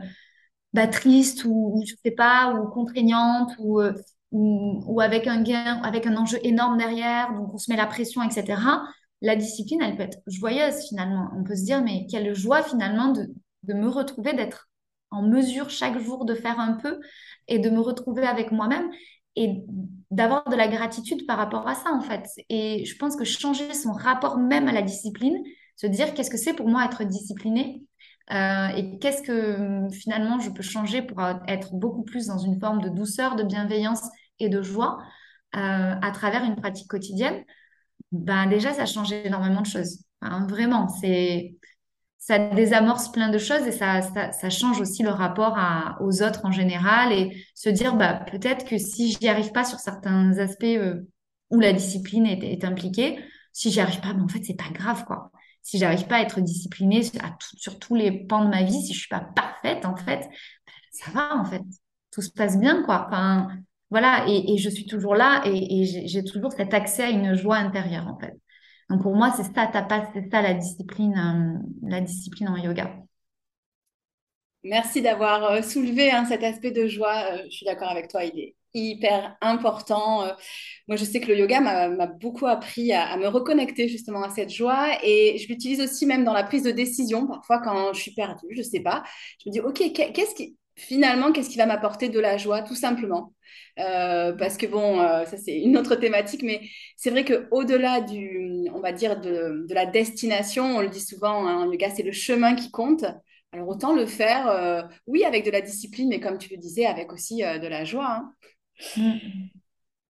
bah, 0.74 0.88
triste 0.88 1.44
ou, 1.46 1.82
je 1.88 1.96
sais 2.04 2.12
pas, 2.12 2.54
ou 2.54 2.68
contraignante 2.70 3.52
ou, 3.60 3.82
ou, 4.32 4.84
ou, 4.86 5.02
avec 5.02 5.28
un 5.28 5.42
gain, 5.42 5.82
avec 5.84 6.06
un 6.08 6.16
enjeu 6.18 6.40
énorme 6.44 6.78
derrière, 6.78 7.34
donc 7.34 7.54
on 7.54 7.58
se 7.58 7.70
met 7.72 7.78
la 7.78 7.88
pression, 7.88 8.22
etc. 8.24 8.62
La 9.22 9.36
discipline, 9.36 9.82
elle 9.82 9.96
peut 9.96 10.04
être 10.04 10.20
joyeuse 10.28 10.88
finalement. 10.88 11.30
On 11.38 11.44
peut 11.44 11.56
se 11.56 11.64
dire, 11.64 11.84
mais 11.84 12.08
quelle 12.10 12.34
joie 12.34 12.64
finalement 12.64 13.12
de, 13.12 13.28
de 13.64 13.74
me 13.74 13.88
retrouver, 13.88 14.34
d'être 14.34 14.70
en 15.12 15.24
mesure 15.24 15.70
chaque 15.70 16.00
jour 16.00 16.26
de 16.26 16.34
faire 16.34 16.60
un 16.60 16.74
peu 16.74 17.00
et 17.48 17.60
de 17.60 17.70
me 17.70 17.82
retrouver 17.82 18.26
avec 18.26 18.52
moi-même 18.52 18.90
et 19.36 19.64
d'avoir 20.12 20.48
de 20.50 20.56
la 20.56 20.68
gratitude 20.68 21.26
par 21.26 21.38
rapport 21.38 21.68
à 21.68 21.76
ça, 21.76 21.92
en 21.92 22.02
fait. 22.02 22.26
Et 22.50 22.86
je 22.86 22.98
pense 22.98 23.16
que 23.16 23.24
changer 23.24 23.74
son 23.74 23.94
rapport 23.94 24.38
même 24.38 24.68
à 24.68 24.74
la 24.74 24.82
discipline, 24.82 25.42
se 25.76 25.88
dire 25.88 26.14
qu'est-ce 26.14 26.30
que 26.30 26.38
c'est 26.38 26.54
pour 26.54 26.68
moi 26.68 26.86
être 26.86 27.04
discipliné 27.04 27.84
euh, 28.32 28.68
et 28.76 29.00
qu'est-ce 29.00 29.24
que 29.24 29.88
finalement 29.94 30.40
je 30.40 30.50
peux 30.52 30.62
changer 30.62 31.02
pour 31.02 31.22
être 31.48 31.74
beaucoup 31.74 32.04
plus 32.04 32.28
dans 32.28 32.38
une 32.38 32.60
forme 32.60 32.82
de 32.82 32.90
douceur, 32.90 33.36
de 33.36 33.44
bienveillance 33.44 34.04
et 34.40 34.50
de 34.50 34.62
joie 34.62 35.00
euh, 35.56 35.96
à 36.02 36.12
travers 36.12 36.44
une 36.44 36.56
pratique 36.56 36.88
quotidienne, 36.88 37.44
ben 38.12 38.48
déjà, 38.48 38.74
ça 38.74 38.86
change 38.86 39.12
énormément 39.12 39.62
de 39.62 39.68
choses. 39.68 40.04
vraiment, 40.50 40.88
c'est 40.88 41.56
ça 42.22 42.38
désamorce 42.38 43.12
plein 43.12 43.30
de 43.30 43.40
choses 43.40 43.66
et 43.66 43.72
ça, 43.72 44.50
change 44.52 44.80
aussi 44.80 45.02
le 45.02 45.10
rapport 45.10 45.58
aux 46.02 46.22
autres 46.22 46.46
en 46.46 46.52
général 46.52 47.12
et 47.12 47.48
se 47.56 47.68
dire 47.68 47.96
bah, 47.96 48.24
peut-être 48.32 48.64
que 48.64 48.78
si 48.78 49.14
j'y 49.14 49.28
arrive 49.28 49.52
pas 49.52 49.64
sur 49.64 49.80
certains 49.80 50.38
aspects 50.38 50.64
euh, 50.66 51.10
où 51.50 51.60
la 51.60 51.74
discipline 51.74 52.28
est, 52.28 52.64
impliquée, 52.64 53.18
si 53.54 53.72
j'y 53.72 53.82
arrive 53.82 54.02
pas, 54.02 54.14
mais 54.14 54.22
en 54.22 54.28
fait, 54.28 54.44
c'est 54.44 54.56
pas 54.56 54.70
grave 54.72 55.04
quoi. 55.06 55.32
Si 55.64 55.80
j'arrive 55.80 56.06
pas 56.06 56.18
à 56.18 56.22
être 56.22 56.42
disciplinée 56.42 57.02
sur 57.56 57.80
tous 57.80 57.96
les 57.96 58.12
pans 58.12 58.46
de 58.46 58.50
ma 58.50 58.62
vie, 58.64 58.82
si 58.82 58.94
je 58.94 59.00
suis 59.00 59.10
pas 59.10 59.22
parfaite 59.36 59.84
en 59.86 59.96
fait, 59.96 60.30
ça 60.92 61.10
va 61.12 61.36
en 61.36 61.46
fait. 61.46 61.64
Tout 62.12 62.22
se 62.22 62.32
passe 62.32 62.60
bien 62.60 62.84
quoi. 62.84 63.08
Enfin, 63.08 63.48
voilà, 63.90 64.26
et, 64.28 64.58
je 64.60 64.70
suis 64.70 64.86
toujours 64.86 65.16
là 65.16 65.42
et, 65.46 65.82
et 65.82 66.08
j'ai 66.08 66.24
toujours 66.24 66.52
cet 66.52 66.76
accès 66.76 67.04
à 67.04 67.10
une 67.10 67.34
joie 67.34 67.58
intérieure 67.58 68.08
en 68.08 68.20
fait. 68.20 68.36
Donc 68.92 69.04
pour 69.04 69.16
moi, 69.16 69.32
c'est 69.32 69.44
ça, 69.44 69.72
c'est 70.14 70.30
ça 70.30 70.42
la 70.42 70.54
discipline, 70.54 71.18
euh, 71.18 71.88
la 71.88 72.02
discipline 72.02 72.50
en 72.50 72.58
yoga. 72.58 72.94
Merci 74.66 75.02
d'avoir 75.02 75.46
euh, 75.46 75.62
soulevé 75.62 76.12
hein, 76.12 76.26
cet 76.26 76.44
aspect 76.44 76.72
de 76.72 76.88
joie. 76.88 77.24
Euh, 77.32 77.44
je 77.46 77.56
suis 77.56 77.66
d'accord 77.66 77.88
avec 77.88 78.10
toi, 78.10 78.26
il 78.26 78.38
est 78.38 78.56
hyper 78.74 79.38
important. 79.40 80.26
moi, 80.88 80.98
je 80.98 81.06
sais 81.06 81.20
que 81.22 81.28
le 81.28 81.38
yoga 81.38 81.60
m'a 81.60 82.08
beaucoup 82.08 82.48
appris 82.48 82.94
à, 82.94 83.18
me 83.18 83.28
reconnecter 83.28 83.88
justement 83.90 84.24
à 84.24 84.30
cette 84.30 84.50
joie 84.50 84.88
et 85.04 85.38
je 85.38 85.48
l'utilise 85.48 85.82
aussi 85.82 86.06
même 86.06 86.24
dans 86.24 86.34
la 86.34 86.44
prise 86.44 86.64
de 86.64 86.72
décision. 86.72 87.28
Parfois, 87.28 87.60
quand 87.60 87.94
je 87.94 88.02
suis 88.02 88.14
perdue, 88.14 88.48
je 88.52 88.60
ne 88.60 88.64
sais 88.64 88.80
pas, 88.80 89.04
je 89.44 89.50
me 89.50 89.54
dis, 89.54 89.60
OK, 89.60 89.92
qu'est-ce 89.94 90.36
qui, 90.36 90.58
finalement, 90.82 91.32
qu'est-ce 91.32 91.50
qui 91.50 91.58
va 91.58 91.66
m'apporter 91.66 92.10
de 92.10 92.20
la 92.20 92.38
joie, 92.38 92.64
tout 92.64 92.76
simplement 92.76 93.34
euh, 93.80 94.34
Parce 94.34 94.58
que 94.58 94.66
bon, 94.66 95.00
euh, 95.00 95.26
ça 95.26 95.38
c'est 95.38 95.58
une 95.58 95.78
autre 95.78 95.96
thématique, 95.96 96.44
mais 96.44 96.62
c'est 96.98 97.12
vrai 97.12 97.24
qu'au-delà 97.24 98.02
du, 98.02 98.68
on 98.74 98.80
va 98.80 98.92
dire, 98.92 99.20
de, 99.20 99.66
de, 99.68 99.74
la 99.74 99.86
destination, 99.86 100.78
on 100.78 100.82
le 100.82 100.90
dit 100.90 101.02
souvent, 101.02 101.46
hein, 101.48 101.66
le 101.66 101.74
yoga, 101.74 101.90
c'est 101.92 102.04
le 102.04 102.12
chemin 102.12 102.56
qui 102.56 102.72
compte. 102.72 103.06
Alors 103.54 103.68
autant 103.68 103.94
le 103.94 104.06
faire, 104.06 104.48
euh, 104.50 104.82
oui, 105.08 105.24
avec 105.24 105.46
de 105.46 105.52
la 105.52 105.62
discipline, 105.62 106.10
mais 106.10 106.20
comme 106.20 106.38
tu 106.38 106.50
le 106.50 106.58
disais, 106.58 106.86
avec 106.86 107.12
aussi 107.14 107.38
de 107.38 107.68
la 107.68 107.84
joie. 107.84 108.08
Hein. 108.08 108.34
Mm. 108.98 109.18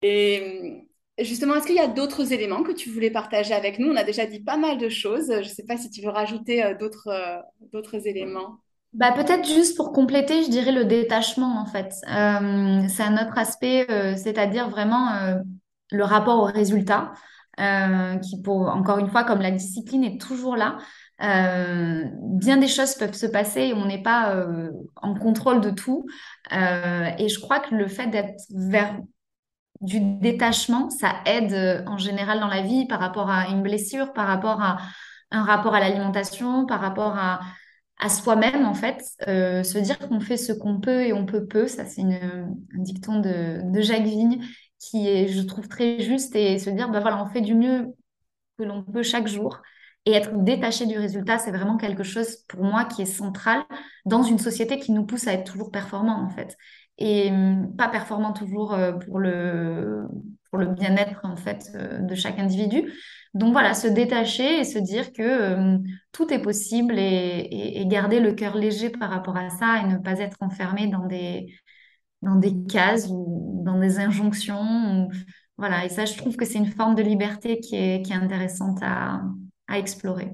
Et 0.03 0.87
justement, 1.19 1.55
est-ce 1.55 1.67
qu'il 1.67 1.77
y 1.77 1.81
a 1.81 1.89
d'autres 1.89 2.33
éléments 2.33 2.63
que 2.63 2.73
tu 2.73 2.91
voulais 2.91 3.11
partager 3.11 3.55
avec 3.55 3.79
nous? 3.79 3.89
On 3.91 3.97
a 3.97 4.05
déjà 4.05 4.27
dit 4.27 4.41
pas 4.41 4.57
mal 4.57 4.77
de 4.79 4.89
choses. 4.89 5.29
Je 5.29 5.39
ne 5.39 5.43
sais 5.55 5.65
pas 5.65 5.77
si 5.77 5.91
tu 5.91 6.03
veux 6.03 6.11
rajouter 6.11 6.75
d'autres 6.79 7.43
d'autres 7.73 8.07
éléments. 8.07 8.61
Bah, 8.95 9.13
peut-être 9.13 9.47
juste 9.47 9.77
pour 9.77 9.93
compléter, 9.93 10.45
je 10.45 10.51
dirais 10.51 10.73
le 10.73 10.85
détachement 10.85 11.61
en 11.61 11.67
fait. 11.67 11.95
Euh, 12.11 12.83
c'est 12.89 13.03
un 13.03 13.15
autre 13.15 13.37
aspect, 13.37 13.87
euh, 13.91 14.17
c'est-à-dire 14.17 14.71
vraiment 14.71 15.13
euh, 15.13 15.37
le 15.93 16.05
rapport 16.05 16.39
au 16.39 16.45
résultat, 16.45 17.13
qui 18.23 18.41
pour, 18.43 18.69
encore 18.69 18.99
une 18.99 19.11
fois, 19.11 19.25
comme 19.25 19.41
la 19.41 19.51
discipline 19.51 20.05
est 20.05 20.21
toujours 20.21 20.55
là, 20.55 20.79
bien 21.19 22.57
des 22.57 22.69
choses 22.69 22.95
peuvent 22.95 23.15
se 23.15 23.27
passer 23.27 23.63
et 23.63 23.75
on 23.75 23.85
n'est 23.87 24.01
pas 24.01 24.47
en 24.95 25.15
contrôle 25.15 25.61
de 25.61 25.71
tout. 25.71 26.07
Et 26.53 27.29
je 27.29 27.41
crois 27.41 27.59
que 27.59 27.75
le 27.75 27.89
fait 27.89 28.07
d'être 28.07 28.41
vers 28.55 28.97
du 29.81 29.99
détachement, 30.21 30.89
ça 30.91 31.15
aide 31.27 31.83
en 31.89 31.99
général 31.99 32.39
dans 32.39 32.47
la 32.47 32.63
vie 32.63 32.87
par 32.87 33.01
rapport 33.01 33.29
à 33.29 33.49
une 33.49 33.63
blessure, 33.63 34.13
par 34.13 34.29
rapport 34.29 34.63
à 34.63 34.77
un 35.33 35.43
rapport 35.43 35.75
à 35.75 35.81
l'alimentation, 35.81 36.65
par 36.65 36.81
rapport 36.81 37.19
à, 37.19 37.41
à 37.99 38.09
soi-même, 38.09 38.65
en 38.65 38.75
fait. 38.75 39.03
Euh, 39.29 39.63
se 39.63 39.79
dire 39.79 39.99
qu'on 39.99 40.21
fait 40.21 40.37
ce 40.37 40.53
qu'on 40.53 40.81
peut 40.81 41.03
et 41.03 41.13
on 41.13 41.27
peut 41.27 41.47
peu, 41.47 41.67
ça 41.67 41.85
c'est 41.85 42.03
un 42.03 42.49
dicton 42.75 43.21
de, 43.21 43.61
de 43.73 43.81
Jacques 43.81 44.05
Vigne 44.05 44.41
qui 44.79 45.09
est, 45.09 45.29
je 45.29 45.41
trouve, 45.43 45.69
très 45.69 46.01
juste 46.01 46.37
et 46.37 46.59
se 46.59 46.71
dire, 46.71 46.89
bah 46.91 47.01
voilà, 47.01 47.23
on 47.23 47.29
fait 47.29 47.41
du 47.41 47.55
mieux 47.55 47.95
que 48.59 48.65
l'on 48.65 48.83
peut 48.83 49.03
chaque 49.03 49.27
jour. 49.29 49.61
Et 50.07 50.13
être 50.13 50.43
détaché 50.43 50.87
du 50.87 50.97
résultat, 50.97 51.39
c'est 51.39 51.51
vraiment 51.51 51.77
quelque 51.77 52.03
chose 52.03 52.39
pour 52.49 52.63
moi 52.65 52.85
qui 52.85 53.03
est 53.03 53.07
central 53.07 53.63
dans 54.07 54.23
une 54.23 54.39
société 54.39 54.79
qui 54.79 54.93
nous 54.93 55.05
pousse 55.05 55.27
à 55.29 55.35
être 55.35 55.51
toujours 55.51 55.71
performant, 55.71 56.23
en 56.25 56.31
fait. 56.31 56.57
Et 56.99 57.31
hum, 57.31 57.75
pas 57.77 57.89
performant 57.89 58.33
toujours 58.33 58.73
euh, 58.75 58.93
pour 58.93 59.19
le, 59.19 60.05
pour 60.51 60.59
le 60.59 60.67
bien-être, 60.67 61.21
en 61.25 61.37
fait, 61.37 61.71
euh, 61.75 61.99
de 61.99 62.15
chaque 62.15 62.39
individu. 62.39 62.93
Donc 63.35 63.53
voilà, 63.53 63.75
se 63.75 63.87
détacher 63.87 64.61
et 64.61 64.65
se 64.65 64.79
dire 64.79 65.13
que 65.13 65.23
euh, 65.23 65.79
tout 66.13 66.33
est 66.33 66.41
possible 66.43 66.99
et, 66.99 67.03
et- 67.03 67.81
et 67.81 67.87
garder 67.87 68.21
le 68.21 68.33
cœur 68.35 68.57
léger 68.57 68.91
par 68.91 69.11
rapport 69.11 69.37
à 69.37 69.51
ça 69.51 69.79
et 69.83 69.87
ne 69.87 69.99
pas 69.99 70.19
être 70.21 70.37
enfermé 70.41 70.87
dans 70.89 71.07
des, 71.07 71.55
dans 72.23 72.37
des 72.37 72.55
cases 72.67 73.09
ou 73.11 73.63
dans 73.65 73.79
des 73.81 73.99
injonctions. 74.01 75.07
ou- 75.09 75.13
voilà, 75.59 75.85
et 75.87 75.89
ça, 75.91 76.05
je 76.07 76.17
trouve 76.17 76.37
que 76.37 76.45
c'est 76.47 76.59
une 76.59 76.73
forme 76.73 76.95
de 76.97 77.03
liberté 77.03 77.61
qui 77.61 77.77
est, 77.77 78.03
qui 78.03 78.13
est 78.13 78.17
intéressante 78.17 78.79
à, 78.83 79.23
à 79.69 79.79
explorer. 79.79 80.33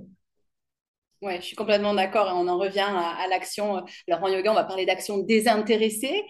Ouais, 1.22 1.36
je 1.40 1.46
suis 1.46 1.56
complètement 1.56 1.94
d'accord 1.94 2.28
et 2.28 2.32
on 2.32 2.48
en 2.48 2.58
revient 2.58 2.80
à, 2.80 3.16
à 3.22 3.26
l'action. 3.28 3.82
Alors 4.08 4.22
en 4.22 4.28
yoga, 4.28 4.50
on 4.50 4.54
va 4.54 4.64
parler 4.64 4.84
d'action 4.84 5.18
désintéressée, 5.18 6.22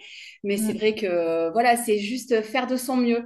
mais 0.43 0.55
c'est 0.57 0.71
Mm. 0.71 0.77
vrai 0.77 0.95
que 0.95 1.51
voilà, 1.51 1.75
c'est 1.75 1.99
juste 1.99 2.41
faire 2.43 2.65
de 2.65 2.77
son 2.77 2.95
mieux. 2.95 3.25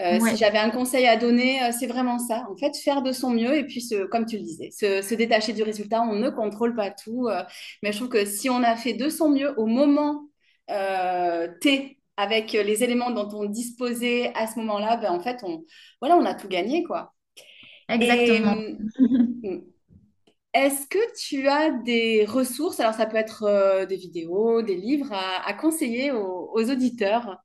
Euh, 0.00 0.18
si 0.20 0.36
j'avais 0.36 0.58
un 0.58 0.70
conseil 0.70 1.06
à 1.06 1.16
donner, 1.16 1.62
euh, 1.62 1.70
c'est 1.78 1.86
vraiment 1.86 2.18
ça. 2.18 2.46
En 2.50 2.56
fait, 2.56 2.76
faire 2.76 3.02
de 3.02 3.12
son 3.12 3.30
mieux 3.30 3.56
et 3.56 3.64
puis, 3.64 3.82
se, 3.82 4.06
comme 4.06 4.24
tu 4.24 4.38
le 4.38 4.42
disais, 4.42 4.70
se, 4.70 5.02
se 5.02 5.14
détacher 5.14 5.52
du 5.52 5.62
résultat. 5.62 6.02
On 6.02 6.16
ne 6.16 6.30
contrôle 6.30 6.74
pas 6.74 6.90
tout, 6.90 7.28
euh, 7.28 7.42
mais 7.82 7.92
je 7.92 7.98
trouve 7.98 8.08
que 8.08 8.24
si 8.24 8.48
on 8.48 8.62
a 8.62 8.76
fait 8.76 8.94
de 8.94 9.08
son 9.10 9.28
mieux 9.28 9.52
au 9.58 9.66
moment 9.66 10.28
euh, 10.70 11.48
T, 11.60 11.98
avec 12.16 12.52
les 12.52 12.82
éléments 12.84 13.10
dont 13.10 13.28
on 13.32 13.44
disposait 13.46 14.32
à 14.34 14.46
ce 14.46 14.58
moment-là, 14.60 14.96
ben, 14.96 15.10
en 15.12 15.20
fait, 15.20 15.40
on, 15.42 15.64
voilà, 16.00 16.16
on 16.16 16.24
a 16.24 16.34
tout 16.34 16.48
gagné, 16.48 16.82
quoi. 16.84 17.12
exactement. 17.88 18.54
Et 18.56 19.48
hum, 19.48 19.64
est-ce 20.52 20.86
que 20.86 20.98
tu 21.16 21.48
as 21.48 21.70
des 21.70 22.24
ressources, 22.24 22.80
alors 22.80 22.94
ça 22.94 23.06
peut 23.06 23.16
être 23.16 23.44
euh, 23.44 23.86
des 23.86 23.96
vidéos, 23.96 24.62
des 24.62 24.74
livres 24.76 25.12
à, 25.12 25.46
à 25.48 25.54
conseiller 25.54 26.10
aux, 26.12 26.50
aux 26.52 26.70
auditeurs? 26.70 27.38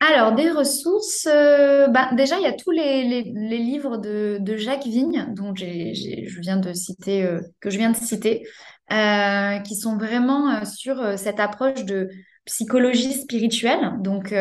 Alors, 0.00 0.34
des 0.34 0.50
ressources, 0.50 1.26
euh, 1.30 1.86
bah, 1.88 2.10
déjà, 2.12 2.36
il 2.38 2.42
y 2.42 2.46
a 2.46 2.52
tous 2.52 2.70
les, 2.70 3.22
livres 3.22 3.96
de, 3.96 4.56
Jacques 4.56 4.84
Vigne, 4.84 5.32
dont 5.34 5.54
je 5.54 6.40
viens 6.40 6.58
de 6.58 6.72
citer, 6.74 7.24
euh, 7.24 7.40
que 7.60 7.70
je 7.70 7.78
viens 7.78 7.90
de 7.90 7.96
citer, 7.96 8.46
euh, 8.92 9.58
qui 9.60 9.76
sont 9.76 9.96
vraiment 9.96 10.64
sur 10.66 11.18
cette 11.18 11.40
approche 11.40 11.84
de 11.84 12.10
psychologie 12.44 13.14
spirituelle, 13.14 13.94
donc 14.00 14.34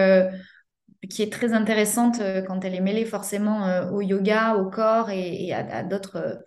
qui 1.10 1.22
est 1.22 1.32
très 1.32 1.54
intéressante 1.54 2.20
quand 2.46 2.66
elle 2.66 2.76
est 2.76 2.82
mêlée 2.82 3.06
forcément 3.06 3.90
au 3.94 4.02
yoga, 4.02 4.56
au 4.56 4.70
corps 4.70 5.10
et, 5.12 5.54
à, 5.54 5.84
d'autres 5.84 6.42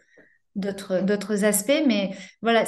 aspects. 1.44 1.82
Mais 1.86 2.10
voilà 2.42 2.64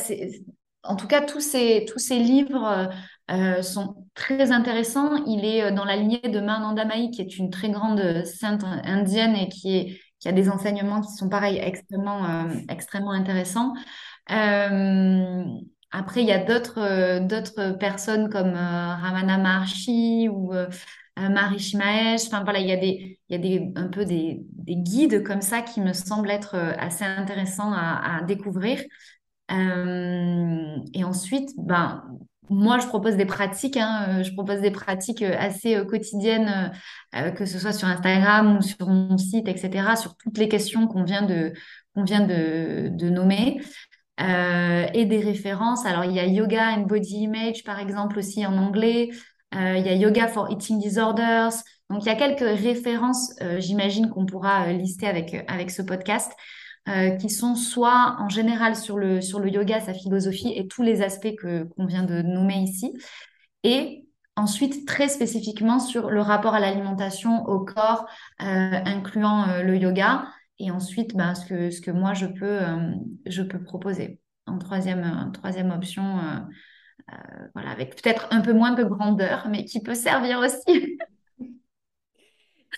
en 0.83 0.97
tout 0.97 1.07
cas 1.07 1.21
tous 1.21 1.41
ces 1.41 1.85
livres 2.11 2.89
euh, 3.31 3.61
sont 3.61 4.07
très 4.15 4.53
intéressants 4.53 5.23
il 5.27 5.45
est 5.45 5.63
euh, 5.63 5.71
dans 5.71 5.85
la 5.85 5.97
lignée 5.97 6.21
de 6.21 6.41
Mahananda 6.41 6.87
Mahi 6.87 7.11
qui 7.11 7.21
est 7.21 7.37
une 7.37 7.51
très 7.51 7.69
grande 7.69 8.25
sainte 8.25 8.65
indienne 8.65 9.37
et 9.37 9.49
qui 9.49 10.01
a 10.25 10.33
des 10.33 10.49
enseignements 10.49 11.03
qui 11.03 11.13
sont 11.13 11.29
pareils 11.29 11.59
extrêmement 11.59 12.25
euh, 12.25 12.55
extrêmement 12.71 13.11
intéressants 13.11 13.75
après 14.29 16.23
il 16.23 16.27
y 16.27 16.33
a 16.33 16.43
d'autres 16.43 17.21
d'autres 17.27 17.73
personnes 17.79 18.31
comme 18.31 18.55
Ramana 18.55 19.37
Maharshi 19.39 20.29
ou 20.31 20.53
Maharishi 21.17 21.77
Mahesh. 21.77 22.27
Enfin 22.27 22.45
voilà, 22.45 22.61
il 22.61 22.69
y 22.69 22.73
a 22.73 22.77
des, 22.77 23.19
il 23.29 23.33
y 23.33 23.35
a 23.35 23.39
des, 23.39 23.73
un 23.75 23.89
peu 23.89 24.05
des, 24.05 24.43
des 24.53 24.77
guides 24.77 25.25
comme 25.25 25.41
ça 25.41 25.63
qui 25.63 25.81
me 25.81 25.95
semblent 25.95 26.31
être 26.31 26.55
assez 26.55 27.05
intéressants 27.05 27.73
à, 27.73 28.21
découvrir. 28.27 28.83
Et 29.51 31.05
ensuite, 31.05 31.51
ben, 31.57 32.05
moi, 32.51 32.79
je 32.79 32.87
propose 32.87 33.17
des 33.17 33.27
pratiques, 33.27 33.77
hein, 33.77 34.07
euh, 34.09 34.23
je 34.23 34.33
propose 34.33 34.61
des 34.61 34.71
pratiques 34.71 35.23
euh, 35.23 35.37
assez 35.39 35.77
euh, 35.77 35.85
quotidiennes, 35.85 36.73
que 37.37 37.47
ce 37.47 37.59
soit 37.59 37.73
sur 37.73 37.89
Instagram 37.89 38.59
ou 38.59 38.63
sur 38.63 38.87
mon 38.87 39.17
site, 39.17 39.49
etc., 39.49 39.97
sur 39.97 40.17
toutes 40.17 40.37
les 40.37 40.49
questions 40.49 40.87
qu'on 40.87 41.05
vient 41.05 41.23
de, 41.23 41.53
qu'on 41.95 42.05
vient 42.05 42.21
de, 42.21 42.89
de 42.91 43.09
nommer. 43.09 43.61
Et 44.21 45.05
des 45.05 45.21
références. 45.21 45.87
Alors, 45.87 46.05
il 46.05 46.13
y 46.13 46.19
a 46.19 46.27
Yoga 46.27 46.73
and 46.73 46.83
Body 46.83 47.19
Image, 47.19 47.63
par 47.63 47.79
exemple, 47.79 48.19
aussi 48.19 48.45
en 48.45 48.59
anglais. 48.59 49.11
Il 49.53 49.87
y 49.87 49.89
a 49.89 49.95
Yoga 49.95 50.27
for 50.27 50.51
Eating 50.51 50.81
Disorders. 50.81 51.53
Donc, 51.89 52.03
il 52.03 52.07
y 52.07 52.11
a 52.11 52.17
quelques 52.17 52.41
références, 52.41 53.33
j'imagine, 53.59 54.11
qu'on 54.11 54.27
pourra 54.27 54.73
lister 54.73 55.07
avec, 55.07 55.45
avec 55.47 55.71
ce 55.71 55.83
podcast, 55.83 56.33
euh, 56.89 57.11
qui 57.17 57.29
sont 57.29 57.55
soit 57.55 58.17
en 58.19 58.29
général 58.29 58.75
sur 58.75 58.97
le, 58.97 59.21
sur 59.21 59.41
le 59.41 59.51
yoga, 59.51 59.81
sa 59.81 59.93
philosophie 59.93 60.53
et 60.57 60.67
tous 60.69 60.83
les 60.83 61.03
aspects 61.03 61.35
que, 61.37 61.65
qu'on 61.65 61.87
vient 61.87 62.05
de 62.05 62.23
nommer 62.23 62.57
ici. 62.57 62.95
Et 63.63 64.07
ensuite, 64.37 64.87
très 64.87 65.09
spécifiquement 65.09 65.81
sur 65.81 66.11
le 66.11 66.21
rapport 66.21 66.55
à 66.55 66.61
l'alimentation, 66.61 67.45
au 67.47 67.61
corps, 67.61 68.07
euh, 68.41 68.45
incluant 68.87 69.49
euh, 69.49 69.63
le 69.63 69.77
yoga. 69.77 70.29
Et 70.59 70.71
ensuite, 70.71 71.15
ben, 71.15 71.35
ce 71.35 71.45
que, 71.47 71.71
ce 71.71 71.81
que 71.81 71.91
moi, 71.91 72.15
je 72.15 72.27
peux, 72.27 72.61
je 73.27 73.43
peux 73.43 73.63
proposer 73.63 74.21
en 74.47 74.59
troisième, 74.59 75.31
troisième 75.33 75.71
option, 75.71 76.19
voilà, 77.55 77.71
avec 77.71 78.03
peut-être 78.03 78.27
un 78.33 78.41
peu 78.41 78.53
moins 78.53 78.73
de 78.73 78.83
grandeur, 78.83 79.47
mais 79.51 79.65
qui 79.65 79.81
peut 79.81 79.95
servir 79.95 80.41
aussi. 80.41 80.99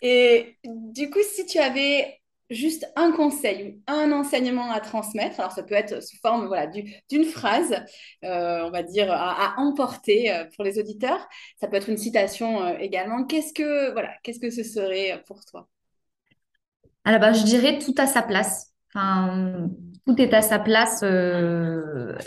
Et 0.03 0.59
du 0.65 1.11
coup, 1.11 1.21
si 1.23 1.47
tu 1.47 1.59
avais 1.59 2.20
juste 2.51 2.87
un 2.97 3.13
conseil 3.13 3.65
ou 3.65 3.83
un 3.87 4.13
enseignement 4.13 4.71
à 4.71 4.81
transmettre, 4.81 5.41
alors 5.41 5.53
ça 5.53 5.63
peut 5.63 5.75
être 5.75 6.03
sous 6.03 6.17
forme 6.19 6.47
voilà, 6.47 6.67
du- 6.67 6.93
d'une 7.09 7.25
phrase, 7.25 7.75
euh, 8.25 8.63
on 8.65 8.71
va 8.71 8.83
dire, 8.83 9.11
à, 9.13 9.55
emporter 9.59 10.33
euh, 10.33 10.45
pour 10.55 10.65
les 10.65 10.79
auditeurs, 10.79 11.27
ça 11.61 11.69
peut 11.69 11.77
être 11.77 11.89
une 11.89 11.97
citation 11.97 12.63
euh, 12.63 12.77
également. 12.79 13.25
Qu'est-ce 13.25 13.53
que, 13.53 13.93
voilà, 13.93 14.11
qu'est-ce 14.23 14.41
que 14.41 14.51
ce 14.51 14.65
serait 14.65 15.23
pour 15.27 15.45
toi? 15.45 15.69
Alors, 17.05 17.21
ben, 17.21 17.33
je 17.33 17.45
dirais 17.45 17.79
tout 17.79 17.95
à 17.99 18.07
sa 18.07 18.23
place. 18.23 18.73
Enfin, 18.93 19.69
tout 20.07 20.21
est 20.21 20.35
à 20.35 20.43
sa 20.43 20.59
place 20.59 21.03
dans, 21.03 22.19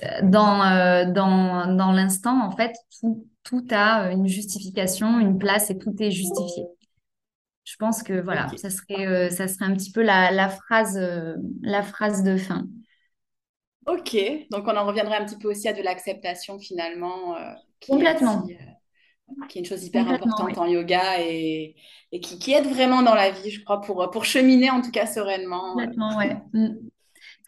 dans, 1.11 1.75
dans 1.75 1.91
l'instant. 1.91 2.41
En 2.41 2.51
fait, 2.51 2.73
tout, 2.99 3.27
tout 3.43 3.65
a 3.71 4.11
une 4.11 4.27
justification, 4.27 5.19
une 5.19 5.37
place 5.37 5.69
et 5.69 5.77
tout 5.77 5.93
est 5.99 6.11
justifié. 6.11 6.63
Je 7.63 7.75
pense 7.77 8.03
que 8.03 8.21
voilà, 8.21 8.49
ça 8.57 8.69
serait, 8.69 9.07
euh, 9.07 9.29
ça 9.29 9.47
serait 9.47 9.65
un 9.65 9.73
petit 9.73 9.91
peu 9.91 10.01
la, 10.01 10.31
la 10.31 10.49
phrase, 10.49 10.97
euh, 10.97 11.35
la 11.61 11.81
phrase 11.81 12.23
de 12.23 12.37
fin. 12.37 12.67
Ok, 13.85 14.17
donc 14.51 14.67
on 14.67 14.75
en 14.75 14.85
reviendrait 14.85 15.17
un 15.17 15.25
petit 15.25 15.37
peu 15.37 15.49
aussi 15.49 15.67
à 15.67 15.73
de 15.73 15.81
l'acceptation 15.81 16.59
finalement, 16.59 17.35
euh, 17.35 17.39
qui 17.79 17.91
est 17.91 17.95
aussi, 17.95 18.03
Complètement, 18.05 18.45
euh, 18.47 19.45
qui 19.47 19.57
est 19.57 19.61
une 19.61 19.67
chose 19.67 19.83
hyper 19.85 20.07
importante 20.09 20.47
oui. 20.47 20.57
en 20.57 20.65
yoga 20.65 21.19
et, 21.19 21.75
et 22.11 22.19
qui, 22.19 22.37
qui 22.39 22.53
aide 22.53 22.67
vraiment 22.67 23.01
dans 23.01 23.15
la 23.15 23.31
vie, 23.31 23.49
je 23.49 23.63
crois, 23.63 23.81
pour, 23.81 24.09
pour 24.11 24.25
cheminer 24.25 24.69
en 24.69 24.81
tout 24.81 24.91
cas 24.91 25.05
sereinement. 25.05 25.71
Complètement, 25.71 26.17
ouais. 26.17 26.37
Mm. 26.53 26.75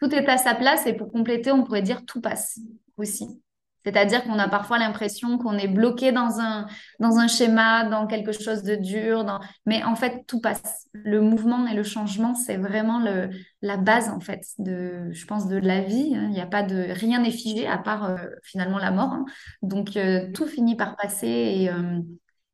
Tout 0.00 0.14
est 0.14 0.28
à 0.28 0.36
sa 0.38 0.54
place 0.54 0.86
et 0.86 0.92
pour 0.92 1.10
compléter, 1.10 1.52
on 1.52 1.64
pourrait 1.64 1.82
dire 1.82 2.04
tout 2.04 2.20
passe 2.20 2.58
aussi. 2.98 3.40
C'est-à-dire 3.86 4.24
qu'on 4.24 4.38
a 4.40 4.48
parfois 4.48 4.78
l'impression 4.78 5.38
qu'on 5.38 5.56
est 5.56 5.68
bloqué 5.68 6.10
dans 6.10 6.40
un, 6.40 6.66
dans 6.98 7.18
un 7.18 7.28
schéma, 7.28 7.84
dans 7.88 8.08
quelque 8.08 8.32
chose 8.32 8.64
de 8.64 8.74
dur, 8.74 9.24
mais 9.64 9.84
en 9.84 9.94
fait, 9.94 10.24
tout 10.26 10.40
passe. 10.40 10.88
Le 10.92 11.20
mouvement 11.20 11.66
et 11.68 11.74
le 11.74 11.84
changement, 11.84 12.34
c'est 12.34 12.56
vraiment 12.56 12.98
le, 12.98 13.30
la 13.62 13.76
base, 13.76 14.08
en 14.10 14.18
fait, 14.20 14.42
de, 14.58 15.08
je 15.12 15.24
pense, 15.26 15.46
de 15.48 15.56
la 15.56 15.82
vie. 15.82 16.14
hein. 16.16 16.24
Il 16.24 16.30
n'y 16.32 16.40
a 16.40 16.46
pas 16.46 16.64
de... 16.64 16.86
Rien 16.90 17.20
n'est 17.22 17.30
figé 17.30 17.66
à 17.68 17.78
part 17.78 18.04
euh, 18.10 18.16
finalement 18.42 18.78
la 18.78 18.90
mort. 18.90 19.12
hein. 19.12 19.24
Donc, 19.62 19.96
euh, 19.96 20.32
tout 20.32 20.46
finit 20.46 20.74
par 20.76 20.96
passer 20.96 21.28
et, 21.28 21.70
euh, 21.70 22.00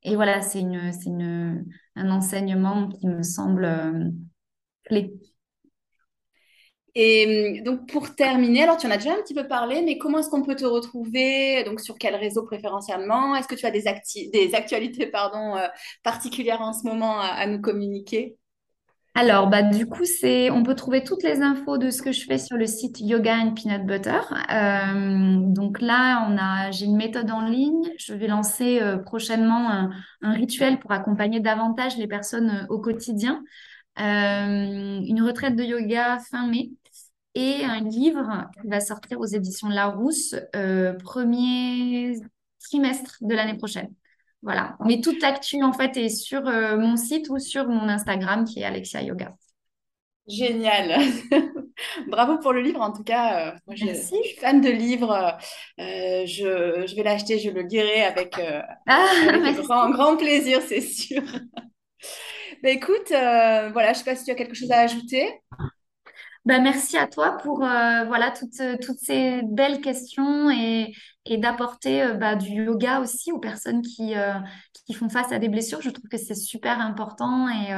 et 0.03 0.17
voilà, 0.17 0.43
c'est 0.43 0.63
un 1.97 2.11
enseignement 2.11 2.89
qui 2.89 3.07
me 3.07 3.23
semble 3.23 4.13
clé. 4.85 5.13
Et 6.95 7.57
hum, 7.59 7.65
donc 7.65 7.89
pour 7.89 8.15
terminer, 8.15 8.65
alors 8.65 8.77
tu 8.77 8.87
en 8.87 8.91
as 8.91 8.99
déjà 8.99 9.13
un 9.13 9.23
petit 9.23 9.35
peu 9.35 9.47
parlé, 9.47 9.83
mais 9.83 9.97
comment 9.97 10.19
est-ce 10.19 10.29
qu'on 10.29 10.43
peut 10.43 10.57
te 10.57 10.65
retrouver? 10.65 11.65
Donc 11.65 11.81
sur 11.81 11.97
quel 11.97 12.15
réseau 12.15 12.43
préférentiellement? 12.45 13.35
Est-ce 13.35 13.49
que 13.49 13.55
tu 13.55 13.65
as 13.65 13.71
des, 13.71 13.85
des 14.33 14.55
actualités 14.55 15.07
pardon, 15.07 15.57
euh, 15.57 15.67
particulières 16.03 16.61
en 16.61 16.73
ce 16.73 16.87
moment 16.87 17.19
à, 17.19 17.47
nous 17.47 17.61
communiquer? 17.61 18.37
Alors, 19.15 19.47
bah, 19.49 19.63
du 19.63 19.87
coup, 19.87 20.07
c'est, 20.07 20.51
on 20.51 20.63
peut 20.63 20.75
trouver 20.75 21.05
toutes 21.05 21.23
les 21.23 21.43
infos 21.43 21.77
de 21.77 21.91
ce 21.91 22.01
que 22.01 22.13
je 22.13 22.25
fais 22.25 22.39
sur 22.39 22.57
le 22.57 22.65
site 22.65 22.99
Yoga 22.99 23.37
and 23.37 23.53
Peanut 23.53 23.85
Butter. 23.85 24.21
Euh, 24.51 25.37
donc 25.39 25.83
là, 25.83 26.27
on 26.31 26.39
a, 26.39 26.71
j'ai 26.71 26.87
une 26.87 26.97
méthode 26.97 27.31
en 27.31 27.43
ligne. 27.43 27.91
Je 27.99 28.15
vais 28.15 28.27
lancer 28.27 28.81
euh, 28.81 28.97
prochainement 28.97 29.71
un, 29.71 30.33
rituel 30.33 30.79
pour 30.79 30.93
accompagner 30.93 31.41
davantage 31.41 31.99
les 31.99 32.07
personnes 32.07 32.67
au 32.71 32.79
quotidien. 32.79 33.43
une 33.99 35.23
retraite 35.23 35.57
de 35.57 35.65
yoga 35.65 36.19
fin 36.31 36.47
mai 36.47 36.71
et 37.35 37.65
un 37.65 37.81
livre 37.81 38.51
qui 38.61 38.69
va 38.69 38.81
sortir 38.81 39.21
aux 39.21 39.27
éditions 39.27 39.69
Larousse 39.69 40.35
euh, 40.55 40.93
premier 40.95 42.15
trimestre 42.61 43.17
de 43.21 43.35
l'année 43.35 43.57
prochaine. 43.57 43.93
Voilà. 44.43 44.77
Mais 44.85 45.01
toute 45.01 45.21
l'actu, 45.23 45.63
en 45.63 45.73
fait, 45.73 45.97
est 45.97 46.09
sur 46.09 46.47
euh, 46.47 46.77
mon 46.77 46.97
site 46.97 47.29
ou 47.31 47.39
sur 47.39 47.69
mon 47.69 47.89
Instagram 47.89 48.45
qui 48.45 48.61
est 48.61 48.65
Alexia 48.65 49.03
Yoga. 49.03 49.35
Génial. 50.29 51.01
Bravo 52.09 52.39
pour 52.39 52.53
le 52.53 52.61
livre, 52.61 52.81
en 52.81 52.93
tout 52.93 53.03
cas. 53.03 53.49
Euh, 53.49 53.53
moi, 53.67 53.77
je, 53.77 53.95
suis 53.95 54.37
fan 54.41 54.61
de 54.61 54.69
livres. 54.69 55.39
je, 55.79 56.85
je, 56.87 56.97
vais 56.97 57.03
l'acheter, 57.03 57.39
je 57.39 57.51
le 57.51 57.63
lirai 57.63 58.03
avec, 58.03 58.39
ah, 58.87 59.07
grand, 59.63 59.91
grand, 59.91 60.17
plaisir, 60.17 60.61
c'est 60.67 60.81
sûr. 60.81 61.23
Mais 62.63 62.73
écoute, 62.75 63.09
voilà, 63.11 63.87
je 63.87 63.89
ne 63.91 63.95
sais 63.95 64.05
pas 64.05 64.17
si 64.17 64.25
tu 64.25 64.31
as 64.33 64.35
quelque 64.35 64.55
chose 64.55 64.71
à 64.71 64.81
ajouter. 64.81 65.29
Ben, 66.45 66.61
merci 66.61 66.97
à 66.99 67.07
toi 67.07 67.37
pour 67.39 67.63
euh, 67.63 68.05
voilà 68.07 68.33
toutes, 68.33 68.61
toutes 68.85 68.99
ces 68.99 69.43
belles 69.45 69.81
questions 69.81 70.51
et, 70.51 70.93
et 71.25 71.37
d'apporter 71.39 72.03
euh, 72.03 72.15
bah, 72.15 72.35
du 72.35 72.65
yoga 72.65 73.01
aussi 73.01 73.31
aux 73.31 73.39
personnes 73.39 73.81
qui, 73.81 74.17
euh, 74.17 74.35
qui 74.85 74.93
font 74.93 75.09
face 75.09 75.31
à 75.31 75.39
des 75.39 75.49
blessures. 75.49 75.81
Je 75.81 75.91
trouve 75.91 76.09
que 76.09 76.17
c'est 76.19 76.35
super 76.35 76.81
important. 76.81 77.49
Et 77.49 77.73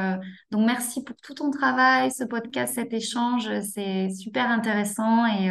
donc, 0.50 0.64
merci 0.66 1.04
pour 1.04 1.14
tout 1.16 1.34
ton 1.34 1.50
travail, 1.50 2.10
ce 2.10 2.24
podcast, 2.24 2.74
cet 2.76 2.94
échange. 2.94 3.50
C'est 3.60 4.08
super 4.10 4.50
intéressant. 4.50 5.26
Et, 5.26 5.50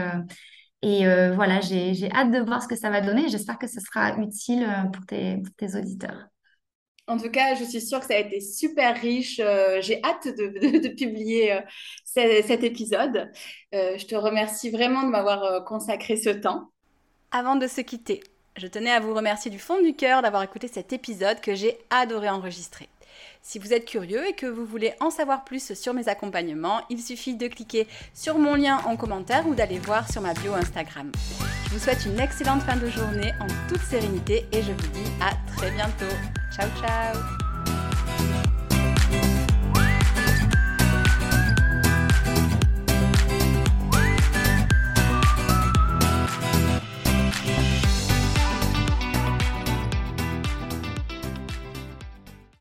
et 0.82 1.06
voilà, 1.36 1.62
j'ai, 1.62 1.94
j'ai 1.94 2.12
hâte 2.12 2.32
de 2.32 2.40
voir 2.40 2.64
ce 2.64 2.68
que 2.68 2.76
ça 2.76 2.90
va 2.90 3.02
donner. 3.02 3.30
J'espère 3.30 3.60
que 3.60 3.68
ce 3.68 3.80
sera 3.80 4.18
utile 4.18 4.68
pour 4.92 5.06
tes, 5.06 5.38
pour 5.38 5.54
tes 5.56 5.76
auditeurs. 5.76 6.33
En 7.08 7.18
tout 7.18 7.30
cas, 7.30 7.56
je 7.56 7.66
suis 7.66 7.82
sûre 7.82 8.00
que 8.00 8.06
ça 8.06 8.16
a 8.16 8.20
été 8.20 8.40
super 8.40 8.96
riche. 8.96 9.40
Euh, 9.44 9.82
j'ai 9.82 10.02
hâte 10.04 10.28
de, 10.28 10.88
publier 10.96 11.54
euh, 11.54 11.62
cet 12.06 12.64
épisode. 12.64 13.30
Euh, 13.76 13.98
je 13.98 14.06
te 14.06 14.16
remercie 14.16 14.70
vraiment 14.70 15.04
de 15.04 15.10
m'avoir 15.10 15.66
consacré 15.66 16.16
ce 16.16 16.30
temps. 16.30 16.70
Avant 17.32 17.58
de 17.58 17.68
se 17.68 17.82
quitter, 17.82 18.22
je 18.56 18.68
tenais 18.68 18.92
à 18.92 19.02
vous 19.02 19.14
remercier 19.14 19.52
du 19.52 19.60
fond 19.60 19.82
du 19.82 19.96
cœur 19.96 20.22
d'avoir 20.22 20.44
écouté 20.44 20.68
cet 20.68 20.94
épisode 20.94 21.42
que 21.42 21.56
j'ai 21.56 21.78
adoré 21.90 22.30
enregistrer. 22.30 22.88
Si 23.42 23.60
vous 23.60 23.74
êtes 23.74 23.86
curieux 23.86 24.28
et 24.28 24.34
que 24.34 24.46
vous 24.46 24.66
voulez 24.66 24.94
en 25.00 25.10
savoir 25.10 25.44
plus 25.44 25.74
sur 25.74 25.94
mes 25.94 26.08
accompagnements, 26.08 26.82
il 26.90 27.02
suffit 27.02 27.36
de 27.36 27.48
cliquer 27.48 27.88
sur 28.14 28.38
mon 28.38 28.56
lien 28.56 28.80
en 28.86 28.96
commentaire 28.96 29.48
ou 29.48 29.56
d'aller 29.56 29.80
voir 29.80 30.12
sur 30.12 30.22
ma 30.22 30.34
bio 30.34 30.54
Instagram. 30.54 31.12
Je 31.66 31.74
vous 31.74 31.80
souhaite 31.80 32.06
une 32.06 32.20
excellente 32.20 32.62
fin 32.62 32.76
de 32.76 32.88
journée 32.88 33.34
en 33.40 33.48
toute 33.68 33.82
sérénité 33.82 34.46
et 34.52 34.62
je 34.62 34.72
vous 34.72 34.88
dis 34.94 35.12
à 35.22 35.34
très 35.56 35.72
bientôt. 35.72 36.16
Ciao 36.56 36.70
ciao 36.80 37.53